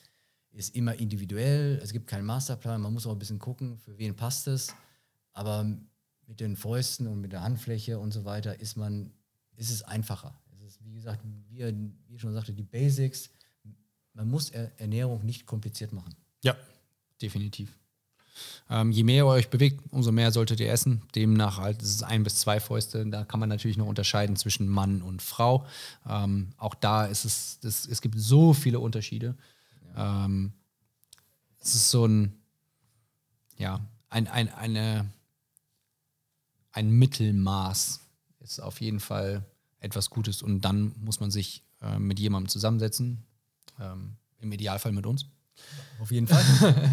ist 0.53 0.75
immer 0.75 0.95
individuell. 0.97 1.79
Es 1.83 1.93
gibt 1.93 2.07
keinen 2.07 2.27
Masterplan. 2.27 2.81
Man 2.81 2.93
muss 2.93 3.07
auch 3.07 3.13
ein 3.13 3.19
bisschen 3.19 3.39
gucken, 3.39 3.79
für 3.79 3.97
wen 3.97 4.17
passt 4.17 4.49
es. 4.49 4.75
Aber 5.33 5.65
mit 6.27 6.41
den 6.41 6.57
Fäusten 6.57 7.07
und 7.07 7.21
mit 7.21 7.33
der 7.33 7.43
Handfläche 7.43 7.99
und 7.99 8.13
so 8.13 8.25
weiter 8.25 8.61
ist 8.61 8.77
man, 8.77 9.13
ist 9.57 9.71
es 9.71 9.83
einfacher. 9.83 10.39
Es 10.53 10.61
ist, 10.61 10.85
wie 10.85 10.93
gesagt, 10.93 11.25
wie, 11.49 11.59
wie 12.07 12.15
ich 12.15 12.21
schon 12.21 12.35
sagte, 12.35 12.53
die 12.53 12.63
Basics. 12.65 13.31
Man 14.21 14.29
muss 14.29 14.51
Er- 14.51 14.71
Ernährung 14.79 15.25
nicht 15.25 15.47
kompliziert 15.47 15.95
machen. 15.95 16.15
Ja, 16.43 16.55
definitiv. 17.23 17.75
Ähm, 18.69 18.93
je 18.93 19.03
mehr 19.03 19.17
ihr 19.17 19.27
euch 19.27 19.49
bewegt, 19.49 19.81
umso 19.93 20.13
mehr 20.13 20.31
solltet 20.31 20.61
ihr 20.61 20.71
essen. 20.71 21.01
Demnach 21.15 21.57
halt, 21.57 21.81
es 21.83 21.89
ist 21.89 22.03
ein 22.03 22.23
bis 22.23 22.37
zwei 22.37 22.61
Fäuste. 22.61 23.07
Da 23.07 23.25
kann 23.25 23.41
man 23.41 23.49
natürlich 23.49 23.79
noch 23.79 23.87
unterscheiden 23.87 24.37
zwischen 24.37 24.69
Mann 24.69 25.01
und 25.01 25.23
Frau. 25.23 25.67
Ähm, 26.07 26.53
auch 26.59 26.75
da 26.75 27.07
ist 27.07 27.25
es, 27.25 27.61
das, 27.61 27.87
es 27.87 28.03
gibt 28.03 28.19
so 28.19 28.53
viele 28.53 28.79
Unterschiede. 28.79 29.39
Ähm, 29.97 30.53
es 31.59 31.75
ist 31.75 31.91
so 31.91 32.05
ein, 32.07 32.37
ja, 33.57 33.81
ein, 34.11 34.29
ein, 34.29 34.53
eine, 34.53 35.11
ein 36.73 36.91
Mittelmaß 36.91 38.01
ist 38.41 38.61
auf 38.61 38.83
jeden 38.83 39.01
Fall 39.01 39.47
etwas 39.79 40.11
Gutes. 40.11 40.43
Und 40.43 40.61
dann 40.61 40.93
muss 40.99 41.21
man 41.21 41.31
sich 41.31 41.65
äh, 41.81 41.99
mit 41.99 42.21
jemandem 42.21 42.51
zusammensetzen. 42.51 43.25
Ähm, 43.81 44.17
Im 44.39 44.53
Idealfall 44.53 44.93
mit 44.93 45.07
uns. 45.07 45.27
Auf 46.01 46.11
jeden 46.11 46.27
Fall. 46.27 46.45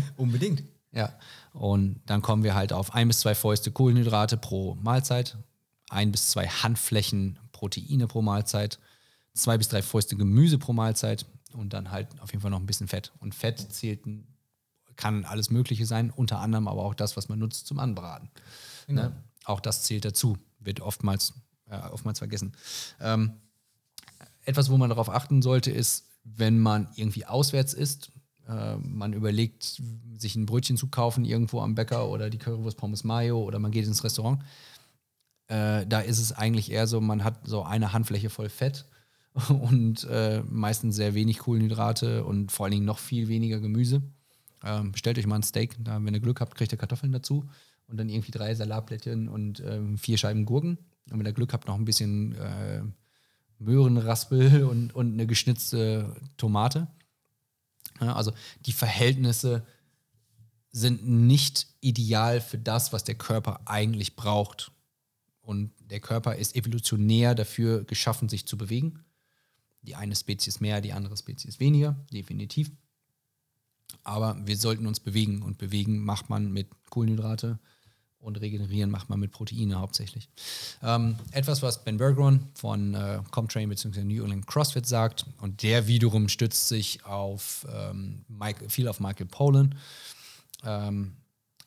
Unbedingt. 0.18 0.64
Ja, 0.92 1.14
und 1.54 2.02
dann 2.06 2.22
kommen 2.22 2.44
wir 2.44 2.56
halt 2.56 2.74
auf 2.74 2.94
ein 2.94 3.08
bis 3.08 3.20
zwei 3.20 3.36
Fäuste 3.36 3.72
Kohlenhydrate 3.72 4.38
pro 4.38 4.76
Mahlzeit, 4.76 5.38
ein 5.90 6.12
bis 6.12 6.30
zwei 6.30 6.48
Handflächen 6.48 7.40
Proteine 7.52 8.08
pro 8.08 8.22
Mahlzeit, 8.22 8.80
zwei 9.34 9.58
bis 9.58 9.68
drei 9.68 9.82
Fäuste 9.82 10.16
Gemüse 10.16 10.58
pro 10.58 10.74
Mahlzeit 10.74 11.26
und 11.54 11.74
dann 11.74 11.92
halt 11.92 12.08
auf 12.22 12.32
jeden 12.32 12.42
Fall 12.42 12.52
noch 12.52 12.60
ein 12.60 12.66
bisschen 12.66 12.88
Fett. 12.88 13.12
Und 13.20 13.36
Fett 13.36 13.60
zählt, 13.72 14.02
kann 14.96 15.26
alles 15.26 15.50
Mögliche 15.50 15.86
sein, 15.86 16.10
unter 16.10 16.40
anderem 16.40 16.68
aber 16.68 16.84
auch 16.84 16.96
das, 16.96 17.18
was 17.18 17.30
man 17.30 17.40
nutzt 17.40 17.68
zum 17.68 17.80
Anbraten. 17.80 18.30
Ne? 18.88 19.16
Auch 19.46 19.60
das 19.60 19.84
zählt 19.84 20.06
dazu, 20.06 20.38
wird 20.60 20.82
oftmals, 20.82 21.34
äh, 21.70 21.78
oftmals 21.78 22.20
vergessen. 22.20 22.54
Ähm, 23.00 23.34
etwas, 24.46 24.70
wo 24.70 24.78
man 24.78 24.90
darauf 24.90 25.10
achten 25.10 25.42
sollte, 25.42 25.72
ist, 25.72 26.07
wenn 26.36 26.60
man 26.60 26.88
irgendwie 26.96 27.26
auswärts 27.26 27.74
isst, 27.74 28.12
äh, 28.48 28.76
man 28.78 29.14
überlegt, 29.14 29.82
sich 30.18 30.36
ein 30.36 30.46
Brötchen 30.46 30.78
zu 30.78 30.88
kaufen 30.88 31.26
irgendwo 31.26 31.62
am 31.62 31.76
Bäcker 31.76 32.10
oder 32.10 32.30
die 32.30 32.38
Currywurst 32.38 32.78
Pommes 32.78 33.04
Mayo 33.04 33.42
oder 33.44 33.60
man 33.60 33.72
geht 33.72 33.86
ins 33.86 34.04
Restaurant. 34.04 34.42
Äh, 35.48 35.86
da 35.88 36.02
ist 36.02 36.20
es 36.20 36.34
eigentlich 36.34 36.72
eher 36.72 36.88
so, 36.88 37.00
man 37.00 37.24
hat 37.24 37.48
so 37.48 37.64
eine 37.64 37.94
Handfläche 37.94 38.30
voll 38.30 38.50
Fett 38.50 38.86
und 39.50 40.04
äh, 40.06 40.44
meistens 40.50 40.96
sehr 40.96 41.14
wenig 41.14 41.40
Kohlenhydrate 41.40 42.26
und 42.26 42.52
vor 42.52 42.66
allen 42.66 42.74
Dingen 42.74 42.86
noch 42.86 43.00
viel 43.00 43.28
weniger 43.28 43.60
Gemüse. 43.60 44.02
Ähm, 44.64 44.92
bestellt 44.92 45.18
euch 45.18 45.28
mal 45.28 45.36
ein 45.36 45.44
Steak, 45.44 45.76
da, 45.80 46.04
wenn 46.04 46.14
ihr 46.14 46.20
Glück 46.20 46.42
habt, 46.42 46.56
kriegt 46.56 46.72
ihr 46.72 46.78
Kartoffeln 46.78 47.12
dazu 47.12 47.46
und 47.88 47.98
dann 47.98 48.10
irgendwie 48.10 48.32
drei 48.32 48.54
Salatblättchen 48.54 49.30
und 49.30 49.62
ähm, 49.66 49.98
vier 49.98 50.18
Scheiben 50.18 50.46
Gurken. 50.46 50.78
Und 51.10 51.20
wenn 51.20 51.26
ihr 51.26 51.34
Glück 51.34 51.54
habt, 51.54 51.68
noch 51.68 51.76
ein 51.76 51.86
bisschen 51.86 52.36
äh, 52.36 52.82
Möhrenraspel 53.60 54.64
und, 54.70 54.94
und 54.94 55.14
eine 55.14 55.28
geschnitzte 55.28 56.16
Tomate. 56.38 56.88
Ja, 58.00 58.16
also 58.16 58.32
die 58.66 58.74
Verhältnisse 58.74 59.66
sind 60.72 61.08
nicht 61.08 61.68
ideal 61.82 62.40
für 62.42 62.58
das, 62.58 62.94
was 62.94 63.04
der 63.04 63.16
Körper 63.16 63.62
eigentlich 63.66 64.16
braucht. 64.16 64.72
Und 65.42 65.72
der 65.80 66.02
Körper 66.02 66.36
ist 66.36 66.56
evolutionär 66.56 67.34
dafür 67.34 67.84
geschaffen, 67.84 68.30
sich 68.30 68.46
zu 68.46 68.58
bewegen. 68.58 69.06
Die 69.82 69.96
eine 69.96 70.16
Spezies 70.16 70.60
mehr, 70.60 70.82
die 70.82 70.94
andere 70.94 71.16
Spezies 71.16 71.60
weniger, 71.60 72.06
definitiv. 72.12 72.72
Aber 74.04 74.46
wir 74.46 74.58
sollten 74.58 74.86
uns 74.86 75.00
bewegen 75.00 75.42
und 75.42 75.58
bewegen 75.58 76.04
macht 76.04 76.30
man 76.30 76.52
mit 76.52 76.68
Kohlenhydrate 76.90 77.60
und 78.20 78.40
regenerieren 78.42 78.90
macht 78.90 79.10
man 79.10 79.20
mit 79.20 79.32
Proteine 79.32 79.80
hauptsächlich. 79.80 80.30
Ähm, 80.82 81.18
etwas, 81.32 81.62
was 81.62 81.84
Ben 81.84 81.98
Bergeron 81.98 82.48
von 82.54 82.94
äh, 82.94 83.22
Comtrain 83.32 83.70
bzw. 83.70 84.04
New 84.04 84.24
England 84.24 84.48
CrossFit 84.48 84.86
sagt 84.86 85.26
und 85.40 85.64
der 85.64 85.88
wiederum 85.88 86.28
stützt 86.30 86.68
sich 86.68 87.06
auf 87.06 87.66
ähm, 87.72 88.26
Mike, 88.28 88.70
viel 88.70 88.88
auf 88.88 89.00
Michael 89.00 89.28
Pollan. 89.28 89.76
Ähm, 90.64 91.14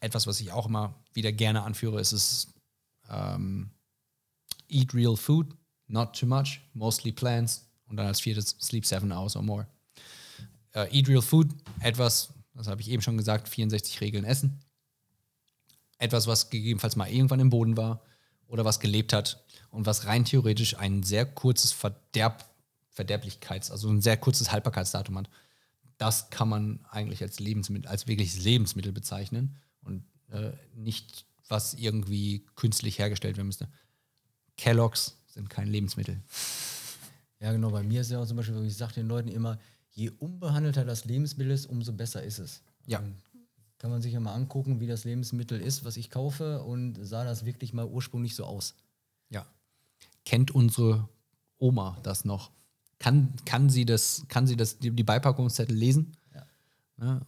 etwas, 0.00 0.26
was 0.26 0.40
ich 0.40 0.52
auch 0.52 0.66
immer 0.66 0.94
wieder 1.12 1.32
gerne 1.32 1.62
anführe, 1.62 2.00
ist 2.00 2.12
es 2.12 2.48
ähm, 3.10 3.70
Eat 4.68 4.94
Real 4.94 5.16
Food, 5.16 5.46
not 5.86 6.18
too 6.18 6.26
much, 6.26 6.60
mostly 6.74 7.12
plants. 7.12 7.66
Und 7.90 7.96
dann 7.96 8.06
als 8.06 8.20
viertes, 8.20 8.56
sleep 8.60 8.86
seven 8.86 9.12
hours 9.12 9.36
or 9.36 9.42
more. 9.42 9.66
Uh, 10.74 10.86
eat 10.92 11.08
real 11.08 11.20
food, 11.20 11.48
etwas, 11.80 12.32
das 12.54 12.68
habe 12.68 12.80
ich 12.80 12.88
eben 12.88 13.02
schon 13.02 13.16
gesagt, 13.16 13.48
64 13.48 14.00
Regeln 14.00 14.24
essen. 14.24 14.60
Etwas, 16.00 16.26
was 16.26 16.50
gegebenenfalls 16.50 16.96
mal 16.96 17.10
irgendwann 17.10 17.40
im 17.40 17.50
Boden 17.50 17.76
war 17.76 18.02
oder 18.48 18.64
was 18.64 18.80
gelebt 18.80 19.12
hat 19.12 19.44
und 19.70 19.86
was 19.86 20.06
rein 20.06 20.24
theoretisch 20.24 20.76
ein 20.78 21.02
sehr 21.02 21.26
kurzes 21.26 21.72
Verderb, 21.72 22.44
Verderblichkeits-, 22.96 23.70
also 23.70 23.88
ein 23.88 24.00
sehr 24.00 24.16
kurzes 24.16 24.50
Haltbarkeitsdatum 24.50 25.18
hat. 25.18 25.30
Das 25.98 26.30
kann 26.30 26.48
man 26.48 26.80
eigentlich 26.90 27.22
als 27.22 27.38
Lebensmittel, 27.38 27.88
als 27.88 28.06
wirkliches 28.06 28.42
Lebensmittel 28.42 28.92
bezeichnen 28.92 29.56
und 29.82 30.02
äh, 30.30 30.52
nicht, 30.74 31.26
was 31.48 31.74
irgendwie 31.74 32.46
künstlich 32.56 32.98
hergestellt 32.98 33.36
werden 33.36 33.48
müsste. 33.48 33.68
Kelloggs 34.56 35.18
sind 35.26 35.50
kein 35.50 35.68
Lebensmittel. 35.68 36.20
Ja, 37.40 37.52
genau. 37.52 37.70
Bei 37.70 37.82
mir 37.82 38.00
ist 38.00 38.10
ja 38.10 38.20
auch 38.20 38.26
zum 38.26 38.38
Beispiel, 38.38 38.64
ich 38.64 38.76
sage 38.76 38.94
den 38.94 39.06
Leuten 39.06 39.28
immer, 39.28 39.58
je 39.90 40.10
unbehandelter 40.18 40.84
das 40.84 41.04
Lebensmittel 41.04 41.52
ist, 41.52 41.66
umso 41.66 41.92
besser 41.92 42.22
ist 42.22 42.38
es. 42.38 42.62
Ja. 42.86 42.98
Dann 42.98 43.14
kann 43.80 43.90
man 43.90 44.02
sich 44.02 44.12
ja 44.12 44.20
mal 44.20 44.34
angucken, 44.34 44.78
wie 44.78 44.86
das 44.86 45.04
Lebensmittel 45.04 45.58
ist, 45.58 45.84
was 45.86 45.96
ich 45.96 46.10
kaufe 46.10 46.62
und 46.62 46.98
sah 47.02 47.24
das 47.24 47.46
wirklich 47.46 47.72
mal 47.72 47.86
ursprünglich 47.86 48.34
so 48.36 48.44
aus. 48.44 48.74
Ja. 49.30 49.46
Kennt 50.26 50.50
unsere 50.50 51.08
Oma 51.58 51.96
das 52.02 52.26
noch? 52.26 52.50
Kann, 52.98 53.32
kann 53.46 53.70
sie 53.70 53.86
das, 53.86 54.26
kann 54.28 54.46
sie 54.46 54.56
das, 54.56 54.78
die, 54.78 54.90
die 54.90 55.02
Beipackungszettel 55.02 55.74
lesen? 55.74 56.12
Ja. 56.34 56.46
Ja. 57.00 57.20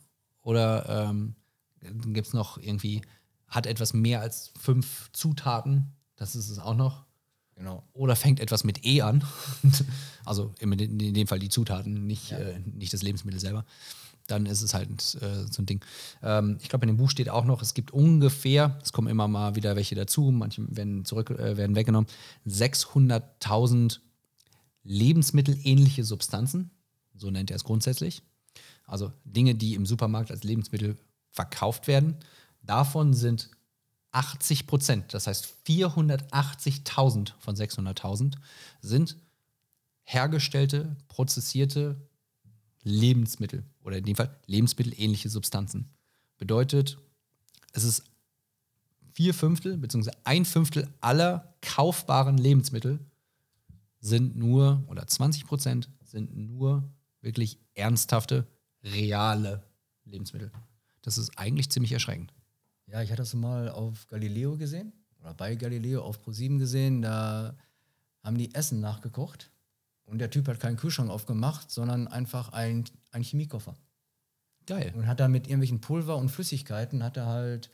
Oder 0.42 1.08
ähm, 1.08 1.34
gibt 1.80 2.26
es 2.26 2.34
noch 2.34 2.58
irgendwie, 2.58 3.00
hat 3.48 3.66
etwas 3.66 3.94
mehr 3.94 4.20
als 4.20 4.52
fünf 4.60 5.10
Zutaten? 5.12 5.86
Das 6.16 6.36
ist 6.36 6.50
es 6.50 6.58
auch 6.58 6.76
noch. 6.76 7.06
Genau. 7.54 7.82
Oder 7.94 8.14
fängt 8.14 8.40
etwas 8.40 8.62
mit 8.62 8.84
E 8.84 9.00
an. 9.00 9.24
also 10.26 10.54
in, 10.58 10.70
in 10.72 11.14
dem 11.14 11.26
Fall 11.26 11.38
die 11.38 11.48
Zutaten, 11.48 12.06
nicht, 12.06 12.30
Ja. 12.30 12.38
äh, 12.38 12.60
nicht 12.60 12.92
das 12.92 13.02
Lebensmittel 13.02 13.40
selber. 13.40 13.64
Dann 14.32 14.46
ist 14.46 14.62
es 14.62 14.72
halt 14.72 14.88
äh, 15.20 15.46
so 15.50 15.60
ein 15.60 15.66
Ding. 15.66 15.84
Ähm, 16.22 16.56
ich 16.62 16.70
glaube, 16.70 16.86
in 16.86 16.88
dem 16.88 16.96
Buch 16.96 17.10
steht 17.10 17.28
auch 17.28 17.44
noch, 17.44 17.60
es 17.60 17.74
gibt 17.74 17.90
ungefähr, 17.90 18.78
es 18.82 18.92
kommen 18.92 19.08
immer 19.08 19.28
mal 19.28 19.56
wieder 19.56 19.76
welche 19.76 19.94
dazu, 19.94 20.30
manche 20.30 20.64
werden 20.74 21.04
zurück, 21.04 21.28
äh, 21.30 21.58
werden 21.58 21.76
weggenommen, 21.76 22.08
600.000 22.48 24.00
lebensmittelähnliche 24.84 26.02
Substanzen, 26.02 26.70
so 27.14 27.30
nennt 27.30 27.50
er 27.50 27.56
es 27.56 27.64
grundsätzlich. 27.64 28.22
Also 28.86 29.12
Dinge, 29.24 29.54
die 29.54 29.74
im 29.74 29.84
Supermarkt 29.84 30.30
als 30.30 30.44
Lebensmittel 30.44 30.96
verkauft 31.30 31.86
werden. 31.86 32.16
Davon 32.62 33.12
sind 33.12 33.50
80 34.12 34.66
Prozent, 34.66 35.12
das 35.12 35.26
heißt 35.26 35.56
480.000 35.66 37.32
von 37.38 37.54
600.000 37.54 38.36
sind 38.80 39.16
hergestellte, 40.04 40.96
prozessierte 41.08 41.96
Lebensmittel 42.82 43.64
oder 43.82 43.98
in 43.98 44.04
dem 44.04 44.16
Fall 44.16 44.36
lebensmittelähnliche 44.46 45.28
Substanzen. 45.28 45.90
Bedeutet, 46.38 46.98
es 47.72 47.84
ist 47.84 48.04
vier 49.12 49.34
Fünftel 49.34 49.76
bzw. 49.76 50.10
ein 50.24 50.44
Fünftel 50.44 50.88
aller 51.00 51.54
kaufbaren 51.60 52.38
Lebensmittel 52.38 52.98
sind 54.00 54.36
nur, 54.36 54.82
oder 54.88 55.06
20 55.06 55.46
Prozent 55.46 55.88
sind 56.02 56.36
nur 56.36 56.82
wirklich 57.20 57.58
ernsthafte, 57.74 58.46
reale 58.82 59.62
Lebensmittel. 60.04 60.50
Das 61.02 61.18
ist 61.18 61.38
eigentlich 61.38 61.70
ziemlich 61.70 61.92
erschreckend. 61.92 62.32
Ja, 62.86 63.00
ich 63.00 63.10
hatte 63.10 63.22
das 63.22 63.34
mal 63.34 63.68
auf 63.68 64.06
Galileo 64.08 64.56
gesehen 64.56 64.92
oder 65.20 65.34
bei 65.34 65.54
Galileo 65.54 66.02
auf 66.02 66.18
Pro7 66.26 66.58
gesehen. 66.58 67.02
Da 67.02 67.56
haben 68.24 68.36
die 68.36 68.54
Essen 68.54 68.80
nachgekocht 68.80 69.51
und 70.12 70.18
der 70.18 70.30
Typ 70.30 70.46
hat 70.46 70.60
keinen 70.60 70.76
Kühlschrank 70.76 71.10
aufgemacht, 71.10 71.70
sondern 71.70 72.06
einfach 72.06 72.52
ein, 72.52 72.84
ein 73.12 73.22
Chemiekoffer. 73.22 73.76
Geil. 74.66 74.92
Und 74.94 75.06
hat 75.06 75.20
dann 75.20 75.32
mit 75.32 75.46
irgendwelchen 75.46 75.80
Pulver 75.80 76.16
und 76.18 76.28
Flüssigkeiten 76.28 77.02
hat 77.02 77.16
er 77.16 77.26
halt 77.26 77.70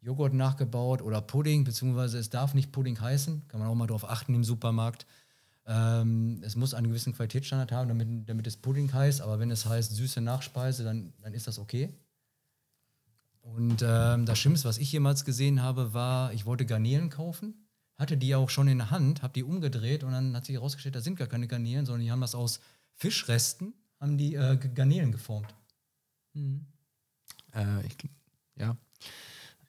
Joghurt 0.00 0.34
nachgebaut 0.34 1.00
oder 1.00 1.22
Pudding, 1.22 1.64
beziehungsweise 1.64 2.18
es 2.18 2.28
darf 2.28 2.52
nicht 2.52 2.72
Pudding 2.72 3.00
heißen, 3.00 3.48
kann 3.48 3.58
man 3.58 3.70
auch 3.70 3.74
mal 3.74 3.86
darauf 3.86 4.08
achten 4.08 4.34
im 4.34 4.44
Supermarkt. 4.44 5.06
Ähm, 5.66 6.42
es 6.44 6.56
muss 6.56 6.74
einen 6.74 6.88
gewissen 6.88 7.14
Qualitätsstandard 7.14 7.72
haben, 7.72 7.88
damit, 7.88 8.28
damit 8.28 8.46
es 8.46 8.58
Pudding 8.58 8.92
heißt, 8.92 9.22
aber 9.22 9.38
wenn 9.40 9.50
es 9.50 9.64
heißt 9.64 9.90
süße 9.90 10.20
Nachspeise, 10.20 10.84
dann, 10.84 11.14
dann 11.22 11.32
ist 11.32 11.46
das 11.46 11.58
okay. 11.58 11.94
Und 13.40 13.82
ähm, 13.82 14.26
das 14.26 14.38
Schlimmste, 14.38 14.68
was 14.68 14.76
ich 14.76 14.92
jemals 14.92 15.24
gesehen 15.24 15.62
habe, 15.62 15.94
war, 15.94 16.34
ich 16.34 16.44
wollte 16.44 16.66
Garnelen 16.66 17.08
kaufen, 17.08 17.66
hatte 17.98 18.16
die 18.16 18.34
auch 18.34 18.48
schon 18.48 18.68
in 18.68 18.78
der 18.78 18.90
Hand, 18.90 19.22
habe 19.22 19.34
die 19.34 19.42
umgedreht 19.42 20.04
und 20.04 20.12
dann 20.12 20.34
hat 20.34 20.46
sich 20.46 20.54
herausgestellt, 20.54 20.94
da 20.94 21.00
sind 21.00 21.16
gar 21.16 21.26
keine 21.26 21.48
Garnelen, 21.48 21.84
sondern 21.84 22.02
die 22.02 22.10
haben 22.10 22.20
das 22.20 22.34
aus 22.34 22.60
Fischresten, 22.94 23.74
haben 24.00 24.16
die 24.16 24.34
äh, 24.34 24.56
Garnelen 24.56 25.12
geformt. 25.12 25.52
Äh, 26.34 27.86
ich, 27.86 27.96
ja. 28.56 28.76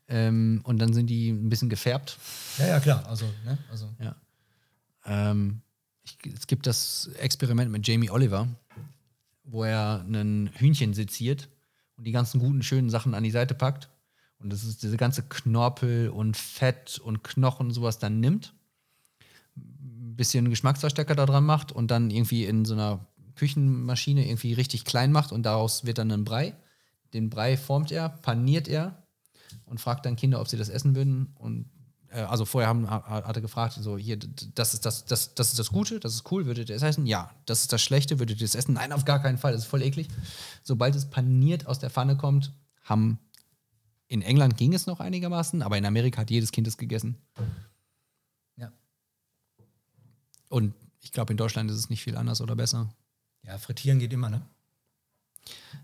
Ähm, 0.08 0.62
und 0.64 0.80
dann 0.80 0.94
sind 0.94 1.08
die 1.08 1.30
ein 1.30 1.50
bisschen 1.50 1.70
gefärbt. 1.70 2.18
Ja, 2.60 2.68
ja, 2.68 2.80
klar. 2.80 3.06
Also, 3.08 3.26
ne? 3.46 3.58
also 3.72 3.90
Ja. 4.00 4.16
Ähm, 5.06 5.62
ich, 6.04 6.18
es 6.34 6.48
gibt 6.48 6.68
das 6.68 7.10
Experiment 7.20 7.72
mit 7.72 7.88
Jamie 7.88 8.10
Oliver, 8.10 8.48
wo 9.44 9.64
er 9.64 10.06
ein 10.08 10.52
Hühnchen 10.56 10.94
seziert 10.94 11.50
und 11.98 12.06
die 12.06 12.12
ganzen 12.12 12.40
guten, 12.40 12.62
schönen 12.64 12.90
Sachen 12.90 13.14
an 13.14 13.24
die 13.24 13.32
Seite 13.32 13.56
packt. 13.56 13.90
Und 14.42 14.52
das 14.54 14.64
ist 14.64 14.84
diese 14.84 14.98
ganze 14.98 15.24
Knorpel 15.24 16.10
und 16.10 16.38
Fett 16.38 16.98
und 17.00 17.24
Knochen 17.24 17.68
und 17.68 17.74
sowas 17.74 18.00
dann 18.00 18.20
nimmt, 18.20 18.54
ein 19.58 20.16
bisschen 20.16 20.50
Geschmacksverstärker 20.50 21.16
da 21.16 21.26
dran 21.26 21.46
macht 21.46 21.72
und 21.72 21.92
dann 21.92 22.10
irgendwie 22.10 22.46
in 22.46 22.64
so 22.66 22.74
einer 22.74 23.06
Küchenmaschine 23.36 24.26
irgendwie 24.28 24.54
richtig 24.54 24.86
klein 24.86 25.12
macht 25.12 25.32
und 25.32 25.44
daraus 25.44 25.86
wird 25.86 25.98
dann 25.98 26.12
ein 26.12 26.24
Brei. 26.24 26.56
Den 27.14 27.30
Brei 27.30 27.58
formt 27.58 27.92
er, 27.92 28.10
paniert 28.10 28.68
er 28.68 29.04
und 29.66 29.80
fragt 29.82 30.06
dann 30.06 30.16
Kinder, 30.16 30.40
ob 30.40 30.48
sie 30.48 30.58
das 30.58 30.70
essen 30.70 30.96
würden. 30.96 31.34
Und 31.36 31.70
äh, 32.10 32.22
also 32.22 32.46
vorher 32.46 32.70
haben, 32.70 32.90
ha- 32.90 33.24
hat 33.26 33.36
er 33.36 33.42
gefragt, 33.42 33.78
so 33.80 33.98
hier, 33.98 34.18
das 34.18 34.74
ist 34.74 34.86
das, 34.86 35.06
das, 35.06 35.36
das 35.36 35.50
ist 35.50 35.60
das 35.60 35.70
Gute, 35.70 36.00
das 36.00 36.14
ist 36.14 36.32
cool, 36.32 36.46
würdet 36.46 36.70
ihr 36.70 36.76
es 36.76 36.82
essen? 36.82 37.06
Ja. 37.06 37.32
Das 37.46 37.62
ist 37.62 37.74
das 37.74 37.82
Schlechte, 37.82 38.20
würdet 38.20 38.40
ihr 38.40 38.46
es 38.46 38.56
essen? 38.56 38.74
Nein, 38.74 38.92
auf 38.94 39.06
gar 39.06 39.22
keinen 39.22 39.38
Fall, 39.38 39.54
das 39.54 39.62
ist 39.64 39.68
voll 39.68 39.82
eklig. 39.82 40.08
Sobald 40.64 40.96
es 40.96 41.10
paniert 41.10 41.66
aus 41.66 41.80
der 41.80 41.90
Pfanne 41.90 42.16
kommt, 42.16 42.54
haben 42.84 43.20
in 44.10 44.24
England 44.24 44.58
ging 44.58 44.74
es 44.74 44.88
noch 44.88 45.00
einigermaßen, 45.00 45.62
aber 45.62 45.78
in 45.78 45.86
Amerika 45.86 46.22
hat 46.22 46.32
jedes 46.32 46.52
Kind 46.52 46.68
es 46.68 46.78
gegessen. 46.78 47.16
ja. 48.58 48.72
Und 50.50 50.74
ich 51.00 51.12
glaube, 51.12 51.32
in 51.32 51.38
Deutschland 51.38 51.70
ist 51.72 51.78
es 51.78 51.90
nicht 51.90 52.04
viel 52.04 52.18
anders 52.18 52.42
oder 52.42 52.56
besser. 52.56 52.90
Ja, 53.44 53.58
frittieren 53.58 54.00
geht 54.00 54.12
immer, 54.12 54.30
ne? 54.30 54.42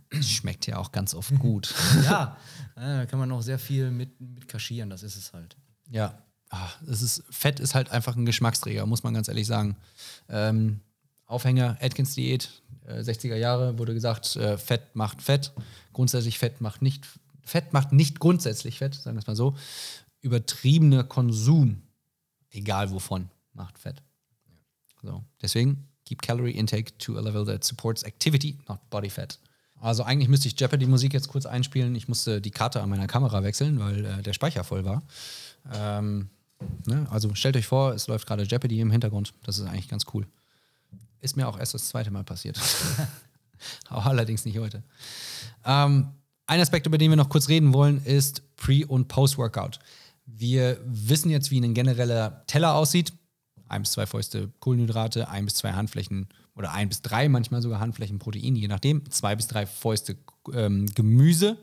Es 0.10 0.30
schmeckt 0.30 0.68
ja 0.68 0.78
auch 0.78 0.92
ganz 0.92 1.14
oft 1.14 1.34
gut. 1.40 1.74
ja, 2.04 2.36
da 2.76 3.06
kann 3.06 3.20
man 3.20 3.32
auch 3.32 3.42
sehr 3.42 3.60
viel 3.60 3.92
mit, 3.92 4.20
mit 4.20 4.48
kaschieren, 4.48 4.90
das 4.90 5.04
ist 5.04 5.16
es 5.16 5.32
halt. 5.32 5.56
Ja, 5.92 6.18
ah, 6.50 6.70
es 6.88 7.04
ist, 7.04 7.24
Fett 7.30 7.60
ist 7.60 7.76
halt 7.76 7.92
einfach 7.92 8.16
ein 8.16 8.26
Geschmacksträger, 8.26 8.88
muss 8.88 9.04
man 9.04 9.14
ganz 9.14 9.28
ehrlich 9.28 9.46
sagen. 9.46 9.78
Ähm, 10.30 10.82
Aufhänger, 11.28 11.78
Atkins 11.80 12.16
Diät, 12.16 12.64
äh, 12.88 13.02
60er 13.02 13.36
Jahre 13.36 13.78
wurde 13.78 13.94
gesagt, 13.94 14.36
äh, 14.36 14.58
Fett 14.58 14.96
macht 14.96 15.22
Fett. 15.22 15.54
Grundsätzlich 15.94 16.40
Fett 16.40 16.60
macht 16.60 16.82
nicht, 16.82 17.08
Fett 17.46 17.72
macht 17.74 17.92
nicht 17.92 18.20
grundsätzlich 18.20 18.80
Fett, 18.80 18.96
sagen 18.96 19.16
wir 19.16 19.22
es 19.22 19.28
mal 19.28 19.36
so. 19.36 19.56
Übertriebener 20.22 21.04
Konsum, 21.04 21.84
egal 22.50 22.92
wovon, 22.92 23.30
macht 23.54 23.78
Fett. 23.78 24.02
So, 25.04 25.24
deswegen 25.42 25.88
keep 26.06 26.22
calorie 26.22 26.52
intake 26.52 26.98
to 26.98 27.18
a 27.18 27.22
level 27.22 27.46
that 27.46 27.64
supports 27.64 28.04
activity, 28.04 28.58
not 28.68 28.90
body 28.90 29.10
fat. 29.10 29.40
Also 29.80 30.04
eigentlich 30.04 30.30
müsste 30.30 30.48
ich 30.48 30.60
Jeopardy-Musik 30.60 31.14
jetzt 31.14 31.28
kurz 31.28 31.46
einspielen. 31.46 31.94
Ich 31.96 32.08
musste 32.08 32.42
die 32.42 32.52
Karte 32.52 32.82
an 32.82 32.90
meiner 32.90 33.08
Kamera 33.08 33.44
wechseln, 33.44 33.80
weil 33.80 34.06
äh, 34.06 34.22
der 34.24 34.34
Speicher 34.34 34.64
voll 34.64 34.86
war. 34.86 35.04
Ähm, 35.72 36.30
ne? 36.88 37.06
Also 37.12 37.36
stellt 37.36 37.58
euch 37.58 37.68
vor, 37.68 37.94
es 37.94 38.08
läuft 38.08 38.26
gerade 38.26 38.44
Jeopardy 38.44 38.80
im 38.80 38.90
Hintergrund. 38.90 39.34
Das 39.44 39.60
ist 39.60 39.68
eigentlich 39.68 39.90
ganz 39.90 40.06
cool. 40.14 40.26
Ist 41.22 41.36
mir 41.36 41.48
auch 41.48 41.60
erst 41.60 41.74
das 41.74 41.90
zweite 41.90 42.10
Mal 42.10 42.24
passiert. 42.24 42.60
Allerdings 43.90 44.46
nicht 44.46 44.58
heute. 44.58 44.82
Ähm, 45.66 46.08
ein 46.48 46.60
Aspekt, 46.60 46.86
über 46.86 46.98
den 46.98 47.12
wir 47.12 47.18
noch 47.18 47.30
kurz 47.30 47.50
reden 47.50 47.74
wollen, 47.74 48.04
ist 48.06 48.56
Pre- 48.56 48.86
und 48.88 49.08
Post-Workout. 49.08 49.80
Wir 50.26 50.80
wissen 50.86 51.30
jetzt, 51.30 51.52
wie 51.52 51.60
ein 51.60 51.74
genereller 51.74 52.46
Teller 52.48 52.76
aussieht. 52.76 53.14
Ein 53.68 53.82
bis 53.82 53.92
zwei 53.92 54.06
Fäuste 54.06 54.52
Kohlenhydrate, 54.60 55.28
ein 55.30 55.46
bis 55.46 55.56
zwei 55.56 55.74
Handflächen 55.74 56.28
oder 56.56 56.72
ein 56.72 56.90
bis 56.90 57.02
drei 57.02 57.30
manchmal 57.30 57.62
sogar 57.62 57.80
Handflächen 57.80 58.20
Protein, 58.20 58.56
je 58.56 58.68
nachdem. 58.68 59.10
Zwei 59.10 59.36
bis 59.36 59.48
drei 59.48 59.66
Fäuste 59.66 60.18
ähm, 60.54 60.86
Gemüse 60.94 61.58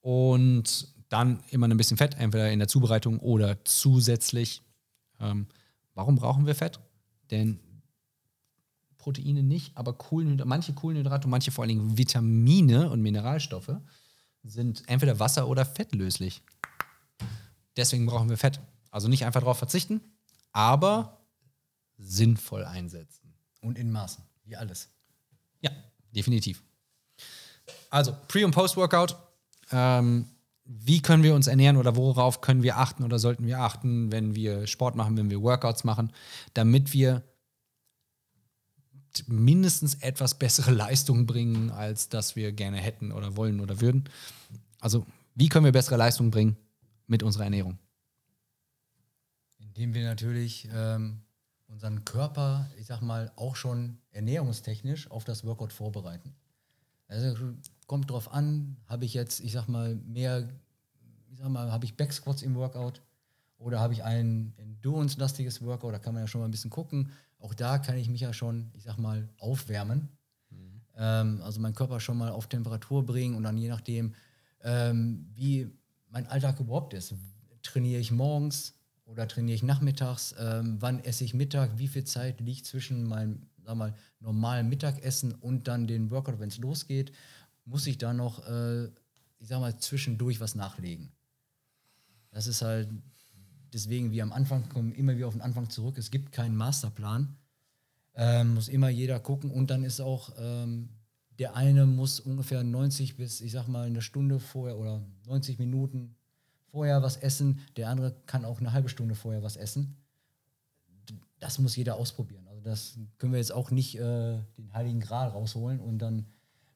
und 0.00 0.88
dann 1.08 1.40
immer 1.50 1.68
ein 1.68 1.76
bisschen 1.76 1.96
Fett, 1.96 2.16
entweder 2.18 2.50
in 2.50 2.58
der 2.58 2.68
Zubereitung 2.68 3.18
oder 3.18 3.64
zusätzlich. 3.64 4.62
Ähm, 5.20 5.46
warum 5.94 6.16
brauchen 6.16 6.46
wir 6.46 6.54
Fett? 6.54 6.80
Denn 7.30 7.58
Proteine 9.04 9.42
nicht, 9.42 9.76
aber 9.76 9.92
Kohlenhydrate, 9.92 10.48
manche 10.48 10.72
Kohlenhydrate 10.72 11.26
und 11.26 11.30
manche 11.30 11.50
vor 11.50 11.62
allen 11.64 11.68
Dingen 11.68 11.98
Vitamine 11.98 12.88
und 12.88 13.02
Mineralstoffe 13.02 13.76
sind 14.42 14.82
entweder 14.86 15.20
wasser- 15.20 15.46
oder 15.46 15.66
fettlöslich. 15.66 16.42
Deswegen 17.76 18.06
brauchen 18.06 18.30
wir 18.30 18.38
Fett. 18.38 18.60
Also 18.90 19.08
nicht 19.08 19.26
einfach 19.26 19.40
darauf 19.40 19.58
verzichten, 19.58 20.00
aber 20.52 21.20
sinnvoll 21.98 22.64
einsetzen. 22.64 23.34
Und 23.60 23.76
in 23.76 23.92
Maßen, 23.92 24.24
wie 24.44 24.56
alles. 24.56 24.88
Ja, 25.60 25.70
definitiv. 26.10 26.62
Also, 27.90 28.16
Pre- 28.28 28.46
und 28.46 28.52
Post-Workout. 28.52 29.16
Ähm, 29.70 30.30
wie 30.64 31.02
können 31.02 31.22
wir 31.22 31.34
uns 31.34 31.46
ernähren 31.46 31.76
oder 31.76 31.94
worauf 31.94 32.40
können 32.40 32.62
wir 32.62 32.78
achten 32.78 33.02
oder 33.02 33.18
sollten 33.18 33.46
wir 33.46 33.60
achten, 33.60 34.10
wenn 34.10 34.34
wir 34.34 34.66
Sport 34.66 34.96
machen, 34.96 35.18
wenn 35.18 35.28
wir 35.28 35.42
Workouts 35.42 35.84
machen, 35.84 36.10
damit 36.54 36.94
wir 36.94 37.22
mindestens 39.28 39.94
etwas 39.96 40.38
bessere 40.38 40.70
Leistungen 40.72 41.26
bringen, 41.26 41.70
als 41.70 42.08
das 42.08 42.36
wir 42.36 42.52
gerne 42.52 42.78
hätten 42.78 43.12
oder 43.12 43.36
wollen 43.36 43.60
oder 43.60 43.80
würden. 43.80 44.04
Also, 44.80 45.06
wie 45.34 45.48
können 45.48 45.64
wir 45.64 45.72
bessere 45.72 45.96
Leistungen 45.96 46.30
bringen 46.30 46.56
mit 47.06 47.22
unserer 47.22 47.44
Ernährung? 47.44 47.78
Indem 49.58 49.94
wir 49.94 50.04
natürlich 50.04 50.68
ähm, 50.72 51.20
unseren 51.66 52.04
Körper, 52.04 52.70
ich 52.78 52.86
sag 52.86 53.00
mal, 53.00 53.32
auch 53.36 53.56
schon 53.56 53.98
ernährungstechnisch 54.12 55.10
auf 55.10 55.24
das 55.24 55.44
Workout 55.44 55.72
vorbereiten. 55.72 56.34
Also 57.08 57.54
kommt 57.86 58.10
drauf 58.10 58.32
an, 58.32 58.76
habe 58.86 59.04
ich 59.04 59.14
jetzt, 59.14 59.40
ich 59.40 59.52
sag 59.52 59.68
mal, 59.68 59.96
mehr, 59.96 60.48
ich 61.30 61.38
sag 61.38 61.48
mal, 61.48 61.70
habe 61.72 61.84
ich 61.84 61.96
Backsquats 61.96 62.42
im 62.42 62.54
Workout 62.54 63.02
oder 63.58 63.80
habe 63.80 63.92
ich 63.92 64.04
ein 64.04 64.54
Endurance-lastiges 64.56 65.62
Workout, 65.62 65.94
da 65.94 65.98
kann 65.98 66.14
man 66.14 66.22
ja 66.22 66.26
schon 66.26 66.40
mal 66.40 66.46
ein 66.46 66.50
bisschen 66.50 66.70
gucken. 66.70 67.10
Auch 67.44 67.52
da 67.52 67.76
kann 67.76 67.98
ich 67.98 68.08
mich 68.08 68.22
ja 68.22 68.32
schon, 68.32 68.70
ich 68.72 68.84
sag 68.84 68.96
mal, 68.96 69.28
aufwärmen. 69.36 70.08
Mhm. 70.48 70.80
Ähm, 70.96 71.42
also 71.42 71.60
meinen 71.60 71.74
Körper 71.74 72.00
schon 72.00 72.16
mal 72.16 72.30
auf 72.30 72.46
Temperatur 72.46 73.04
bringen 73.04 73.34
und 73.34 73.42
dann 73.42 73.58
je 73.58 73.68
nachdem, 73.68 74.14
ähm, 74.62 75.30
wie 75.34 75.70
mein 76.08 76.26
Alltag 76.26 76.58
überhaupt 76.58 76.94
ist. 76.94 77.14
Trainiere 77.62 78.00
ich 78.00 78.10
morgens 78.10 78.72
oder 79.04 79.28
trainiere 79.28 79.56
ich 79.56 79.62
nachmittags? 79.62 80.34
Ähm, 80.38 80.78
wann 80.80 81.04
esse 81.04 81.22
ich 81.24 81.34
Mittag? 81.34 81.76
Wie 81.76 81.88
viel 81.88 82.04
Zeit 82.04 82.40
liegt 82.40 82.64
zwischen 82.64 83.04
meinem 83.04 83.46
sag 83.62 83.76
mal, 83.76 83.94
normalen 84.20 84.70
Mittagessen 84.70 85.34
und 85.34 85.68
dann 85.68 85.86
den 85.86 86.10
Workout, 86.10 86.40
wenn 86.40 86.48
es 86.48 86.56
losgeht? 86.56 87.12
Muss 87.66 87.86
ich 87.86 87.98
da 87.98 88.14
noch, 88.14 88.48
äh, 88.48 88.84
ich 89.38 89.48
sag 89.48 89.60
mal, 89.60 89.78
zwischendurch 89.78 90.40
was 90.40 90.54
nachlegen? 90.54 91.12
Das 92.30 92.46
ist 92.46 92.62
halt 92.62 92.88
deswegen, 93.74 94.12
wie 94.12 94.22
am 94.22 94.32
Anfang 94.32 94.68
kommen 94.68 94.92
immer 94.92 95.16
wieder 95.16 95.26
auf 95.26 95.34
den 95.34 95.42
Anfang 95.42 95.68
zurück. 95.68 95.98
Es 95.98 96.10
gibt 96.10 96.32
keinen 96.32 96.56
Masterplan. 96.56 97.36
Ähm, 98.16 98.54
muss 98.54 98.68
immer 98.68 98.88
jeder 98.88 99.18
gucken 99.18 99.50
und 99.50 99.70
dann 99.70 99.82
ist 99.82 100.00
auch 100.00 100.32
ähm, 100.38 100.88
der 101.38 101.56
eine 101.56 101.84
muss 101.86 102.20
ungefähr 102.20 102.62
90 102.62 103.16
bis, 103.16 103.40
ich 103.40 103.52
sag 103.52 103.66
mal, 103.66 103.86
eine 103.86 104.02
Stunde 104.02 104.38
vorher 104.38 104.78
oder 104.78 105.02
90 105.26 105.58
Minuten 105.58 106.14
vorher 106.70 107.02
was 107.02 107.16
essen. 107.16 107.60
Der 107.76 107.88
andere 107.88 108.14
kann 108.26 108.44
auch 108.44 108.60
eine 108.60 108.72
halbe 108.72 108.88
Stunde 108.88 109.14
vorher 109.14 109.42
was 109.42 109.56
essen. 109.56 109.96
Das 111.40 111.58
muss 111.58 111.76
jeder 111.76 111.96
ausprobieren. 111.96 112.46
Also 112.48 112.60
das 112.60 112.98
können 113.18 113.32
wir 113.32 113.38
jetzt 113.38 113.52
auch 113.52 113.70
nicht 113.70 113.96
äh, 113.96 114.38
den 114.56 114.72
Heiligen 114.72 115.00
Gral 115.00 115.28
rausholen 115.28 115.80
und 115.80 115.98
dann 115.98 116.26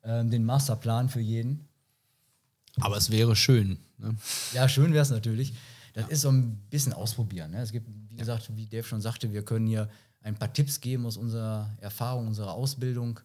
äh, 0.03 0.25
den 0.25 0.45
Masterplan 0.45 1.09
für 1.09 1.21
jeden. 1.21 1.69
Aber 2.81 2.97
es 2.97 3.11
wäre 3.11 3.35
schön. 3.37 3.79
Ne? 3.99 4.17
Ja, 4.53 4.69
schön 4.69 4.93
wäre 4.93 5.03
es 5.03 5.11
natürlich. 5.11 5.55
Das 5.99 6.07
ja. 6.07 6.13
ist 6.13 6.21
so 6.21 6.31
ein 6.31 6.57
bisschen 6.71 6.93
ausprobieren. 6.93 7.51
Ne? 7.51 7.61
Es 7.61 7.73
gibt, 7.73 7.89
wie 8.09 8.15
gesagt, 8.15 8.55
wie 8.55 8.67
Dave 8.67 8.85
schon 8.85 9.01
sagte, 9.01 9.33
wir 9.33 9.45
können 9.45 9.67
hier 9.67 9.91
ein 10.21 10.37
paar 10.37 10.53
Tipps 10.53 10.81
geben 10.81 11.05
aus 11.05 11.17
unserer 11.17 11.77
Erfahrung, 11.81 12.29
unserer 12.29 12.53
Ausbildung. 12.53 13.19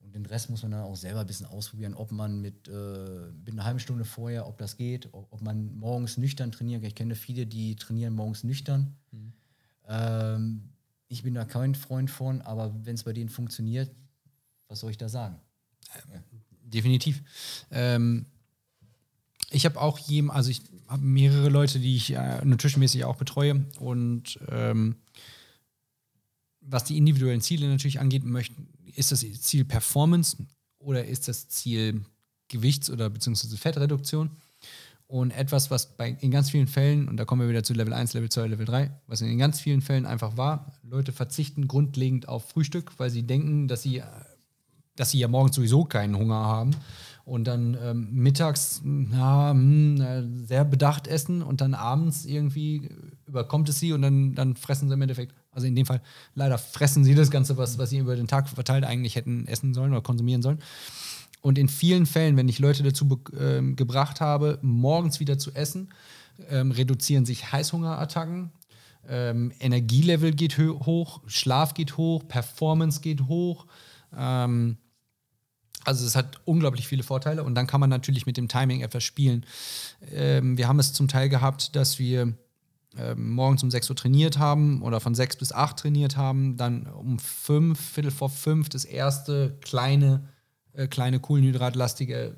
Und 0.00 0.12
den 0.12 0.26
Rest 0.26 0.50
muss 0.50 0.62
man 0.62 0.72
dann 0.72 0.82
auch 0.82 0.96
selber 0.96 1.20
ein 1.20 1.26
bisschen 1.28 1.46
ausprobieren, 1.46 1.94
ob 1.94 2.10
man 2.10 2.40
mit, 2.40 2.66
äh, 2.66 3.30
mit 3.44 3.50
einer 3.50 3.64
halben 3.64 3.78
Stunde 3.78 4.04
vorher, 4.04 4.48
ob 4.48 4.58
das 4.58 4.76
geht, 4.76 5.08
ob, 5.14 5.32
ob, 5.32 5.40
man 5.40 5.72
morgens 5.76 6.16
nüchtern 6.16 6.50
trainieren 6.50 6.82
kann. 6.82 6.88
Ich 6.88 6.96
kenne 6.96 7.14
viele, 7.14 7.46
die 7.46 7.76
trainieren 7.76 8.14
morgens 8.14 8.42
nüchtern. 8.42 8.96
Mhm. 9.12 9.32
Ähm, 9.86 10.62
ich 11.06 11.22
bin 11.22 11.34
da 11.34 11.44
kein 11.44 11.76
Freund 11.76 12.10
von, 12.10 12.42
aber 12.42 12.74
wenn 12.84 12.96
es 12.96 13.04
bei 13.04 13.12
denen 13.12 13.28
funktioniert, 13.28 13.94
was 14.66 14.80
soll 14.80 14.90
ich 14.90 14.98
da 14.98 15.08
sagen? 15.08 15.36
Ja. 16.12 16.20
Definitiv. 16.64 17.22
Ähm, 17.70 18.26
ich 19.50 19.64
habe 19.64 19.80
auch 19.80 19.98
jedem, 19.98 20.30
also 20.30 20.50
ich 20.50 20.62
habe 20.88 21.02
mehrere 21.02 21.48
Leute, 21.48 21.78
die 21.78 21.96
ich 21.96 22.12
äh, 22.12 22.44
nutritionmäßig 22.44 23.04
auch 23.04 23.16
betreue 23.16 23.64
und 23.78 24.38
ähm, 24.48 24.96
was 26.60 26.84
die 26.84 26.96
individuellen 26.96 27.40
Ziele 27.40 27.68
natürlich 27.68 28.00
angeht, 28.00 28.24
möchten, 28.24 28.68
ist 28.94 29.12
das 29.12 29.20
Ziel 29.20 29.64
Performance 29.64 30.36
oder 30.78 31.04
ist 31.04 31.28
das 31.28 31.48
Ziel 31.48 32.04
Gewichts- 32.48 32.90
oder 32.90 33.10
beziehungsweise 33.10 33.56
Fettreduktion? 33.56 34.30
Und 35.06 35.32
etwas, 35.32 35.70
was 35.70 35.96
bei, 35.96 36.16
in 36.20 36.30
ganz 36.30 36.50
vielen 36.50 36.66
Fällen, 36.66 37.08
und 37.08 37.18
da 37.18 37.24
kommen 37.24 37.42
wir 37.42 37.48
wieder 37.48 37.62
zu 37.62 37.74
Level 37.74 37.92
1, 37.92 38.14
Level 38.14 38.30
2, 38.30 38.46
Level 38.48 38.64
3, 38.64 38.90
was 39.06 39.20
in 39.20 39.38
ganz 39.38 39.60
vielen 39.60 39.82
Fällen 39.82 40.06
einfach 40.06 40.36
war, 40.36 40.72
Leute 40.82 41.12
verzichten 41.12 41.68
grundlegend 41.68 42.26
auf 42.26 42.48
Frühstück, 42.48 42.92
weil 42.98 43.10
sie 43.10 43.22
denken, 43.22 43.68
dass 43.68 43.82
sie, 43.82 44.02
dass 44.96 45.10
sie 45.10 45.18
ja 45.18 45.28
morgens 45.28 45.56
sowieso 45.56 45.84
keinen 45.84 46.16
Hunger 46.16 46.36
haben. 46.46 46.70
Und 47.24 47.44
dann 47.44 47.76
ähm, 47.82 48.08
mittags 48.12 48.82
ja, 48.84 49.54
mh, 49.54 50.04
hm, 50.04 50.46
sehr 50.46 50.64
bedacht 50.64 51.06
essen 51.06 51.42
und 51.42 51.62
dann 51.62 51.72
abends 51.72 52.26
irgendwie 52.26 52.90
überkommt 53.26 53.68
es 53.70 53.80
sie 53.80 53.92
und 53.92 54.02
dann, 54.02 54.34
dann 54.34 54.56
fressen 54.56 54.88
sie 54.88 54.94
im 54.94 55.00
Endeffekt 55.00 55.34
also 55.54 55.66
in 55.66 55.76
dem 55.76 55.86
Fall 55.86 56.00
leider 56.34 56.58
fressen 56.58 57.04
sie 57.04 57.14
das 57.14 57.30
Ganze, 57.30 57.56
was, 57.56 57.78
was 57.78 57.90
sie 57.90 57.98
über 57.98 58.16
den 58.16 58.26
Tag 58.26 58.48
verteilt 58.48 58.84
eigentlich 58.84 59.16
hätten 59.16 59.46
essen 59.46 59.72
sollen 59.72 59.92
oder 59.92 60.02
konsumieren 60.02 60.42
sollen. 60.42 60.58
Und 61.40 61.58
in 61.58 61.68
vielen 61.68 62.06
Fällen, 62.06 62.36
wenn 62.36 62.48
ich 62.48 62.58
Leute 62.58 62.82
dazu 62.82 63.20
äh, 63.38 63.60
gebracht 63.74 64.20
habe, 64.20 64.58
morgens 64.62 65.20
wieder 65.20 65.38
zu 65.38 65.52
essen, 65.52 65.90
ähm, 66.48 66.70
reduzieren 66.70 67.26
sich 67.26 67.52
Heißhungerattacken, 67.52 68.50
ähm, 69.08 69.52
Energielevel 69.60 70.32
geht 70.32 70.58
hoch, 70.58 71.20
Schlaf 71.26 71.74
geht 71.74 71.96
hoch, 71.96 72.26
Performance 72.26 73.00
geht 73.00 73.28
hoch. 73.28 73.66
Ähm, 74.16 74.78
also 75.84 76.06
es 76.06 76.16
hat 76.16 76.40
unglaublich 76.44 76.88
viele 76.88 77.02
Vorteile 77.02 77.44
und 77.44 77.54
dann 77.54 77.66
kann 77.66 77.80
man 77.80 77.90
natürlich 77.90 78.26
mit 78.26 78.36
dem 78.36 78.48
Timing 78.48 78.80
etwas 78.80 79.04
spielen. 79.04 79.46
Ähm, 80.12 80.56
wir 80.56 80.68
haben 80.68 80.78
es 80.78 80.92
zum 80.92 81.08
Teil 81.08 81.28
gehabt, 81.28 81.76
dass 81.76 81.98
wir 81.98 82.34
ähm, 82.96 83.34
morgens 83.34 83.62
um 83.62 83.70
6 83.70 83.90
Uhr 83.90 83.96
trainiert 83.96 84.38
haben 84.38 84.82
oder 84.82 85.00
von 85.00 85.14
6 85.14 85.36
bis 85.36 85.52
8 85.52 85.78
trainiert 85.78 86.16
haben, 86.16 86.56
dann 86.56 86.86
um 86.86 87.18
5, 87.18 87.78
Viertel 87.78 88.10
vor 88.10 88.30
5 88.30 88.68
das 88.68 88.84
erste 88.84 89.58
kleine, 89.60 90.28
äh, 90.72 90.86
kleine 90.86 91.18
kohlenhydratlastige 91.18 92.36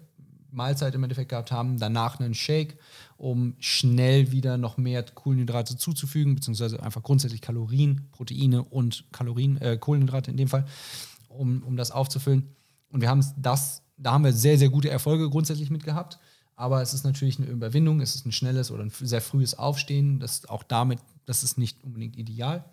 Mahlzeit 0.50 0.94
im 0.94 1.02
Endeffekt 1.02 1.28
gehabt 1.28 1.52
haben, 1.52 1.78
danach 1.78 2.18
einen 2.18 2.32
Shake, 2.32 2.78
um 3.18 3.54
schnell 3.58 4.32
wieder 4.32 4.56
noch 4.56 4.78
mehr 4.78 5.02
Kohlenhydrate 5.02 5.76
zuzufügen, 5.76 6.34
beziehungsweise 6.34 6.82
einfach 6.82 7.02
grundsätzlich 7.02 7.42
Kalorien, 7.42 8.08
Proteine 8.10 8.64
und 8.64 9.04
Kalorien, 9.12 9.60
äh, 9.60 9.76
Kohlenhydrate 9.76 10.30
in 10.30 10.38
dem 10.38 10.48
Fall, 10.48 10.64
um, 11.28 11.62
um 11.62 11.76
das 11.76 11.90
aufzufüllen. 11.90 12.55
Und 12.90 13.00
wir 13.00 13.08
haben 13.08 13.24
das, 13.36 13.82
da 13.96 14.12
haben 14.12 14.24
wir 14.24 14.32
sehr, 14.32 14.58
sehr 14.58 14.68
gute 14.68 14.90
Erfolge 14.90 15.28
grundsätzlich 15.30 15.70
mit 15.70 15.84
gehabt. 15.84 16.18
Aber 16.54 16.80
es 16.80 16.94
ist 16.94 17.04
natürlich 17.04 17.38
eine 17.38 17.48
Überwindung, 17.48 18.00
es 18.00 18.14
ist 18.14 18.26
ein 18.26 18.32
schnelles 18.32 18.70
oder 18.70 18.82
ein 18.82 18.90
sehr 18.90 19.20
frühes 19.20 19.58
Aufstehen. 19.58 20.20
Das 20.20 20.46
auch 20.46 20.62
damit, 20.62 20.98
das 21.26 21.44
ist 21.44 21.58
nicht 21.58 21.84
unbedingt 21.84 22.16
ideal. 22.16 22.64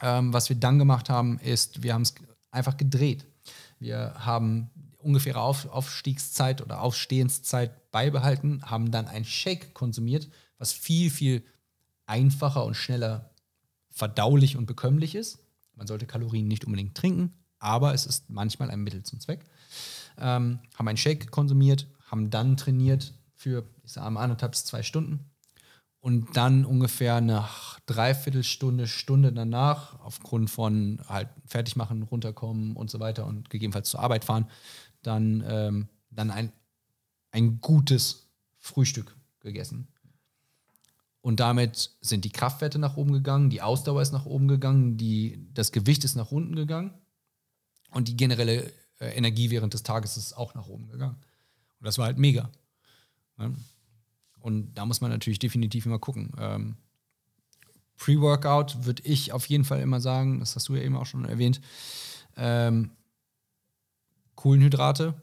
Ähm, 0.00 0.32
was 0.32 0.48
wir 0.48 0.56
dann 0.56 0.78
gemacht 0.78 1.10
haben, 1.10 1.38
ist, 1.38 1.82
wir 1.82 1.92
haben 1.92 2.02
es 2.02 2.14
einfach 2.50 2.76
gedreht. 2.76 3.26
Wir 3.78 4.14
haben 4.18 4.70
ungefähre 4.98 5.40
Auf 5.40 5.66
Aufstiegszeit 5.66 6.62
oder 6.62 6.80
Aufstehenszeit 6.80 7.90
beibehalten, 7.90 8.62
haben 8.64 8.90
dann 8.90 9.06
ein 9.06 9.24
Shake 9.24 9.74
konsumiert, 9.74 10.28
was 10.58 10.72
viel, 10.72 11.10
viel 11.10 11.44
einfacher 12.06 12.64
und 12.64 12.74
schneller 12.74 13.30
verdaulich 13.90 14.56
und 14.56 14.66
bekömmlich 14.66 15.14
ist. 15.14 15.38
Man 15.74 15.86
sollte 15.86 16.06
Kalorien 16.06 16.48
nicht 16.48 16.64
unbedingt 16.64 16.94
trinken, 16.94 17.32
aber 17.62 17.94
es 17.94 18.06
ist 18.06 18.28
manchmal 18.28 18.70
ein 18.70 18.80
Mittel 18.80 19.04
zum 19.04 19.20
Zweck. 19.20 19.44
Ähm, 20.18 20.58
haben 20.74 20.88
einen 20.88 20.98
Shake 20.98 21.30
konsumiert, 21.30 21.86
haben 22.10 22.28
dann 22.28 22.56
trainiert 22.56 23.14
für, 23.34 23.64
ich 23.84 23.92
sage 23.92 24.10
mal, 24.10 24.22
anderthalb 24.22 24.52
bis 24.52 24.64
zwei 24.64 24.82
Stunden. 24.82 25.30
Und 26.00 26.36
dann 26.36 26.64
ungefähr 26.64 27.14
eine 27.14 27.48
Dreiviertelstunde, 27.86 28.88
Stunde 28.88 29.32
danach, 29.32 30.00
aufgrund 30.00 30.50
von 30.50 31.00
halt 31.08 31.28
fertig 31.46 31.76
machen, 31.76 32.02
runterkommen 32.02 32.74
und 32.74 32.90
so 32.90 32.98
weiter 32.98 33.26
und 33.26 33.48
gegebenenfalls 33.48 33.90
zur 33.90 34.00
Arbeit 34.00 34.24
fahren, 34.24 34.50
dann, 35.02 35.44
ähm, 35.46 35.88
dann 36.10 36.32
ein, 36.32 36.52
ein 37.30 37.60
gutes 37.60 38.26
Frühstück 38.58 39.16
gegessen. 39.38 39.86
Und 41.20 41.38
damit 41.38 41.92
sind 42.00 42.24
die 42.24 42.32
Kraftwerte 42.32 42.80
nach 42.80 42.96
oben 42.96 43.12
gegangen, 43.12 43.48
die 43.48 43.62
Ausdauer 43.62 44.02
ist 44.02 44.10
nach 44.10 44.26
oben 44.26 44.48
gegangen, 44.48 44.96
die, 44.96 45.48
das 45.54 45.70
Gewicht 45.70 46.02
ist 46.02 46.16
nach 46.16 46.32
unten 46.32 46.56
gegangen 46.56 46.92
und 47.92 48.08
die 48.08 48.16
generelle 48.16 48.72
äh, 48.98 49.16
Energie 49.16 49.50
während 49.50 49.74
des 49.74 49.82
Tages 49.82 50.16
ist 50.16 50.34
auch 50.34 50.54
nach 50.54 50.66
oben 50.66 50.88
gegangen. 50.88 51.16
Und 51.78 51.86
das 51.86 51.98
war 51.98 52.06
halt 52.06 52.18
mega. 52.18 52.50
Ne? 53.36 53.54
Und 54.40 54.74
da 54.74 54.84
muss 54.86 55.00
man 55.00 55.10
natürlich 55.10 55.38
definitiv 55.38 55.86
immer 55.86 55.98
gucken. 55.98 56.32
Ähm, 56.38 56.76
Pre-Workout 57.96 58.84
würde 58.84 59.02
ich 59.04 59.32
auf 59.32 59.46
jeden 59.46 59.64
Fall 59.64 59.80
immer 59.80 60.00
sagen, 60.00 60.40
das 60.40 60.56
hast 60.56 60.68
du 60.68 60.74
ja 60.74 60.82
eben 60.82 60.96
auch 60.96 61.06
schon 61.06 61.24
erwähnt, 61.24 61.60
ähm, 62.36 62.90
Kohlenhydrate. 64.34 65.14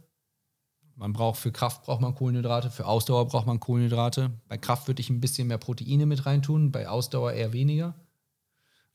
Man 0.95 1.13
braucht 1.13 1.39
für 1.39 1.51
Kraft 1.51 1.84
braucht 1.84 2.01
man 2.01 2.15
Kohlenhydrate, 2.15 2.70
für 2.70 2.86
Ausdauer 2.86 3.28
braucht 3.28 3.47
man 3.47 3.59
Kohlenhydrate. 3.59 4.32
Bei 4.47 4.57
Kraft 4.57 4.88
würde 4.88 5.01
ich 5.01 5.09
ein 5.09 5.22
bisschen 5.22 5.47
mehr 5.47 5.57
Proteine 5.57 6.05
mit 6.05 6.26
reintun, 6.26 6.72
bei 6.72 6.88
Ausdauer 6.88 7.34
eher 7.34 7.53
weniger. 7.53 7.95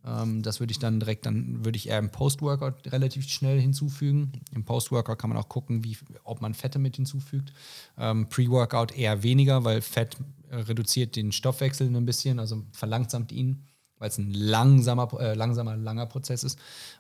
Ähm, 0.05 0.43
das 0.43 0.61
würde 0.61 0.73
ich 0.73 0.79
dann 0.79 1.01
direkt, 1.01 1.27
dann 1.27 1.65
würde 1.65 1.77
ich 1.77 1.89
eher 1.89 1.99
im 1.99 2.11
Post-Workout 2.11 2.93
relativ 2.93 3.29
schnell 3.29 3.61
hinzufügen. 3.61 4.33
Im 4.53 4.65
Post-Workout 4.65 5.19
kann 5.19 5.31
man 5.31 5.39
auch 5.39 5.49
gucken, 5.49 5.85
wie, 5.85 5.97
ob 6.25 6.41
man 6.41 6.55
Fette 6.55 6.79
mit 6.79 6.97
hinzufügt. 6.97 7.53
Ähm, 7.97 8.29
Pre-Workout 8.29 8.97
eher 8.97 9.23
weniger, 9.23 9.65
weil 9.65 9.81
Fett 9.81 10.17
äh, 10.51 10.57
reduziert 10.57 11.17
den 11.17 11.33
Stoffwechsel 11.33 11.95
ein 11.95 12.07
bisschen, 12.07 12.39
also 12.39 12.63
verlangsamt 12.73 13.33
ihn, 13.33 13.65
weil 13.99 14.09
es 14.09 14.19
ein 14.19 14.33
langsamer, 14.33 15.09
äh, 15.21 15.35
langsamer, 15.35 15.77
langer 15.77 16.07
Prozess 16.07 16.45
ist. 16.45 16.59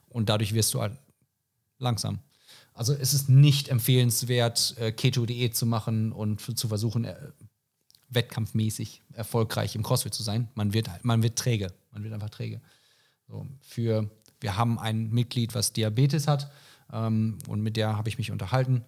Und 0.08 0.28
dadurch 0.28 0.54
wirst 0.54 0.72
du 0.74 0.80
halt 0.80 0.96
langsam. 1.78 2.20
Also 2.72 2.92
es 2.92 3.14
ist 3.14 3.28
nicht 3.28 3.68
empfehlenswert, 3.68 4.76
äh, 4.78 4.92
Keto-Diät 4.92 5.54
zu 5.54 5.66
machen 5.66 6.10
und 6.10 6.58
zu 6.58 6.68
versuchen, 6.68 7.04
äh, 7.04 7.14
wettkampfmäßig 8.08 9.02
erfolgreich 9.12 9.74
im 9.74 9.82
CrossFit 9.82 10.14
zu 10.14 10.22
sein. 10.22 10.48
Man 10.54 10.72
wird, 10.72 10.88
man 11.02 11.22
wird 11.22 11.36
träge. 11.36 11.72
Man 11.92 12.02
wird 12.02 12.12
einfach 12.12 12.30
träge. 12.30 12.60
So, 13.28 13.46
für, 13.60 14.10
wir 14.40 14.56
haben 14.56 14.78
ein 14.78 15.10
Mitglied, 15.10 15.54
was 15.54 15.72
Diabetes 15.72 16.28
hat 16.28 16.50
ähm, 16.92 17.38
und 17.48 17.62
mit 17.62 17.76
der 17.76 17.96
habe 17.96 18.08
ich 18.08 18.18
mich 18.18 18.30
unterhalten. 18.30 18.84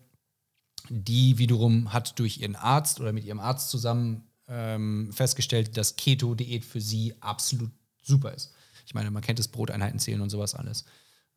Die 0.88 1.38
wiederum 1.38 1.92
hat 1.92 2.18
durch 2.18 2.38
ihren 2.38 2.56
Arzt 2.56 3.00
oder 3.00 3.12
mit 3.12 3.24
ihrem 3.24 3.40
Arzt 3.40 3.70
zusammen 3.70 4.24
ähm, 4.48 5.10
festgestellt, 5.12 5.76
dass 5.76 5.96
Keto-Diät 5.96 6.64
für 6.64 6.80
sie 6.80 7.14
absolut 7.20 7.72
super 8.02 8.32
ist. 8.32 8.54
Ich 8.86 8.94
meine, 8.94 9.10
man 9.10 9.22
kennt 9.22 9.38
das 9.38 9.48
Broteinheiten 9.48 9.98
zählen 9.98 10.20
und 10.20 10.30
sowas 10.30 10.54
alles. 10.54 10.84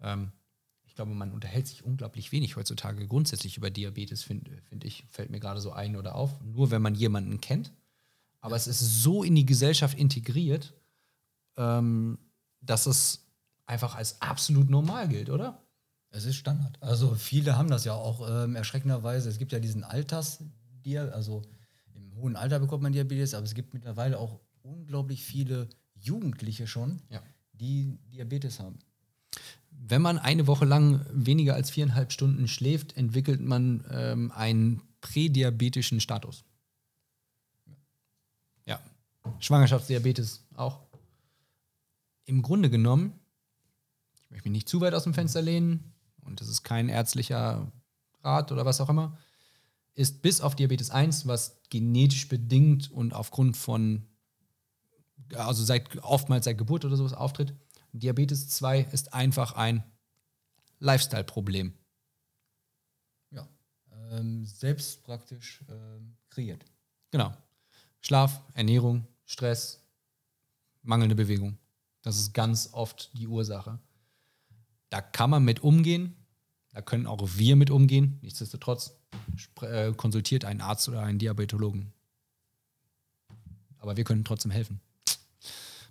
Ähm, 0.02 0.32
ich 0.86 0.96
glaube, 0.96 1.14
man 1.14 1.32
unterhält 1.32 1.68
sich 1.68 1.84
unglaublich 1.84 2.32
wenig 2.32 2.56
heutzutage 2.56 3.08
grundsätzlich 3.08 3.58
über 3.58 3.70
Diabetes, 3.70 4.24
finde 4.24 4.62
find 4.64 4.84
ich, 4.84 5.06
fällt 5.10 5.32
mir 5.32 5.40
gerade 5.40 5.62
so 5.62 5.72
ein 5.72 5.96
oder 5.96 6.16
auf. 6.16 6.40
Nur 6.42 6.72
wenn 6.72 6.82
man 6.82 6.94
jemanden 6.94 7.42
kennt. 7.42 7.72
Aber 8.42 8.56
es 8.56 8.68
ist 8.68 9.02
so 9.02 9.24
in 9.24 9.36
die 9.36 9.46
Gesellschaft 9.46 9.98
integriert, 9.98 10.74
ähm, 11.58 12.18
dass 12.62 12.86
es 12.86 13.26
einfach 13.66 13.96
als 13.96 14.22
absolut 14.22 14.70
normal 14.70 15.08
gilt, 15.08 15.30
oder? 15.30 15.62
Es 16.12 16.26
ist 16.26 16.38
Standard. 16.38 16.82
Also 16.82 17.14
viele 17.16 17.56
haben 17.56 17.70
das 17.70 17.86
ja 17.86 17.94
auch 17.94 18.28
ähm, 18.28 18.56
erschreckenderweise. 18.56 19.30
Es 19.30 19.38
gibt 19.38 19.52
ja 19.52 19.60
diesen 19.60 19.84
Alters, 19.84 20.40
also 21.12 21.44
im 21.94 22.16
hohen 22.16 22.36
Alter 22.36 22.60
bekommt 22.60 22.82
man 22.82 22.92
Diabetes, 22.92 23.36
aber 23.36 23.46
es 23.46 23.54
gibt 23.54 23.76
mittlerweile 23.76 24.18
auch 24.18 24.40
unglaublich 24.64 25.24
viele 25.24 25.70
Jugendliche 25.94 26.66
schon, 26.66 27.02
ja. 27.10 27.22
die 27.54 28.00
Diabetes 28.12 28.60
haben. 28.60 28.80
Wenn 29.70 30.02
man 30.02 30.18
eine 30.18 30.48
Woche 30.48 30.66
lang 30.66 31.06
weniger 31.12 31.54
als 31.54 31.70
viereinhalb 31.70 32.12
Stunden 32.12 32.48
schläft, 32.48 32.98
entwickelt 32.98 33.42
man 33.42 33.86
ähm, 33.92 34.32
einen 34.32 34.82
prädiabetischen 35.02 36.00
Status. 36.00 36.44
Ja. 38.66 38.80
Schwangerschaftsdiabetes 39.40 40.44
auch 40.56 40.89
im 42.30 42.44
Grunde 42.44 42.70
genommen, 42.70 43.20
ich 44.24 44.30
möchte 44.30 44.50
mich 44.50 44.60
nicht 44.60 44.70
zu 44.70 44.80
weit 44.82 44.94
aus 44.94 45.04
dem 45.04 45.16
Fenster 45.16 45.42
lehnen 45.42 45.94
und 46.22 46.40
das 46.40 46.48
ist 46.48 46.64
kein 46.64 46.88
ärztlicher 46.88 47.72
Rat 48.24 48.52
oder 48.52 48.66
was 48.66 48.80
auch 48.80 48.90
immer, 48.90 49.18
ist 49.96 50.22
bis 50.22 50.40
auf 50.40 50.56
Diabetes 50.56 50.92
1, 50.92 51.26
was 51.26 51.60
genetisch 51.72 52.30
bedingt 52.30 52.92
und 52.92 53.16
aufgrund 53.16 53.58
von, 53.58 54.06
also 55.34 55.64
seit, 55.64 55.98
oftmals 56.04 56.46
seit 56.46 56.60
Geburt 56.60 56.86
oder 56.86 56.96
sowas 56.96 57.14
auftritt, 57.14 57.56
Diabetes 57.94 58.48
2 58.50 58.82
ist 58.92 59.14
einfach 59.14 59.54
ein 59.54 59.84
Lifestyle-Problem. 60.78 61.74
Ja, 63.32 63.48
ähm, 64.12 64.46
selbst 64.46 65.04
praktisch 65.04 65.64
ähm, 65.68 66.16
kreiert. 66.30 66.64
Genau. 67.10 67.36
Schlaf, 68.02 68.44
Ernährung, 68.54 69.08
Stress, 69.26 69.84
mangelnde 70.84 71.16
Bewegung. 71.16 71.58
Das 72.10 72.18
ist 72.18 72.34
ganz 72.34 72.70
oft 72.72 73.12
die 73.14 73.28
Ursache. 73.28 73.78
Da 74.90 75.00
kann 75.00 75.30
man 75.30 75.44
mit 75.44 75.60
umgehen, 75.60 76.16
da 76.72 76.82
können 76.82 77.06
auch 77.06 77.22
wir 77.36 77.56
mit 77.56 77.70
umgehen. 77.70 78.18
Nichtsdestotrotz 78.24 78.96
äh, 79.62 79.92
konsultiert 79.92 80.44
einen 80.44 80.60
Arzt 80.60 80.90
oder 80.90 81.04
einen 81.04 81.20
Diabetologen. 81.20 81.94
Aber 83.78 83.96
wir 83.96 84.06
können 84.06 84.26
trotzdem 84.26 84.50
helfen. 84.50 84.82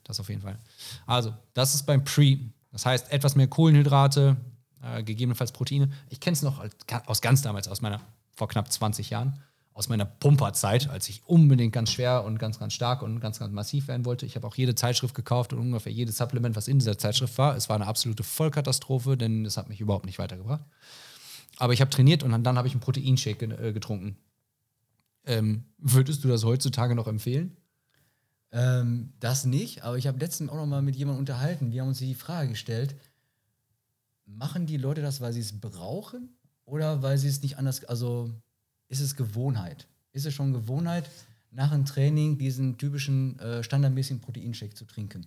Das 0.02 0.18
auf 0.18 0.28
jeden 0.28 0.42
Fall. 0.42 0.58
Also, 1.06 1.32
das 1.54 1.76
ist 1.76 1.84
beim 1.84 2.02
Pre. 2.02 2.40
Das 2.72 2.84
heißt, 2.84 3.12
etwas 3.12 3.36
mehr 3.36 3.46
Kohlenhydrate, 3.46 4.36
äh, 4.82 5.04
gegebenenfalls 5.04 5.52
Proteine. 5.52 5.88
Ich 6.08 6.18
kenne 6.18 6.32
es 6.32 6.42
noch 6.42 6.60
aus 7.06 7.20
ganz 7.20 7.42
damals, 7.42 7.68
aus 7.68 7.80
meiner, 7.80 8.00
vor 8.32 8.48
knapp 8.48 8.72
20 8.72 9.10
Jahren 9.10 9.40
aus 9.78 9.88
meiner 9.88 10.04
Pumperzeit, 10.04 10.90
als 10.90 11.08
ich 11.08 11.22
unbedingt 11.24 11.72
ganz 11.72 11.92
schwer 11.92 12.24
und 12.24 12.40
ganz, 12.40 12.58
ganz 12.58 12.72
stark 12.72 13.00
und 13.00 13.20
ganz, 13.20 13.38
ganz 13.38 13.52
massiv 13.52 13.86
werden 13.86 14.04
wollte. 14.04 14.26
Ich 14.26 14.34
habe 14.34 14.44
auch 14.44 14.56
jede 14.56 14.74
Zeitschrift 14.74 15.14
gekauft 15.14 15.52
und 15.52 15.60
ungefähr 15.60 15.92
jedes 15.92 16.16
Supplement, 16.16 16.56
was 16.56 16.66
in 16.66 16.80
dieser 16.80 16.98
Zeitschrift 16.98 17.38
war. 17.38 17.56
Es 17.56 17.68
war 17.68 17.76
eine 17.76 17.86
absolute 17.86 18.24
Vollkatastrophe, 18.24 19.16
denn 19.16 19.46
es 19.46 19.56
hat 19.56 19.68
mich 19.68 19.80
überhaupt 19.80 20.04
nicht 20.04 20.18
weitergebracht. 20.18 20.64
Aber 21.58 21.74
ich 21.74 21.80
habe 21.80 21.92
trainiert 21.92 22.24
und 22.24 22.42
dann 22.42 22.58
habe 22.58 22.66
ich 22.66 22.74
einen 22.74 22.80
Proteinshake 22.80 23.44
äh, 23.44 23.72
getrunken. 23.72 24.16
Ähm, 25.24 25.64
würdest 25.78 26.24
du 26.24 26.28
das 26.28 26.42
heutzutage 26.42 26.96
noch 26.96 27.06
empfehlen? 27.06 27.56
Ähm, 28.50 29.12
das 29.20 29.44
nicht, 29.44 29.84
aber 29.84 29.96
ich 29.96 30.08
habe 30.08 30.18
letztens 30.18 30.50
auch 30.50 30.56
noch 30.56 30.66
mal 30.66 30.82
mit 30.82 30.96
jemandem 30.96 31.20
unterhalten. 31.20 31.70
Wir 31.70 31.82
haben 31.82 31.88
uns 31.88 31.98
die 31.98 32.16
Frage 32.16 32.48
gestellt: 32.48 32.96
Machen 34.26 34.66
die 34.66 34.76
Leute 34.76 35.02
das, 35.02 35.20
weil 35.20 35.32
sie 35.32 35.40
es 35.40 35.60
brauchen 35.60 36.36
oder 36.64 37.00
weil 37.00 37.16
sie 37.16 37.28
es 37.28 37.42
nicht 37.42 37.58
anders, 37.58 37.84
also 37.84 38.32
ist 38.88 39.00
es 39.00 39.16
Gewohnheit. 39.16 39.86
Ist 40.12 40.26
es 40.26 40.34
schon 40.34 40.52
Gewohnheit, 40.52 41.08
nach 41.50 41.72
einem 41.72 41.84
Training 41.84 42.38
diesen 42.38 42.76
typischen 42.78 43.38
äh, 43.38 43.62
standardmäßigen 43.62 44.20
Proteinshake 44.20 44.74
zu 44.74 44.84
trinken? 44.84 45.26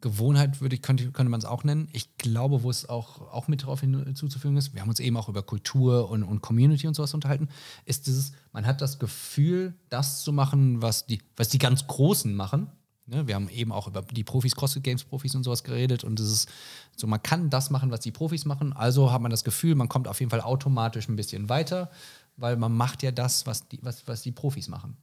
Gewohnheit 0.00 0.60
würde 0.60 0.76
ich, 0.76 0.82
könnte, 0.82 1.10
könnte 1.10 1.30
man 1.30 1.40
es 1.40 1.46
auch 1.46 1.64
nennen. 1.64 1.88
Ich 1.92 2.16
glaube, 2.18 2.62
wo 2.62 2.70
es 2.70 2.88
auch, 2.88 3.32
auch 3.32 3.48
mit 3.48 3.62
darauf 3.62 3.80
hinzuzufügen 3.80 4.56
ist, 4.56 4.74
wir 4.74 4.82
haben 4.82 4.90
uns 4.90 5.00
eben 5.00 5.16
auch 5.16 5.28
über 5.28 5.42
Kultur 5.42 6.10
und, 6.10 6.22
und 6.22 6.42
Community 6.42 6.86
und 6.86 6.94
sowas 6.94 7.14
unterhalten, 7.14 7.48
ist 7.86 8.06
dieses, 8.06 8.32
man 8.52 8.66
hat 8.66 8.82
das 8.82 8.98
Gefühl, 8.98 9.74
das 9.88 10.22
zu 10.22 10.32
machen, 10.32 10.82
was 10.82 11.06
die, 11.06 11.22
was 11.36 11.48
die 11.48 11.58
ganz 11.58 11.86
Großen 11.86 12.34
machen. 12.34 12.68
Ne, 13.06 13.26
wir 13.26 13.34
haben 13.34 13.50
eben 13.50 13.70
auch 13.70 13.86
über 13.86 14.00
die 14.00 14.24
Profis, 14.24 14.56
CrossFit 14.56 14.82
Games 14.82 15.04
Profis 15.04 15.34
und 15.34 15.44
sowas 15.44 15.62
geredet 15.62 16.04
und 16.04 16.18
es 16.20 16.30
ist 16.30 16.48
so, 16.96 17.06
man 17.06 17.22
kann 17.22 17.50
das 17.50 17.68
machen, 17.68 17.90
was 17.90 18.00
die 18.00 18.12
Profis 18.12 18.46
machen. 18.46 18.72
Also 18.72 19.12
hat 19.12 19.20
man 19.20 19.30
das 19.30 19.44
Gefühl, 19.44 19.74
man 19.74 19.90
kommt 19.90 20.08
auf 20.08 20.20
jeden 20.20 20.30
Fall 20.30 20.40
automatisch 20.40 21.08
ein 21.08 21.16
bisschen 21.16 21.50
weiter, 21.50 21.90
weil 22.36 22.56
man 22.56 22.72
macht 22.72 23.02
ja 23.02 23.12
das, 23.12 23.46
was 23.46 23.68
die, 23.68 23.78
was, 23.82 24.08
was 24.08 24.22
die 24.22 24.32
Profis 24.32 24.68
machen. 24.68 24.96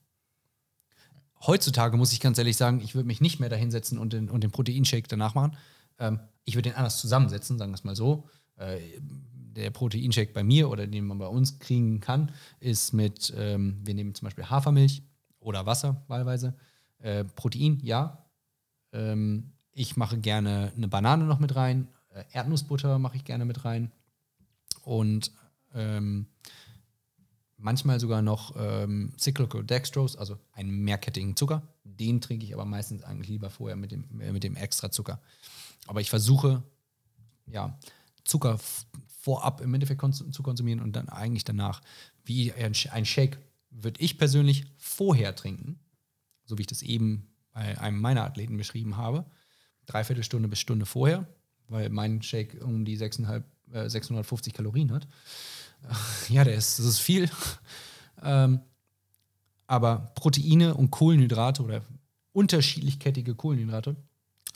Heutzutage 1.46 1.96
muss 1.96 2.12
ich 2.12 2.20
ganz 2.20 2.40
ehrlich 2.40 2.58
sagen, 2.58 2.82
ich 2.82 2.96
würde 2.96 3.06
mich 3.06 3.22
nicht 3.22 3.40
mehr 3.40 3.50
da 3.50 3.56
hinsetzen 3.56 4.00
und 4.00 4.14
den, 4.14 4.30
und 4.32 4.44
den 4.44 4.52
Proteinshake 4.52 5.08
danach 5.08 5.36
machen. 5.36 5.56
Ähm, 6.00 6.20
ich 6.44 6.56
würde 6.56 6.70
den 6.70 6.78
anders 6.78 7.00
zusammensetzen, 7.00 7.60
sagen 7.60 7.72
wir 7.72 7.76
es 7.76 7.84
mal 7.84 7.96
so. 7.96 8.28
Äh, 8.56 8.80
der 9.56 9.70
Proteinshake 9.70 10.34
bei 10.34 10.44
mir 10.44 10.70
oder 10.72 10.88
den 10.88 11.06
man 11.06 11.20
bei 11.20 11.28
uns 11.28 11.60
kriegen 11.60 12.00
kann, 12.00 12.32
ist 12.60 12.94
mit, 12.94 13.32
ähm, 13.38 13.80
wir 13.84 13.94
nehmen 13.94 14.16
zum 14.16 14.26
Beispiel 14.26 14.50
Hafermilch 14.50 15.04
oder 15.40 15.68
Wasser 15.68 16.04
wahlweise 16.08 16.56
äh, 17.02 17.24
Protein, 17.24 17.80
ja. 17.84 18.26
Ähm, 18.94 19.52
ich 19.74 19.98
mache 19.98 20.18
gerne 20.18 20.72
eine 20.76 20.88
Banane 20.88 21.26
noch 21.26 21.40
mit 21.40 21.56
rein. 21.56 21.88
Äh, 22.10 22.24
Erdnussbutter 22.34 23.00
mache 23.00 23.18
ich 23.18 23.26
gerne 23.26 23.46
mit 23.46 23.64
rein. 23.66 23.92
Und 24.84 25.32
ähm, 25.74 26.28
manchmal 27.58 28.00
sogar 28.00 28.22
noch 28.22 28.56
ähm, 28.58 29.14
Cyclical 29.18 29.64
Dextrose, 29.64 30.20
also 30.20 30.38
einen 30.52 30.72
mehrkettigen 30.84 31.36
Zucker. 31.36 31.62
Den 31.84 32.20
trinke 32.22 32.46
ich 32.46 32.54
aber 32.54 32.66
meistens 32.66 33.04
eigentlich 33.04 33.30
lieber 33.30 33.50
vorher 33.50 33.78
mit 33.78 33.92
dem, 33.92 34.20
äh, 34.20 34.32
mit 34.32 34.44
dem 34.44 34.56
extra 34.56 34.92
Zucker. 34.92 35.22
Aber 35.88 36.02
ich 36.02 36.10
versuche, 36.10 36.64
ja, 37.48 37.78
Zucker 38.24 38.60
vorab 39.08 39.62
im 39.62 39.74
Endeffekt 39.74 40.02
zu 40.14 40.44
konsumieren 40.44 40.80
und 40.80 40.96
dann 40.96 41.10
eigentlich 41.10 41.44
danach, 41.44 41.82
wie 42.26 42.52
ein, 42.54 42.74
ein 42.92 43.06
Shake, 43.06 43.40
würde 43.70 44.02
ich 44.02 44.18
persönlich 44.18 44.66
vorher 44.78 45.36
trinken 45.36 45.80
so 46.52 46.58
wie 46.58 46.64
ich 46.64 46.68
das 46.68 46.82
eben 46.82 47.30
bei 47.54 47.80
einem 47.80 48.00
meiner 48.00 48.26
Athleten 48.26 48.58
beschrieben 48.58 48.98
habe, 48.98 49.26
dreiviertel 49.86 50.24
Stunde 50.24 50.50
bis 50.50 50.60
Stunde 50.60 50.86
vorher, 50.86 51.26
weil 51.70 51.90
mein 51.90 52.22
Shake 52.22 52.62
um 52.62 52.84
die 52.84 52.98
6,5, 52.98 53.44
äh, 53.72 53.90
650 53.90 54.54
Kalorien 54.54 54.92
hat. 54.92 55.08
Ja, 56.30 56.44
der 56.44 56.54
ist, 56.54 56.78
das 56.78 56.86
ist 56.86 57.00
viel. 57.00 57.28
ähm, 58.22 58.60
aber 59.66 60.12
Proteine 60.14 60.76
und 60.76 60.92
Kohlenhydrate 60.92 61.64
oder 61.64 61.82
unterschiedlich 62.34 63.00
kettige 63.00 63.34
Kohlenhydrate 63.34 63.96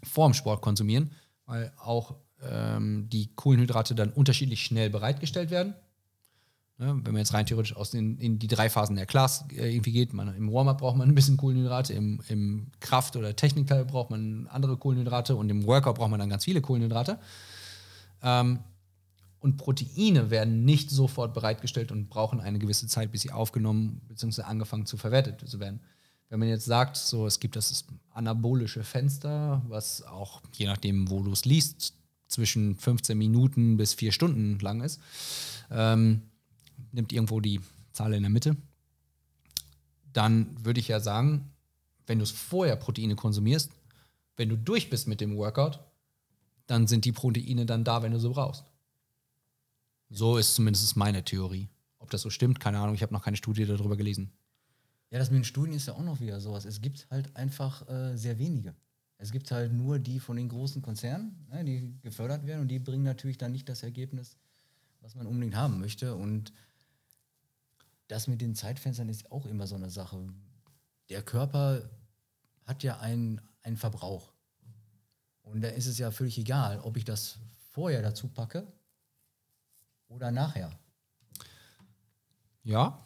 vorm 0.03 0.35
Sport 0.35 0.61
konsumieren, 0.61 1.13
weil 1.45 1.73
auch 1.77 2.15
ähm, 2.43 3.09
die 3.09 3.33
Kohlenhydrate 3.35 3.95
dann 3.95 4.11
unterschiedlich 4.11 4.63
schnell 4.63 4.91
bereitgestellt 4.91 5.49
werden. 5.49 5.73
Ne, 6.77 6.87
wenn 6.87 7.13
man 7.13 7.17
jetzt 7.17 7.33
rein 7.33 7.45
theoretisch 7.45 7.73
aus 7.73 7.91
den, 7.91 8.17
in 8.17 8.37
die 8.37 8.47
drei 8.47 8.69
Phasen 8.69 8.97
der 8.97 9.05
Class 9.05 9.45
äh, 9.51 9.73
irgendwie 9.73 9.93
geht, 9.93 10.11
man, 10.11 10.35
im 10.35 10.51
Warm-up 10.51 10.79
braucht 10.79 10.97
man 10.97 11.07
ein 11.07 11.15
bisschen 11.15 11.37
Kohlenhydrate, 11.37 11.93
im, 11.93 12.19
im 12.27 12.67
Kraft- 12.81 13.15
oder 13.15 13.33
Technikteil 13.33 13.85
braucht 13.85 14.09
man 14.09 14.47
andere 14.47 14.75
Kohlenhydrate 14.75 15.37
und 15.37 15.49
im 15.49 15.65
Workout 15.65 15.95
braucht 15.95 16.11
man 16.11 16.19
dann 16.19 16.29
ganz 16.29 16.43
viele 16.43 16.59
Kohlenhydrate. 16.59 17.17
Ähm, 18.21 18.59
und 19.39 19.55
Proteine 19.55 20.31
werden 20.31 20.65
nicht 20.65 20.89
sofort 20.89 21.33
bereitgestellt 21.33 21.93
und 21.93 22.09
brauchen 22.09 22.41
eine 22.41 22.59
gewisse 22.59 22.87
Zeit, 22.87 23.11
bis 23.11 23.21
sie 23.21 23.31
aufgenommen 23.31 24.01
bzw. 24.09 24.41
angefangen 24.41 24.85
zu 24.85 24.97
verwertet 24.97 25.47
zu 25.47 25.61
werden. 25.61 25.79
Wenn 26.29 26.39
man 26.39 26.49
jetzt 26.49 26.65
sagt, 26.65 26.97
so 26.97 27.25
es 27.25 27.39
gibt 27.39 27.55
das 27.55 27.85
anabolische 28.11 28.83
Fenster, 28.83 29.61
was 29.69 30.03
auch 30.03 30.41
je 30.51 30.65
nachdem, 30.65 31.09
wo 31.09 31.23
du 31.23 31.31
es 31.31 31.45
liest, 31.45 31.93
zwischen 32.27 32.75
15 32.75 33.17
Minuten 33.17 33.77
bis 33.77 33.93
vier 33.93 34.11
Stunden 34.11 34.59
lang 34.59 34.81
ist, 34.81 34.99
ähm, 35.71 36.23
nimmt 36.95 37.13
irgendwo 37.13 37.39
die 37.39 37.61
Zahl 37.91 38.13
in 38.13 38.23
der 38.23 38.29
Mitte, 38.29 38.55
dann 40.13 40.63
würde 40.63 40.79
ich 40.79 40.87
ja 40.87 40.99
sagen, 40.99 41.51
wenn 42.07 42.19
du 42.19 42.23
es 42.23 42.31
vorher 42.31 42.75
Proteine 42.75 43.15
konsumierst, 43.15 43.71
wenn 44.37 44.49
du 44.49 44.57
durch 44.57 44.89
bist 44.89 45.07
mit 45.07 45.21
dem 45.21 45.35
Workout, 45.37 45.79
dann 46.67 46.87
sind 46.87 47.05
die 47.05 47.11
Proteine 47.11 47.65
dann 47.65 47.83
da, 47.83 48.01
wenn 48.01 48.11
du 48.11 48.19
sie 48.19 48.29
brauchst. 48.29 48.63
So 50.09 50.37
ist 50.37 50.55
zumindest 50.55 50.95
meine 50.95 51.23
Theorie. 51.23 51.67
Ob 51.99 52.09
das 52.09 52.21
so 52.21 52.29
stimmt, 52.29 52.59
keine 52.59 52.79
Ahnung, 52.79 52.95
ich 52.95 53.01
habe 53.01 53.13
noch 53.13 53.23
keine 53.23 53.37
Studie 53.37 53.65
darüber 53.65 53.97
gelesen. 53.97 54.31
Ja, 55.11 55.19
das 55.19 55.29
mit 55.29 55.37
den 55.37 55.43
Studien 55.45 55.75
ist 55.75 55.87
ja 55.87 55.93
auch 55.93 56.03
noch 56.03 56.19
wieder 56.19 56.39
sowas. 56.39 56.65
Es 56.65 56.81
gibt 56.81 57.07
halt 57.09 57.35
einfach 57.35 57.87
äh, 57.87 58.15
sehr 58.17 58.37
wenige. 58.37 58.75
Es 59.17 59.31
gibt 59.31 59.49
halt 59.51 59.71
nur 59.71 59.97
die 59.97 60.19
von 60.19 60.35
den 60.35 60.49
großen 60.49 60.81
Konzernen, 60.81 61.45
ne, 61.49 61.63
die 61.63 61.95
gefördert 62.01 62.45
werden 62.45 62.61
und 62.61 62.67
die 62.67 62.79
bringen 62.79 63.03
natürlich 63.03 63.37
dann 63.37 63.51
nicht 63.51 63.69
das 63.69 63.81
Ergebnis, 63.81 64.37
was 65.01 65.15
man 65.15 65.25
unbedingt 65.25 65.55
haben 65.55 65.79
möchte. 65.79 66.15
Und 66.15 66.51
das 68.07 68.27
mit 68.27 68.41
den 68.41 68.55
Zeitfenstern 68.55 69.09
ist 69.09 69.31
auch 69.31 69.45
immer 69.45 69.67
so 69.67 69.75
eine 69.75 69.89
Sache. 69.89 70.27
Der 71.09 71.21
Körper 71.21 71.89
hat 72.65 72.83
ja 72.83 72.99
einen, 72.99 73.41
einen 73.63 73.77
Verbrauch. 73.77 74.33
Und 75.41 75.61
da 75.61 75.69
ist 75.69 75.87
es 75.87 75.97
ja 75.97 76.11
völlig 76.11 76.37
egal, 76.37 76.79
ob 76.79 76.97
ich 76.97 77.03
das 77.03 77.37
vorher 77.71 78.01
dazu 78.01 78.27
packe 78.27 78.67
oder 80.07 80.31
nachher. 80.31 80.77
Ja, 82.63 83.05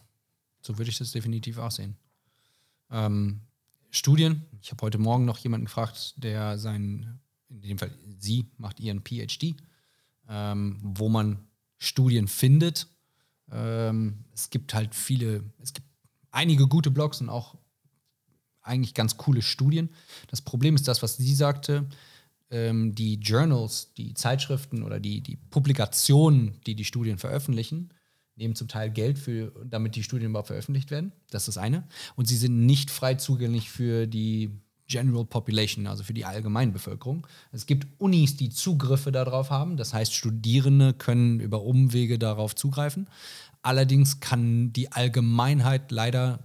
so 0.61 0.77
würde 0.77 0.89
ich 0.89 0.97
das 0.97 1.11
definitiv 1.11 1.57
auch 1.57 1.71
sehen. 1.71 1.97
Ähm, 2.89 3.41
Studien, 3.91 4.45
ich 4.61 4.71
habe 4.71 4.81
heute 4.83 4.97
Morgen 4.97 5.25
noch 5.25 5.39
jemanden 5.39 5.65
gefragt, 5.65 6.13
der 6.17 6.57
sein, 6.57 7.19
in 7.49 7.61
dem 7.61 7.77
Fall 7.77 7.91
sie 8.19 8.51
macht 8.57 8.79
ihren 8.79 9.01
PhD, 9.01 9.55
ähm, 10.27 10.79
wo 10.81 11.09
man 11.09 11.47
Studien 11.77 12.27
findet. 12.27 12.87
Ähm, 13.51 14.25
es 14.33 14.49
gibt 14.49 14.73
halt 14.73 14.95
viele, 14.95 15.43
es 15.61 15.73
gibt 15.73 15.87
einige 16.31 16.67
gute 16.67 16.91
Blogs 16.91 17.21
und 17.21 17.29
auch 17.29 17.55
eigentlich 18.61 18.93
ganz 18.93 19.17
coole 19.17 19.41
Studien. 19.41 19.89
Das 20.27 20.41
Problem 20.41 20.75
ist 20.75 20.87
das, 20.87 21.01
was 21.01 21.17
sie 21.17 21.33
sagte, 21.33 21.87
ähm, 22.51 22.95
die 22.95 23.15
Journals, 23.15 23.93
die 23.93 24.13
Zeitschriften 24.13 24.83
oder 24.83 24.99
die, 24.99 25.21
die 25.21 25.37
Publikationen, 25.37 26.59
die 26.65 26.75
die 26.75 26.85
Studien 26.85 27.17
veröffentlichen, 27.17 27.89
nehmen 28.35 28.55
zum 28.55 28.67
Teil 28.67 28.89
Geld 28.89 29.19
für, 29.19 29.51
damit 29.65 29.95
die 29.95 30.03
Studien 30.03 30.29
überhaupt 30.29 30.47
veröffentlicht 30.47 30.91
werden. 30.91 31.11
Das 31.29 31.43
ist 31.43 31.55
das 31.55 31.63
eine. 31.63 31.87
Und 32.15 32.27
sie 32.27 32.37
sind 32.37 32.65
nicht 32.65 32.89
frei 32.89 33.15
zugänglich 33.15 33.69
für 33.69 34.07
die 34.07 34.51
General 34.89 35.23
Population, 35.23 35.87
also 35.87 36.03
für 36.03 36.13
die 36.13 36.25
Allgemeinbevölkerung. 36.25 37.25
Es 37.51 37.65
gibt 37.65 37.87
Unis, 37.99 38.35
die 38.35 38.49
Zugriffe 38.49 39.11
darauf 39.11 39.51
haben. 39.51 39.77
Das 39.77 39.93
heißt, 39.93 40.13
Studierende 40.13 40.93
können 40.93 41.39
über 41.39 41.61
Umwege 41.61 42.19
darauf 42.19 42.55
zugreifen. 42.55 43.07
Allerdings 43.61 44.19
kann 44.19 44.73
die 44.73 44.91
Allgemeinheit 44.91 45.91
leider 45.91 46.39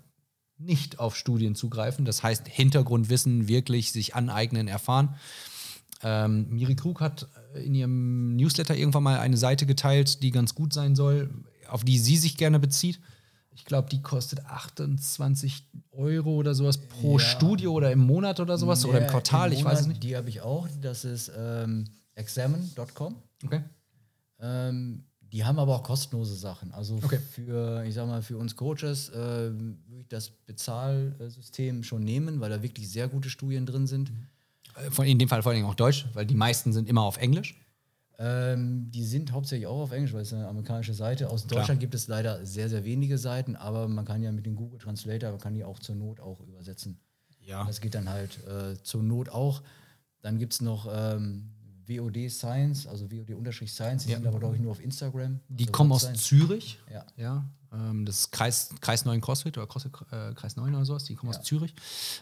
nicht 0.58 0.98
auf 0.98 1.16
Studien 1.16 1.54
zugreifen. 1.54 2.04
Das 2.04 2.22
heißt, 2.22 2.46
Hintergrundwissen 2.46 3.48
wirklich 3.48 3.92
sich 3.92 4.14
aneignen, 4.14 4.68
erfahren. 4.68 5.14
Ähm, 6.02 6.48
Miri 6.50 6.76
Krug 6.76 7.00
hat 7.00 7.28
in 7.54 7.74
ihrem 7.74 8.36
Newsletter 8.36 8.76
irgendwann 8.76 9.02
mal 9.02 9.18
eine 9.18 9.36
Seite 9.36 9.64
geteilt, 9.64 10.22
die 10.22 10.30
ganz 10.30 10.54
gut 10.54 10.72
sein 10.72 10.94
soll, 10.94 11.30
auf 11.68 11.82
die 11.82 11.98
sie 11.98 12.16
sich 12.16 12.36
gerne 12.36 12.58
bezieht. 12.58 13.00
Ich 13.54 13.64
glaube, 13.64 13.88
die 13.88 14.02
kostet 14.02 14.44
28 14.46 15.66
Euro 15.92 16.34
oder 16.34 16.54
sowas 16.54 16.76
pro 16.78 17.18
Ja. 17.18 17.24
Studio 17.24 17.72
oder 17.72 17.92
im 17.92 18.00
Monat 18.00 18.40
oder 18.40 18.58
sowas 18.58 18.84
oder 18.84 18.98
im 18.98 19.04
Ja, 19.04 19.10
Quartal, 19.10 19.52
im 19.52 19.58
ich 19.58 19.64
weiß 19.64 19.80
es 19.80 19.86
Monat, 19.86 19.88
nicht. 20.00 20.02
Die 20.02 20.16
habe 20.16 20.28
ich 20.28 20.40
auch. 20.40 20.68
Das 20.80 21.04
ist 21.04 21.30
ähm, 21.36 21.84
examine.com. 22.14 23.14
Okay. 23.44 23.62
Ähm, 24.40 25.04
die 25.20 25.44
haben 25.44 25.58
aber 25.58 25.76
auch 25.76 25.82
kostenlose 25.82 26.34
Sachen. 26.36 26.72
Also 26.72 26.96
Okay. 27.02 27.18
für, 27.18 27.84
ich 27.84 27.94
sag 27.94 28.06
mal, 28.06 28.22
für 28.22 28.36
uns 28.38 28.54
Coaches 28.56 29.08
äh, 29.10 29.14
würde 29.52 30.00
ich 30.00 30.08
das 30.08 30.30
Bezahlsystem 30.30 31.82
schon 31.82 32.02
nehmen, 32.04 32.40
weil 32.40 32.50
da 32.50 32.62
wirklich 32.62 32.88
sehr 32.88 33.08
gute 33.08 33.30
Studien 33.30 33.66
drin 33.66 33.86
sind. 33.86 34.12
Äh, 34.98 35.10
in 35.10 35.18
dem 35.18 35.28
Fall 35.28 35.42
vor 35.42 35.52
allem 35.52 35.64
auch 35.66 35.74
Deutsch, 35.74 36.06
weil 36.14 36.26
die 36.26 36.34
meisten 36.34 36.72
sind 36.72 36.88
immer 36.88 37.02
auf 37.02 37.16
Englisch. 37.16 37.54
Ähm, 38.18 38.90
die 38.92 39.04
sind 39.04 39.32
hauptsächlich 39.32 39.66
auch 39.66 39.80
auf 39.82 39.92
Englisch, 39.92 40.12
weil 40.12 40.22
es 40.22 40.32
eine 40.32 40.46
amerikanische 40.46 40.94
Seite. 40.94 41.30
Aus 41.30 41.46
Klar. 41.46 41.60
Deutschland 41.60 41.80
gibt 41.80 41.94
es 41.94 42.06
leider 42.08 42.44
sehr, 42.46 42.68
sehr 42.68 42.84
wenige 42.84 43.18
Seiten, 43.18 43.56
aber 43.56 43.88
man 43.88 44.04
kann 44.04 44.22
ja 44.22 44.30
mit 44.30 44.46
dem 44.46 44.54
Google 44.54 44.78
Translator, 44.78 45.30
man 45.30 45.40
kann 45.40 45.54
die 45.54 45.64
auch 45.64 45.78
zur 45.80 45.96
Not 45.96 46.20
auch 46.20 46.40
übersetzen. 46.46 46.98
Ja. 47.40 47.64
Das 47.64 47.80
geht 47.80 47.94
dann 47.94 48.08
halt 48.08 48.38
äh, 48.46 48.80
zur 48.82 49.02
Not 49.02 49.28
auch. 49.30 49.62
Dann 50.22 50.38
gibt 50.38 50.52
es 50.54 50.60
noch 50.62 50.88
ähm, 50.90 51.50
WOD 51.86 52.30
Science, 52.30 52.86
also 52.86 53.10
WOD-Science, 53.10 54.04
die 54.04 54.10
Ja. 54.12 54.16
sind 54.18 54.26
aber, 54.26 54.38
glaube 54.38 54.54
ich, 54.56 54.62
nur 54.62 54.70
auf 54.70 54.80
Instagram. 54.80 55.40
Die 55.48 55.64
Also 55.64 55.72
kommen 55.72 55.92
aus 55.92 56.02
Science. 56.02 56.22
Zürich. 56.24 56.78
Ja. 56.90 57.04
Ja, 57.16 57.44
ähm, 57.72 58.06
das 58.06 58.20
ist 58.20 58.32
Kreis, 58.32 58.70
Kreis 58.80 59.04
9 59.04 59.20
CrossFit 59.20 59.58
oder 59.58 59.66
CrossFit 59.66 59.92
äh, 60.12 60.32
Kreis 60.34 60.56
9 60.56 60.74
oder 60.74 60.84
sowas, 60.86 61.04
die 61.04 61.14
kommen 61.16 61.32
Ja. 61.32 61.38
aus 61.40 61.44
Zürich. 61.44 61.74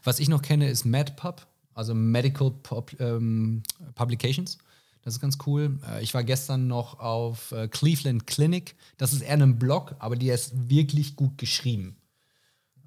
Was 0.02 0.18
ich 0.18 0.28
noch 0.28 0.42
kenne, 0.42 0.68
ist 0.68 0.84
MedPub, 0.84 1.46
also 1.74 1.94
Medical 1.94 2.50
Pub, 2.50 2.98
ähm, 2.98 3.62
Publications. 3.94 4.58
Das 5.02 5.14
ist 5.14 5.20
ganz 5.20 5.38
cool. 5.46 5.78
Äh, 5.88 6.02
ich 6.02 6.14
war 6.14 6.24
gestern 6.24 6.66
noch 6.68 6.98
auf 7.00 7.52
äh, 7.52 7.68
Cleveland 7.68 8.26
Clinic. 8.26 8.76
Das 8.96 9.12
ist 9.12 9.22
eher 9.22 9.34
ein 9.34 9.58
Blog, 9.58 9.94
aber 9.98 10.16
die 10.16 10.28
ist 10.30 10.68
wirklich 10.70 11.16
gut 11.16 11.38
geschrieben. 11.38 11.96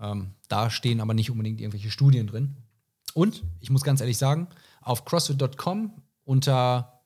Ähm, 0.02 0.34
da 0.48 0.70
stehen 0.70 1.02
aber 1.02 1.14
nicht 1.14 1.30
unbedingt 1.32 1.60
irgendwelche 1.62 1.92
Studien 1.92 2.28
drin. 2.28 2.56
Und 3.14 3.44
ich 3.60 3.70
muss 3.70 3.84
ganz 3.84 4.02
ehrlich 4.02 4.18
sagen, 4.18 4.48
auf 4.82 5.06
CrossFit.com 5.06 5.94
unter 6.26 7.02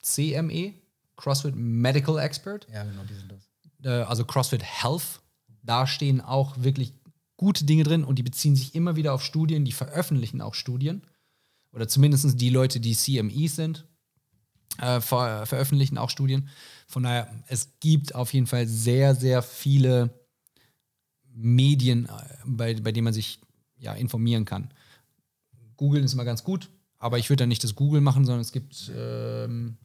CME, 0.00 0.74
CrossFit 1.16 1.54
Medical 1.56 2.18
Expert, 2.18 2.66
Ja, 2.72 2.84
genau, 2.84 3.02
die 3.04 3.14
sind 3.14 3.32
das. 3.32 3.48
äh, 3.84 4.04
also 4.04 4.24
CrossFit 4.24 4.62
Health, 4.62 5.20
da 5.62 5.86
stehen 5.86 6.20
auch 6.20 6.56
wirklich 6.58 6.92
gute 7.36 7.64
Dinge 7.64 7.84
drin 7.84 8.04
und 8.04 8.18
die 8.18 8.22
beziehen 8.22 8.56
sich 8.56 8.74
immer 8.74 8.96
wieder 8.96 9.12
auf 9.12 9.22
Studien, 9.24 9.64
die 9.64 9.72
veröffentlichen 9.72 10.40
auch 10.40 10.54
Studien. 10.54 11.02
Oder 11.72 11.88
zumindest 11.88 12.40
die 12.40 12.50
Leute, 12.50 12.80
die 12.80 12.94
CMEs 12.94 13.56
sind, 13.56 13.86
äh, 14.78 15.00
ver 15.00 15.46
veröffentlichen 15.46 15.98
auch 15.98 16.10
Studien. 16.10 16.48
Von 16.86 17.04
daher, 17.04 17.28
es 17.48 17.70
gibt 17.80 18.14
auf 18.14 18.32
jeden 18.32 18.46
Fall 18.46 18.66
sehr, 18.66 19.14
sehr 19.14 19.42
viele 19.42 20.10
Medien, 21.32 22.06
äh, 22.06 22.10
bei, 22.44 22.74
bei 22.74 22.92
denen 22.92 23.04
man 23.04 23.14
sich 23.14 23.40
ja, 23.78 23.94
informieren 23.94 24.44
kann. 24.44 24.72
Googeln 25.76 26.04
ist 26.04 26.12
immer 26.14 26.24
ganz 26.24 26.44
gut, 26.44 26.70
aber 26.98 27.18
ich 27.18 27.28
würde 27.30 27.42
da 27.42 27.46
nicht 27.46 27.64
das 27.64 27.74
Google 27.74 28.00
machen, 28.00 28.24
sondern 28.24 28.40
es 28.40 28.52
gibt 28.52 28.90
ähm, 28.96 29.76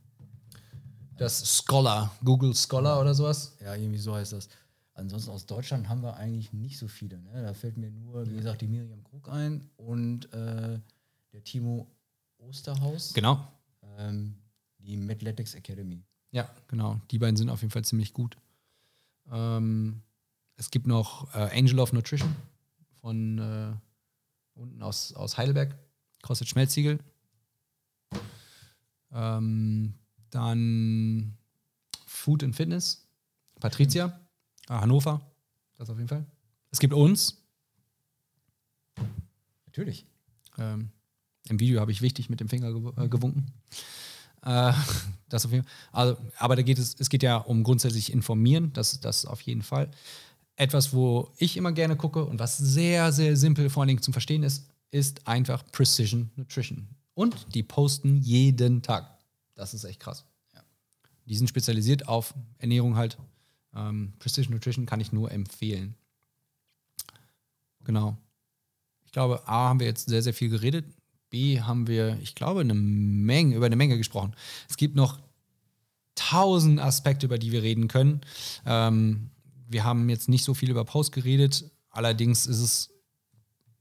das 1.18 1.58
Scholar, 1.58 2.16
Google 2.24 2.56
Scholar 2.56 3.02
oder 3.02 3.14
sowas. 3.14 3.58
Ja, 3.62 3.76
irgendwie 3.76 4.00
so 4.00 4.16
heißt 4.16 4.34
das. 4.34 4.50
Ansonsten 4.94 5.32
aus 5.32 5.46
Deutschland 5.46 5.88
haben 5.90 6.02
wir 6.04 6.16
eigentlich 6.18 6.52
nicht 6.54 6.78
so 6.78 6.88
viele. 6.88 7.20
Ne? 7.22 7.42
Da 7.42 7.54
fällt 7.54 7.78
mir 7.78 7.90
nur, 7.90 8.30
wie 8.30 8.36
gesagt, 8.36 8.62
die 8.62 8.68
Miriam 8.68 9.04
Krug 9.04 9.30
ein 9.30 9.70
und 9.78 10.32
äh, 10.34 10.80
der 11.34 11.44
Timo 11.44 11.88
Osterhaus, 12.38 13.14
Genau. 13.14 13.48
ähm, 13.98 14.36
die 14.90 14.98
Mathletics 14.98 15.54
Academy. 15.54 16.04
Ja, 16.32 16.50
genau. 16.68 17.00
Die 17.12 17.20
beiden 17.20 17.38
sind 17.38 17.50
auf 17.50 17.62
jeden 17.62 17.72
Fall 17.72 17.86
ziemlich 17.86 18.12
gut. 18.14 18.38
Ähm, 19.32 20.02
es 20.58 20.72
gibt 20.72 20.88
noch 20.88 21.34
äh, 21.36 21.58
Angel 21.58 21.80
of 21.80 21.94
Nutrition 21.94 22.36
von 23.00 23.38
äh, 23.38 24.60
unten 24.60 24.82
aus, 24.82 25.14
aus 25.14 25.38
Heidelberg, 25.38 25.78
CrossFit 26.24 26.50
Schmelzsiegel. 26.50 27.00
Ähm, 29.12 29.94
dann 30.32 31.38
Food 32.06 32.44
and 32.44 32.56
Fitness, 32.56 33.08
Patricia, 33.60 34.20
äh, 34.70 34.74
Hannover, 34.74 35.22
das 35.78 35.90
auf 35.90 35.98
jeden 35.98 36.10
Fall. 36.10 36.26
Es 36.72 36.80
gibt 36.80 36.94
uns, 36.94 37.38
Natürlich. 39.68 40.06
ähm, 40.58 40.90
Im 41.48 41.60
Video 41.60 41.80
habe 41.80 41.92
ich 41.92 42.02
wichtig 42.02 42.30
mit 42.30 42.40
dem 42.40 42.50
Finger 42.50 42.72
gew 42.74 42.92
äh, 42.98 43.08
gewunken. 43.08 43.52
Äh, 44.44 44.74
das 45.30 45.46
auf 45.46 45.52
jeden 45.52 45.64
Fall. 45.64 45.74
Also, 45.92 46.18
aber 46.38 46.56
da 46.56 46.62
geht 46.62 46.80
es, 46.80 46.96
es 47.00 47.10
geht 47.10 47.24
ja 47.24 47.38
um 47.38 47.64
grundsätzlich 47.64 48.12
informieren, 48.12 48.72
das, 48.74 49.00
das 49.00 49.26
auf 49.26 49.42
jeden 49.42 49.62
Fall. 49.62 49.90
Etwas, 50.56 50.94
wo 50.94 51.32
ich 51.38 51.56
immer 51.56 51.72
gerne 51.72 51.96
gucke 51.96 52.26
und 52.26 52.40
was 52.40 52.58
sehr, 52.58 53.12
sehr 53.12 53.38
simpel 53.38 53.70
vor 53.70 53.82
allen 53.82 53.88
Dingen 53.90 54.02
zum 54.02 54.14
Verstehen 54.14 54.44
ist, 54.44 54.66
ist 54.92 55.28
einfach 55.28 55.64
Precision 55.72 56.32
Nutrition. 56.36 56.88
Und 57.14 57.54
die 57.54 57.64
posten 57.64 58.18
jeden 58.18 58.82
Tag. 58.82 59.18
Das 59.56 59.74
ist 59.74 59.84
echt 59.84 60.00
krass. 60.00 60.26
Ja. 60.54 60.62
Die 61.26 61.36
sind 61.36 61.48
spezialisiert 61.48 62.08
auf 62.08 62.34
Ernährung 62.58 62.96
halt. 62.96 63.18
Ähm, 63.76 64.14
Precision 64.20 64.54
Nutrition 64.54 64.86
kann 64.86 65.00
ich 65.00 65.12
nur 65.12 65.32
empfehlen. 65.32 65.96
Genau. 67.84 68.18
Ich 69.06 69.12
glaube, 69.12 69.48
A 69.48 69.70
haben 69.70 69.80
wir 69.80 69.88
jetzt 69.88 70.08
sehr, 70.08 70.22
sehr 70.22 70.34
viel 70.34 70.50
geredet. 70.50 70.86
B 71.30 71.62
haben 71.62 71.88
wir, 71.88 72.18
ich 72.22 72.36
glaube, 72.36 72.62
eine 72.62 72.74
Menge, 72.74 73.56
über 73.56 73.66
eine 73.66 73.76
Menge 73.76 73.98
gesprochen. 73.98 74.34
Es 74.70 74.78
gibt 74.78 74.96
noch 74.96 75.20
tausend 76.16 76.80
Aspekte, 76.80 77.26
über 77.26 77.38
die 77.38 77.52
wir 77.52 77.64
reden 77.64 77.88
können. 77.88 78.22
Ähm, 78.66 79.30
wir 79.68 79.84
haben 79.84 80.10
jetzt 80.10 80.30
nicht 80.30 80.44
so 80.44 80.54
viel 80.54 80.70
über 80.70 80.84
Post 80.84 81.12
geredet. 81.12 81.66
Allerdings 81.92 82.48
ist 82.48 82.60
es 82.60 82.90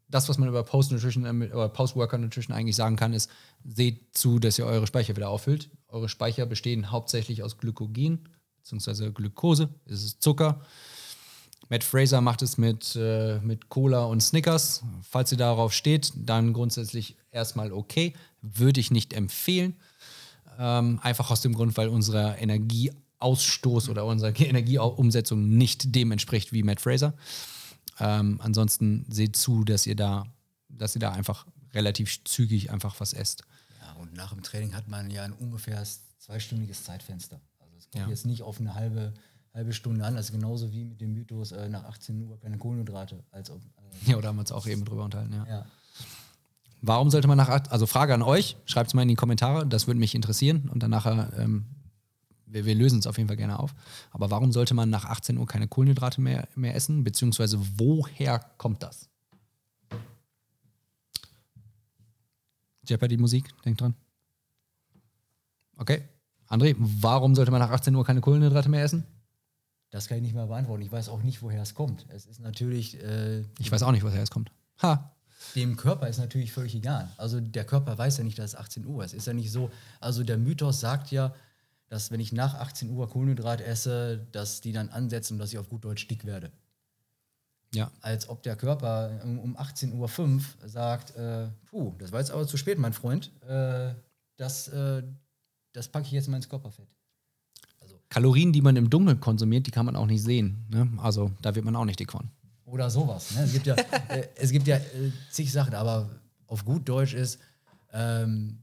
das, 0.08 0.28
was 0.28 0.38
man 0.38 0.48
über 0.48 0.62
Post-Nutrition 0.62 1.24
äh, 1.42 1.52
oder 1.52 1.68
Post-Worker-Nutrition 1.68 2.56
eigentlich 2.56 2.76
sagen 2.76 2.96
kann, 2.96 3.12
ist, 3.12 3.30
seht 3.64 4.16
zu, 4.16 4.38
dass 4.38 4.58
ihr 4.58 4.66
eure 4.66 4.86
Speicher 4.86 5.16
wieder 5.16 5.28
auffüllt. 5.28 5.70
Eure 5.88 6.08
Speicher 6.08 6.46
bestehen 6.46 6.90
hauptsächlich 6.90 7.42
aus 7.42 7.58
Glykogen 7.58 8.28
bzw. 8.62 9.10
Glukose, 9.10 9.68
das 9.86 10.02
ist 10.02 10.22
Zucker. 10.22 10.60
Matt 11.68 11.84
Fraser 11.84 12.20
macht 12.20 12.42
es 12.42 12.56
mit, 12.56 12.96
äh, 12.96 13.40
mit 13.40 13.68
Cola 13.68 14.04
und 14.04 14.22
Snickers. 14.22 14.82
Falls 15.02 15.32
ihr 15.32 15.38
darauf 15.38 15.72
steht, 15.72 16.12
dann 16.16 16.52
grundsätzlich 16.52 17.16
erstmal 17.30 17.72
okay. 17.72 18.14
Würde 18.40 18.80
ich 18.80 18.90
nicht 18.90 19.12
empfehlen. 19.12 19.76
Ähm, 20.58 20.98
einfach 21.02 21.30
aus 21.30 21.40
dem 21.40 21.54
Grund, 21.54 21.76
weil 21.76 21.88
unser 21.88 22.38
Energieausstoß 22.38 23.88
oder 23.88 24.04
unsere 24.04 24.32
Energieumsetzung 24.44 25.48
nicht 25.48 25.94
dem 25.94 26.12
entspricht 26.12 26.52
wie 26.52 26.62
Matt 26.62 26.80
Fraser. 26.80 27.14
Ähm, 28.00 28.40
ansonsten 28.42 29.04
seht 29.08 29.36
zu, 29.36 29.64
dass 29.64 29.86
ihr 29.86 29.96
da, 29.96 30.26
dass 30.68 30.94
ihr 30.94 31.00
da 31.00 31.12
einfach 31.12 31.46
relativ 31.74 32.24
zügig 32.24 32.70
einfach 32.70 32.98
was 33.00 33.12
esst. 33.12 33.42
Ja, 33.80 33.92
und 33.94 34.14
nach 34.14 34.32
dem 34.32 34.42
Training 34.42 34.74
hat 34.74 34.88
man 34.88 35.10
ja 35.10 35.24
ein 35.24 35.32
ungefähr 35.32 35.84
zweistündiges 36.18 36.84
Zeitfenster. 36.84 37.40
Also 37.58 37.76
es 37.76 37.90
kommt 37.90 38.04
ja. 38.04 38.08
jetzt 38.08 38.26
nicht 38.26 38.42
auf 38.42 38.60
eine 38.60 38.74
halbe, 38.74 39.14
halbe 39.54 39.72
Stunde 39.72 40.04
an. 40.04 40.16
Also 40.16 40.32
genauso 40.32 40.72
wie 40.72 40.84
mit 40.84 41.00
dem 41.00 41.14
Mythos 41.14 41.52
äh, 41.52 41.68
nach 41.68 41.84
18 41.84 42.28
Uhr 42.28 42.38
keine 42.40 42.58
Kohlenhydrate. 42.58 43.22
Als 43.30 43.50
ob, 43.50 43.58
äh, 43.58 44.10
ja, 44.10 44.20
da 44.20 44.28
haben 44.28 44.36
wir 44.36 44.40
uns 44.40 44.52
auch 44.52 44.66
eben 44.66 44.84
drüber 44.84 45.04
unterhalten, 45.04 45.34
ja. 45.34 45.46
ja. 45.46 45.66
Warum 46.80 47.10
sollte 47.10 47.26
man 47.26 47.36
nach, 47.36 47.48
also 47.48 47.86
Frage 47.86 48.14
an 48.14 48.22
euch, 48.22 48.56
schreibt 48.64 48.88
es 48.88 48.94
mal 48.94 49.02
in 49.02 49.08
die 49.08 49.16
Kommentare, 49.16 49.66
das 49.66 49.88
würde 49.88 49.98
mich 49.98 50.14
interessieren 50.14 50.68
und 50.72 50.82
dann 50.82 50.90
nachher 50.90 51.32
ähm, 51.36 51.64
wir, 52.50 52.64
wir 52.64 52.74
lösen 52.74 52.98
es 52.98 53.06
auf 53.06 53.16
jeden 53.18 53.28
Fall 53.28 53.36
gerne 53.36 53.58
auf. 53.58 53.74
Aber 54.10 54.30
warum 54.30 54.52
sollte 54.52 54.74
man 54.74 54.90
nach 54.90 55.04
18 55.04 55.36
Uhr 55.38 55.46
keine 55.46 55.68
Kohlenhydrate 55.68 56.20
mehr, 56.20 56.48
mehr 56.54 56.74
essen? 56.74 57.04
Beziehungsweise 57.04 57.58
woher 57.76 58.40
kommt 58.56 58.82
das? 58.82 59.08
Jeopardy-Musik, 62.86 63.50
denkt 63.64 63.80
dran. 63.80 63.94
Okay. 65.76 66.08
André, 66.48 66.74
warum 66.78 67.34
sollte 67.34 67.50
man 67.50 67.60
nach 67.60 67.70
18 67.70 67.94
Uhr 67.94 68.04
keine 68.04 68.22
Kohlenhydrate 68.22 68.70
mehr 68.70 68.82
essen? 68.82 69.04
Das 69.90 70.06
kann 70.06 70.18
ich 70.18 70.22
nicht 70.22 70.34
mehr 70.34 70.46
beantworten. 70.46 70.82
Ich 70.82 70.92
weiß 70.92 71.08
auch 71.08 71.22
nicht, 71.22 71.42
woher 71.42 71.62
es 71.62 71.74
kommt. 71.74 72.06
Es 72.08 72.26
ist 72.26 72.40
natürlich. 72.40 73.02
Äh, 73.02 73.40
ich 73.58 73.72
weiß 73.72 73.82
auch 73.82 73.92
nicht, 73.92 74.02
woher 74.02 74.22
es 74.22 74.30
kommt. 74.30 74.52
Ha. 74.82 75.14
Dem 75.54 75.76
Körper 75.76 76.08
ist 76.08 76.18
natürlich 76.18 76.52
völlig 76.52 76.74
egal. 76.74 77.10
Also 77.16 77.40
der 77.40 77.64
Körper 77.64 77.96
weiß 77.96 78.18
ja 78.18 78.24
nicht, 78.24 78.38
dass 78.38 78.52
es 78.52 78.56
18 78.56 78.84
Uhr 78.84 79.04
ist. 79.04 79.12
Es 79.12 79.18
ist 79.18 79.26
ja 79.26 79.32
nicht 79.32 79.50
so. 79.50 79.70
Also 80.00 80.24
der 80.24 80.36
Mythos 80.36 80.80
sagt 80.80 81.10
ja, 81.10 81.32
dass 81.88 82.10
wenn 82.10 82.20
ich 82.20 82.32
nach 82.32 82.54
18 82.54 82.90
Uhr 82.90 83.08
Kohlenhydrat 83.08 83.60
esse, 83.60 84.26
dass 84.32 84.60
die 84.60 84.72
dann 84.72 84.90
ansetzen 84.90 85.34
und 85.34 85.38
dass 85.38 85.52
ich 85.52 85.58
auf 85.58 85.68
gut 85.68 85.84
Deutsch 85.84 86.06
dick 86.08 86.24
werde. 86.24 86.52
Ja. 87.74 87.90
Als 88.00 88.28
ob 88.28 88.42
der 88.42 88.56
Körper 88.56 89.20
um 89.22 89.56
18.05 89.56 89.92
Uhr 89.92 90.68
sagt, 90.68 91.16
äh, 91.16 91.48
puh, 91.66 91.94
das 91.98 92.12
war 92.12 92.20
jetzt 92.20 92.30
aber 92.30 92.46
zu 92.46 92.56
spät, 92.56 92.78
mein 92.78 92.92
Freund. 92.92 93.30
Äh, 93.46 93.94
das, 94.36 94.68
äh, 94.68 95.02
das 95.72 95.88
packe 95.88 96.06
ich 96.06 96.12
jetzt 96.12 96.28
mal 96.28 96.36
ins 96.36 96.48
Körperfett. 96.48 96.88
Kalorien, 98.08 98.52
die 98.52 98.62
man 98.62 98.76
im 98.76 98.88
Dunkeln 98.88 99.20
konsumiert, 99.20 99.66
die 99.66 99.70
kann 99.70 99.86
man 99.86 99.96
auch 99.96 100.06
nicht 100.06 100.22
sehen. 100.22 100.66
Ne? 100.70 100.90
Also 100.98 101.30
da 101.42 101.54
wird 101.54 101.64
man 101.64 101.76
auch 101.76 101.84
nicht 101.84 102.00
dick 102.00 102.12
von. 102.12 102.30
Oder 102.64 102.90
sowas. 102.90 103.34
Ne? 103.34 103.42
Es 103.42 103.52
gibt 103.52 103.66
ja, 103.66 103.74
äh, 104.08 104.28
es 104.36 104.50
gibt 104.50 104.66
ja 104.66 104.76
äh, 104.76 105.12
zig 105.30 105.52
Sachen, 105.52 105.74
aber 105.74 106.08
auf 106.46 106.64
gut 106.64 106.88
Deutsch 106.88 107.14
ist, 107.14 107.38
ähm, 107.92 108.62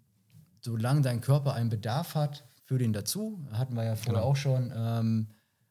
solange 0.62 1.02
dein 1.02 1.22
Körper 1.22 1.54
einen 1.54 1.70
Bedarf 1.70 2.16
hat, 2.16 2.44
für 2.66 2.80
den 2.80 2.94
dazu. 2.94 3.40
Hatten 3.52 3.76
wir 3.76 3.84
ja 3.84 3.96
vorher 3.96 4.22
genau. 4.22 4.32
auch 4.32 4.36
schon. 4.36 4.74
Ähm, 4.76 5.28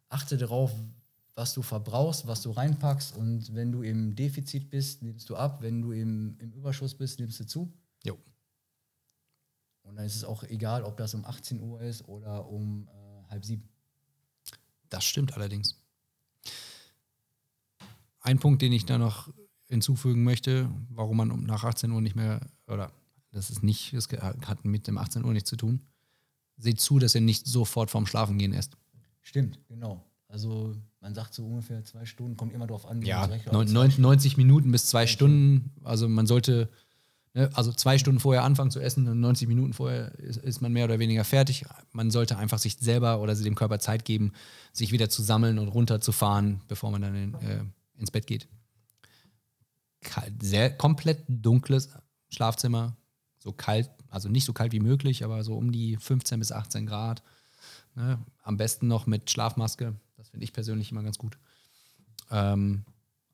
achte 0.09 0.37
darauf, 0.37 0.73
was 1.35 1.53
du 1.53 1.63
verbrauchst, 1.63 2.27
was 2.27 2.43
du 2.43 2.53
reinpackst. 2.53 3.17
Und 3.17 3.55
wenn 3.55 3.73
du 3.73 3.83
im 3.83 4.15
Defizit 4.15 4.71
bist, 4.71 5.03
nimmst 5.03 5.29
du 5.29 5.37
ab. 5.37 5.61
Wenn 5.61 5.83
du 5.83 5.93
im, 5.93 6.37
im 6.39 6.53
Überschuss 6.53 6.95
bist, 6.95 7.19
nimmst 7.19 7.41
du 7.41 7.47
zu. 7.47 7.73
Jo. 8.05 8.17
Und 9.83 9.97
dann 9.97 10.07
ist 10.07 10.15
es 10.15 10.25
auch 10.25 10.45
egal, 10.45 10.85
ob 10.85 10.97
das 10.97 11.15
um 11.15 11.25
18 11.25 11.61
Uhr 11.61 11.81
ist 11.81 12.09
oder 12.09 12.49
um 12.49 12.89
halb 13.35 13.45
sieben. 13.45 13.69
Das 14.89 15.05
stimmt 15.05 15.35
allerdings. 15.35 15.77
Ein 18.21 18.39
Punkt, 18.39 18.63
den 18.63 18.73
ich 18.73 18.87
da 18.87 18.97
noch 18.97 19.29
hinzufügen 19.69 20.25
möchte, 20.25 20.71
warum 20.89 21.19
man 21.19 21.45
nach 21.45 21.65
18 21.65 21.91
Uhr 21.91 22.01
nicht 22.01 22.17
mehr, 22.17 22.41
oder 22.67 22.91
das 23.33 23.51
ist 23.51 23.63
nicht, 23.63 23.93
das 23.93 24.09
hat 24.09 24.65
mit 24.65 24.87
dem 24.87 24.97
18 24.97 25.25
Uhr 25.25 25.33
nichts 25.33 25.51
zu 25.51 25.57
tun 25.57 25.81
seht 26.57 26.81
zu, 26.81 26.99
dass 26.99 27.15
ihr 27.15 27.21
nicht 27.21 27.47
sofort 27.47 27.91
vorm 27.91 28.07
Schlafengehen 28.07 28.53
esst. 28.53 28.77
Stimmt, 29.23 29.59
genau. 29.69 30.05
Also 30.29 30.75
man 31.01 31.15
sagt 31.15 31.35
so 31.35 31.47
ungefähr 31.47 31.85
zwei 31.85 32.05
Stunden, 32.05 32.37
kommt 32.37 32.53
immer 32.53 32.67
darauf 32.67 32.87
an. 32.87 33.03
Ja, 33.03 33.29
90 33.51 34.37
Minuten 34.37 34.73
bis 34.73 34.87
zwei 34.87 35.07
Stunden. 35.07 35.73
Also 35.85 36.09
man 36.09 36.27
sollte, 36.27 36.71
also 37.35 37.73
zwei 37.73 37.99
Stunden 37.99 38.21
vorher 38.21 38.45
anfangen 38.45 38.71
zu 38.71 38.81
essen 38.81 39.09
und 39.09 39.19
90 39.21 39.49
Minuten 39.49 39.73
vorher 39.73 40.15
ist, 40.21 40.37
ist, 40.37 40.61
man 40.61 40.73
mehr 40.73 40.85
oder 40.85 41.01
weniger 41.01 41.25
fertig. 41.25 41.65
Man 41.93 42.13
sollte 42.13 42.39
einfach 42.39 42.59
sich 42.59 42.77
selber 42.79 43.21
oder 43.21 43.35
dem 43.35 43.57
Körper 43.57 43.81
Zeit 43.81 44.05
geben, 44.05 44.33
sich 44.73 44.93
wieder 44.93 45.09
zu 45.09 45.23
sammeln 45.23 45.59
und 45.59 45.69
runterzufahren, 45.69 46.61
bevor 46.69 46.93
man 46.93 47.03
dann 47.03 47.15
in, 47.17 47.35
äh, 47.35 47.65
ins 47.99 48.13
Bett 48.13 48.29
geht. 48.29 48.47
Sehr 50.41 50.71
komplett 50.77 51.25
dunkles 51.27 51.89
Schlafzimmer, 52.29 52.97
so 53.39 53.53
kalt, 53.53 53.91
also 54.11 54.29
nicht 54.29 54.45
so 54.45 54.53
kalt 54.53 54.73
wie 54.73 54.81
möglich, 54.81 55.25
aber 55.25 55.43
so 55.43 55.57
um 55.57 55.73
die 55.73 55.97
15 55.97 56.39
bis 56.39 56.53
18 56.53 56.87
Grad. 56.87 57.25
Ne? 57.97 58.19
Am 58.43 58.57
besten 58.57 58.87
noch 58.87 59.07
mit 59.07 59.29
Schlafmaske. 59.29 59.97
Das 60.17 60.29
finde 60.29 60.45
ich 60.45 60.53
persönlich 60.53 60.93
immer 60.93 61.03
ganz 61.03 61.19
gut. 61.19 61.37
Ähm, 62.31 62.85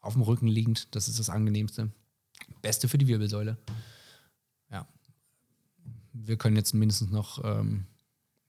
auf 0.00 0.14
dem 0.14 0.22
Rücken 0.22 0.48
liegend, 0.48 0.94
das 0.94 1.08
ist 1.08 1.18
das 1.18 1.28
angenehmste. 1.28 1.90
Beste 2.62 2.88
für 2.88 2.98
die 2.98 3.08
Wirbelsäule. 3.08 3.56
Ja. 4.70 4.86
Wir 6.12 6.36
können 6.36 6.56
jetzt 6.56 6.74
mindestens 6.74 7.10
noch 7.10 7.44
ähm, 7.44 7.86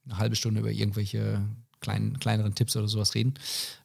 eine 0.06 0.18
halbe 0.18 0.36
Stunde 0.36 0.60
über 0.60 0.72
irgendwelche 0.72 1.42
kleinen, 1.82 2.20
kleineren 2.20 2.56
Tipps 2.56 2.76
oder 2.78 2.88
sowas 2.88 3.16
reden. 3.16 3.34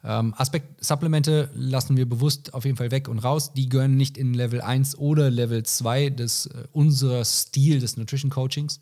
Ähm, 0.05 0.35
Aspekt 0.37 0.85
Supplemente 0.85 1.51
lassen 1.55 1.97
wir 1.97 2.09
bewusst 2.09 2.55
auf 2.55 2.65
jeden 2.65 2.77
Fall 2.77 2.91
weg 2.91 3.09
und 3.09 3.19
raus. 3.19 3.53
Die 3.55 3.69
gehören 3.69 3.97
nicht 3.97 4.17
in 4.17 4.35
Level 4.35 4.61
1 4.61 4.99
oder 4.99 5.31
Level 5.31 5.65
2 5.65 6.11
des 6.11 6.47
äh, 6.47 6.65
unserer 6.73 7.25
Stil 7.25 7.81
des 7.81 7.97
Nutrition 7.97 8.31
Coachings. 8.31 8.79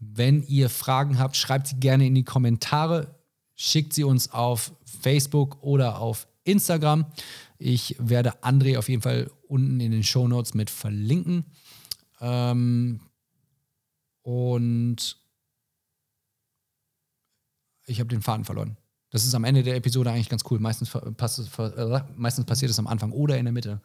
Wenn 0.00 0.42
ihr 0.44 0.70
Fragen 0.70 1.18
habt, 1.18 1.36
schreibt 1.36 1.68
sie 1.68 1.76
gerne 1.76 2.06
in 2.06 2.14
die 2.14 2.24
Kommentare, 2.24 3.14
schickt 3.54 3.92
sie 3.92 4.04
uns 4.04 4.32
auf 4.32 4.72
Facebook 4.84 5.62
oder 5.62 5.98
auf 5.98 6.27
Instagram. 6.48 7.06
Ich 7.58 7.96
werde 7.98 8.42
André 8.42 8.78
auf 8.78 8.88
jeden 8.88 9.02
Fall 9.02 9.30
unten 9.46 9.80
in 9.80 9.90
den 9.90 10.04
Show 10.04 10.28
Notes 10.28 10.54
mit 10.54 10.70
verlinken. 10.70 11.44
Ähm, 12.20 13.00
und 14.22 15.16
ich 17.86 18.00
habe 18.00 18.08
den 18.08 18.22
Faden 18.22 18.44
verloren. 18.44 18.76
Das 19.10 19.24
ist 19.24 19.34
am 19.34 19.44
Ende 19.44 19.62
der 19.62 19.76
Episode 19.76 20.10
eigentlich 20.10 20.28
ganz 20.28 20.44
cool. 20.50 20.58
Meistens, 20.58 20.90
pass, 21.16 21.38
äh, 21.58 22.00
meistens 22.16 22.44
passiert 22.44 22.70
es 22.70 22.78
am 22.78 22.86
Anfang 22.86 23.10
oder 23.12 23.38
in 23.38 23.46
der 23.46 23.52
Mitte. 23.52 23.80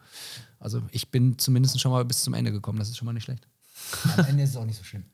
Also 0.58 0.82
ich 0.90 1.10
bin 1.10 1.38
zumindest 1.38 1.80
schon 1.80 1.92
mal 1.92 2.04
bis 2.04 2.22
zum 2.22 2.34
Ende 2.34 2.52
gekommen. 2.52 2.78
Das 2.78 2.88
ist 2.88 2.98
schon 2.98 3.06
mal 3.06 3.14
nicht 3.14 3.24
schlecht. 3.24 3.48
Am 4.18 4.26
Ende 4.26 4.42
ist 4.42 4.50
es 4.50 4.56
auch 4.56 4.66
nicht 4.66 4.76
so 4.76 4.84
schlimm. 4.84 5.04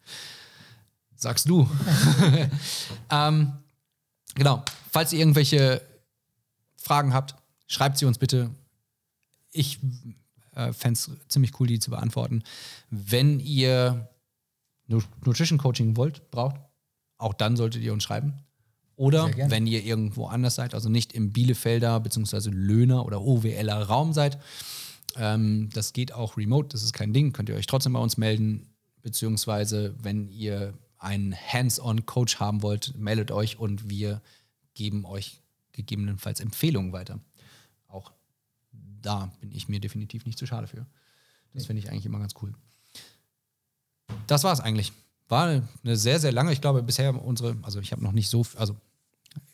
Sagst 1.14 1.48
du. 1.48 1.68
ähm, 3.10 3.52
genau. 4.34 4.64
Falls 4.90 5.12
ihr 5.12 5.20
irgendwelche 5.20 5.80
Fragen 6.80 7.12
habt, 7.12 7.34
schreibt 7.66 7.98
sie 7.98 8.06
uns 8.06 8.18
bitte. 8.18 8.50
Ich 9.52 9.78
äh, 10.54 10.72
fände 10.72 10.98
es 10.98 11.10
ziemlich 11.28 11.58
cool, 11.60 11.66
die 11.66 11.78
zu 11.78 11.90
beantworten. 11.90 12.42
Wenn 12.90 13.38
ihr 13.38 14.08
Nutrition 14.86 15.58
Coaching 15.58 15.96
wollt, 15.96 16.30
braucht, 16.30 16.56
auch 17.18 17.34
dann 17.34 17.56
solltet 17.56 17.82
ihr 17.82 17.92
uns 17.92 18.02
schreiben. 18.02 18.34
Oder 18.96 19.30
wenn 19.48 19.66
ihr 19.66 19.82
irgendwo 19.82 20.26
anders 20.26 20.56
seid, 20.56 20.74
also 20.74 20.88
nicht 20.88 21.14
im 21.14 21.32
Bielefelder 21.32 22.00
bzw. 22.00 22.50
Löhner 22.50 23.06
oder 23.06 23.22
OWLer 23.22 23.82
Raum 23.82 24.12
seid, 24.12 24.38
ähm, 25.16 25.70
das 25.72 25.92
geht 25.92 26.12
auch 26.12 26.36
remote, 26.36 26.68
das 26.68 26.82
ist 26.82 26.92
kein 26.92 27.12
Ding, 27.12 27.32
könnt 27.32 27.48
ihr 27.48 27.54
euch 27.54 27.66
trotzdem 27.66 27.94
bei 27.94 28.00
uns 28.00 28.16
melden. 28.16 28.74
Beziehungsweise, 29.02 29.94
wenn 30.02 30.28
ihr 30.28 30.74
einen 30.98 31.34
Hands-on-Coach 31.34 32.40
haben 32.40 32.62
wollt, 32.62 32.94
meldet 32.98 33.30
euch 33.30 33.58
und 33.58 33.88
wir 33.88 34.20
geben 34.74 35.06
euch 35.06 35.40
gegebenenfalls 35.72 36.40
Empfehlungen 36.40 36.92
weiter. 36.92 37.20
Auch 37.88 38.12
da 38.72 39.32
bin 39.40 39.50
ich 39.52 39.68
mir 39.68 39.80
definitiv 39.80 40.26
nicht 40.26 40.38
zu 40.38 40.46
schade 40.46 40.66
für. 40.66 40.86
Das 41.54 41.66
finde 41.66 41.80
ich 41.80 41.90
eigentlich 41.90 42.06
immer 42.06 42.18
ganz 42.18 42.34
cool. 42.42 42.54
Das 44.26 44.44
war 44.44 44.52
es 44.52 44.60
eigentlich. 44.60 44.92
War 45.28 45.62
eine 45.84 45.96
sehr, 45.96 46.18
sehr 46.18 46.32
lange, 46.32 46.52
ich 46.52 46.60
glaube, 46.60 46.82
bisher 46.82 47.24
unsere, 47.24 47.56
also 47.62 47.80
ich 47.80 47.92
habe 47.92 48.02
noch 48.02 48.12
nicht 48.12 48.28
so, 48.28 48.44
also 48.56 48.76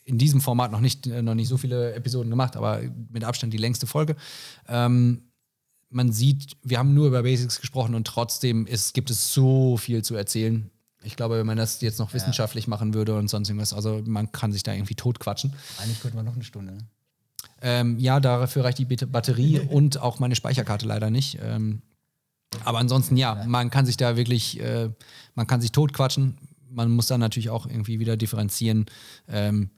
in 0.05 0.19
diesem 0.19 0.41
Format 0.41 0.73
noch 0.73 0.81
nicht, 0.81 1.07
äh, 1.07 1.21
noch 1.23 1.35
nicht 1.35 1.49
so 1.49 1.57
viele 1.57 1.93
Episoden 1.95 2.31
gemacht, 2.31 2.57
aber 2.57 2.81
mit 3.11 3.25
Abstand 3.25 3.53
die 3.53 3.59
längste 3.59 3.87
Folge. 3.87 4.17
Ähm, 4.69 5.23
man 5.91 6.13
sieht, 6.13 6.57
wir 6.63 6.79
haben 6.79 6.95
nur 6.95 7.09
über 7.09 7.23
Basics 7.23 7.61
gesprochen 7.61 7.95
und 7.95 8.07
trotzdem 8.07 8.67
ist, 8.67 8.95
gibt 8.95 9.11
es 9.11 9.33
so 9.33 9.77
viel 9.77 10.03
zu 10.03 10.15
erzählen. 10.15 10.71
Ich 11.03 11.17
glaube, 11.17 11.39
wenn 11.39 11.47
man 11.47 11.57
das 11.57 11.81
jetzt 11.81 11.99
noch 11.99 12.15
wissenschaftlich 12.15 12.67
machen 12.67 12.95
würde 12.95 13.17
und 13.17 13.29
sonst 13.29 13.49
irgendwas, 13.49 13.73
also 13.73 14.03
man 14.07 14.33
kann 14.33 14.53
sich 14.53 14.63
da 14.63 14.73
irgendwie 14.73 14.95
totquatschen. 14.95 15.53
Eigentlich 15.79 16.01
könnte 16.01 16.17
man 16.17 16.25
noch 16.25 16.35
eine 16.35 16.45
Stunde. 16.45 16.73
Ne? 16.73 16.79
Ähm, 17.63 17.99
ja, 17.99 18.21
dafür 18.21 18.65
reicht 18.65 18.79
die 18.79 18.85
Batterie 18.85 19.61
und 19.71 20.01
auch 20.01 20.19
meine 20.19 20.37
Speicherkarte 20.37 20.87
leider 20.87 21.11
nicht. 21.11 21.39
Ähm, 21.43 21.83
Aber 22.65 22.79
ansonsten, 22.79 23.17
ja, 23.17 23.45
man 23.47 23.71
kann 23.71 23.87
sich 23.87 23.97
da 23.97 24.17
wirklich, 24.17 24.61
äh, 24.61 24.91
man 25.35 25.47
kann 25.47 25.61
sich 25.61 25.73
totquatschen. 25.73 26.39
Man 26.71 26.91
muss 26.91 27.07
dann 27.07 27.21
natürlich 27.21 27.51
auch 27.51 27.67
irgendwie 27.67 28.01
wieder 28.01 28.17
differenzieren. 28.17 28.87
Ähm, 29.29 29.71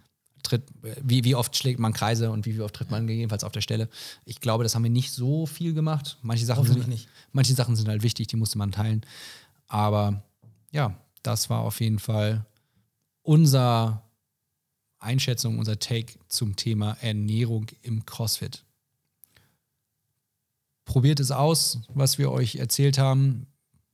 tritt, 0.43 0.65
wie, 1.03 1.25
wie 1.25 1.35
oft 1.35 1.57
schlägt 1.57 1.79
man 1.79 1.93
Kreise 1.93 2.31
und 2.31 2.47
wie, 2.47 2.57
wie 2.57 2.61
oft 2.61 2.75
tritt 2.75 2.91
man 2.91 3.09
jedenfalls 3.09 3.45
auf 3.45 3.53
der 3.53 3.61
Stelle. 3.61 3.89
Ich 4.25 4.41
glaube, 4.41 4.65
das 4.65 4.75
haben 4.75 4.83
wir 4.83 4.91
nicht 4.91 5.13
so 5.13 5.47
viel 5.47 5.75
gemacht. 5.75 6.19
Manche 6.23 6.47
Sachen, 6.47 6.65
sind, 6.65 6.89
nicht. 6.89 7.09
manche 7.33 7.55
Sachen 7.55 7.77
sind 7.77 7.89
halt 7.89 8.03
wichtig, 8.03 8.29
die 8.29 8.37
musste 8.37 8.59
man 8.59 8.73
teilen. 8.73 9.05
Aber 9.69 10.23
ja, 10.71 10.97
das 11.29 11.51
war 11.51 11.61
auf 11.61 11.83
jeden 11.83 11.99
Fall 11.99 12.47
unser 13.23 14.03
Einschätzung, 14.99 15.59
unser 15.59 15.79
Take 15.79 16.15
zum 16.29 16.57
Thema 16.57 16.97
Ernährung 17.03 17.67
im 17.83 18.07
CrossFit. 18.07 18.65
Probiert 20.87 21.21
es 21.21 21.31
aus, 21.31 21.81
was 21.93 22.17
wir 22.17 22.33
euch 22.33 22.57
erzählt 22.57 22.97
haben. 22.97 23.47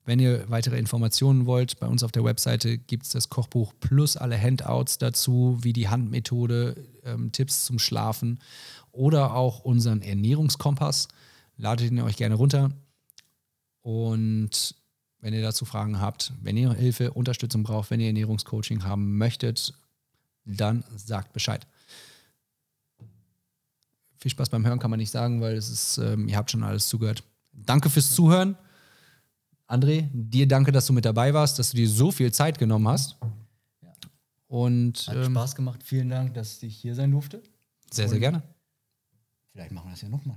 Wenn 0.05 0.21
ihr 0.21 0.49
weitere 0.49 0.79
Informationen 0.79 1.47
wollt, 1.47 1.81
bei 1.81 1.89
uns 1.89 2.05
auf 2.05 2.13
der 2.13 2.23
Webseite 2.23 2.79
gibt 2.79 3.05
es 3.05 3.11
das 3.11 3.31
Kochbuch 3.31 3.73
plus 3.81 4.17
alle 4.17 4.41
Handouts 4.41 4.99
dazu, 4.99 5.59
wie 5.61 5.73
die 5.73 5.89
Handmethode, 5.89 6.77
ähm, 7.03 7.33
Tipps 7.33 7.65
zum 7.65 7.81
Schlafen 7.81 8.39
oder 8.93 9.35
auch 9.35 9.61
unseren 9.61 10.03
Ernährungskompass. 10.03 11.09
Ladet 11.57 11.91
ihn 11.91 12.01
euch 12.01 12.17
gerne 12.17 12.37
runter. 12.37 12.71
Und 13.83 14.77
wenn 15.25 15.33
ihr 15.33 15.41
dazu 15.41 15.65
Fragen 15.65 16.01
habt, 16.03 16.35
wenn 16.43 16.55
ihr 16.59 16.75
Hilfe, 16.75 17.11
Unterstützung 17.13 17.63
braucht, 17.63 17.91
wenn 17.91 17.99
ihr 17.99 18.09
Ernährungscoaching 18.09 18.85
haben 18.85 19.17
möchtet, 19.17 19.73
dann 20.45 20.85
sagt 20.95 21.33
Bescheid. 21.33 21.67
Viel 24.19 24.31
Spaß 24.31 24.51
beim 24.51 24.67
Hören 24.67 24.79
kann 24.79 24.91
man 24.91 24.99
nicht 25.01 25.11
sagen, 25.11 25.41
weil 25.41 25.57
es 25.57 25.71
ist, 25.71 25.97
ähm, 25.97 26.29
ihr 26.29 26.37
habt 26.37 26.51
schon 26.51 26.63
alles 26.63 26.89
zugehört. 26.89 27.25
Danke 27.55 27.89
fürs 27.89 28.15
Zuhören. 28.15 28.55
André, 29.67 30.09
dir 30.13 30.47
danke, 30.47 30.73
dass 30.73 30.85
du 30.87 30.93
mit 30.93 31.07
dabei 31.07 31.33
warst, 31.33 31.59
dass 31.59 31.71
du 31.71 31.77
dir 31.79 31.89
so 31.89 32.11
viel 32.13 32.31
Zeit 32.31 32.59
genommen 32.59 32.87
hast. 32.87 33.17
Ja. 33.83 33.93
Und 34.47 35.07
Hat 35.09 35.17
ähm, 35.17 35.33
Spaß 35.33 35.55
gemacht. 35.55 35.81
Vielen 35.83 36.11
Dank, 36.11 36.35
dass 36.35 36.63
ich 36.63 36.77
hier 36.77 36.95
sein 36.95 37.11
durfte. 37.11 37.43
sehr, 37.91 38.09
sehr 38.09 38.17
Und- 38.17 38.21
gerne. 38.21 38.43
Vielleicht 39.53 39.73
machen 39.73 39.87
wir 39.87 39.93
das 39.93 40.03
ja 40.03 40.09
nochmal. 40.11 40.37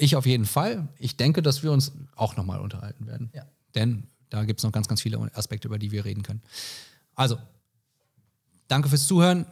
Ich 0.00 0.16
auf 0.16 0.24
jeden 0.24 0.46
Fall. 0.46 0.88
Ich 0.98 1.18
denke, 1.18 1.42
dass 1.42 1.62
wir 1.62 1.70
uns 1.72 1.92
auch 2.16 2.34
nochmal 2.34 2.60
unterhalten 2.60 3.06
werden. 3.06 3.30
Ja. 3.34 3.44
Denn 3.74 4.08
da 4.30 4.44
gibt 4.44 4.60
es 4.60 4.64
noch 4.64 4.72
ganz, 4.72 4.88
ganz 4.88 5.02
viele 5.02 5.18
Aspekte, 5.34 5.68
über 5.68 5.78
die 5.78 5.90
wir 5.90 6.06
reden 6.06 6.22
können. 6.22 6.42
Also, 7.14 7.36
danke 8.66 8.88
fürs 8.88 9.06
Zuhören 9.06 9.44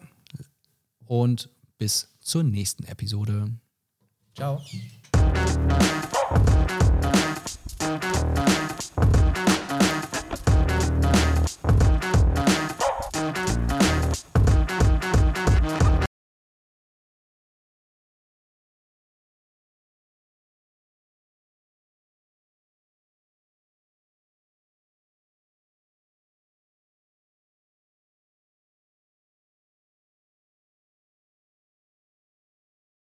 und 1.05 1.51
bis 1.77 2.09
zur 2.21 2.45
nächsten 2.45 2.85
Episode. 2.85 3.53
Ciao. 4.35 4.63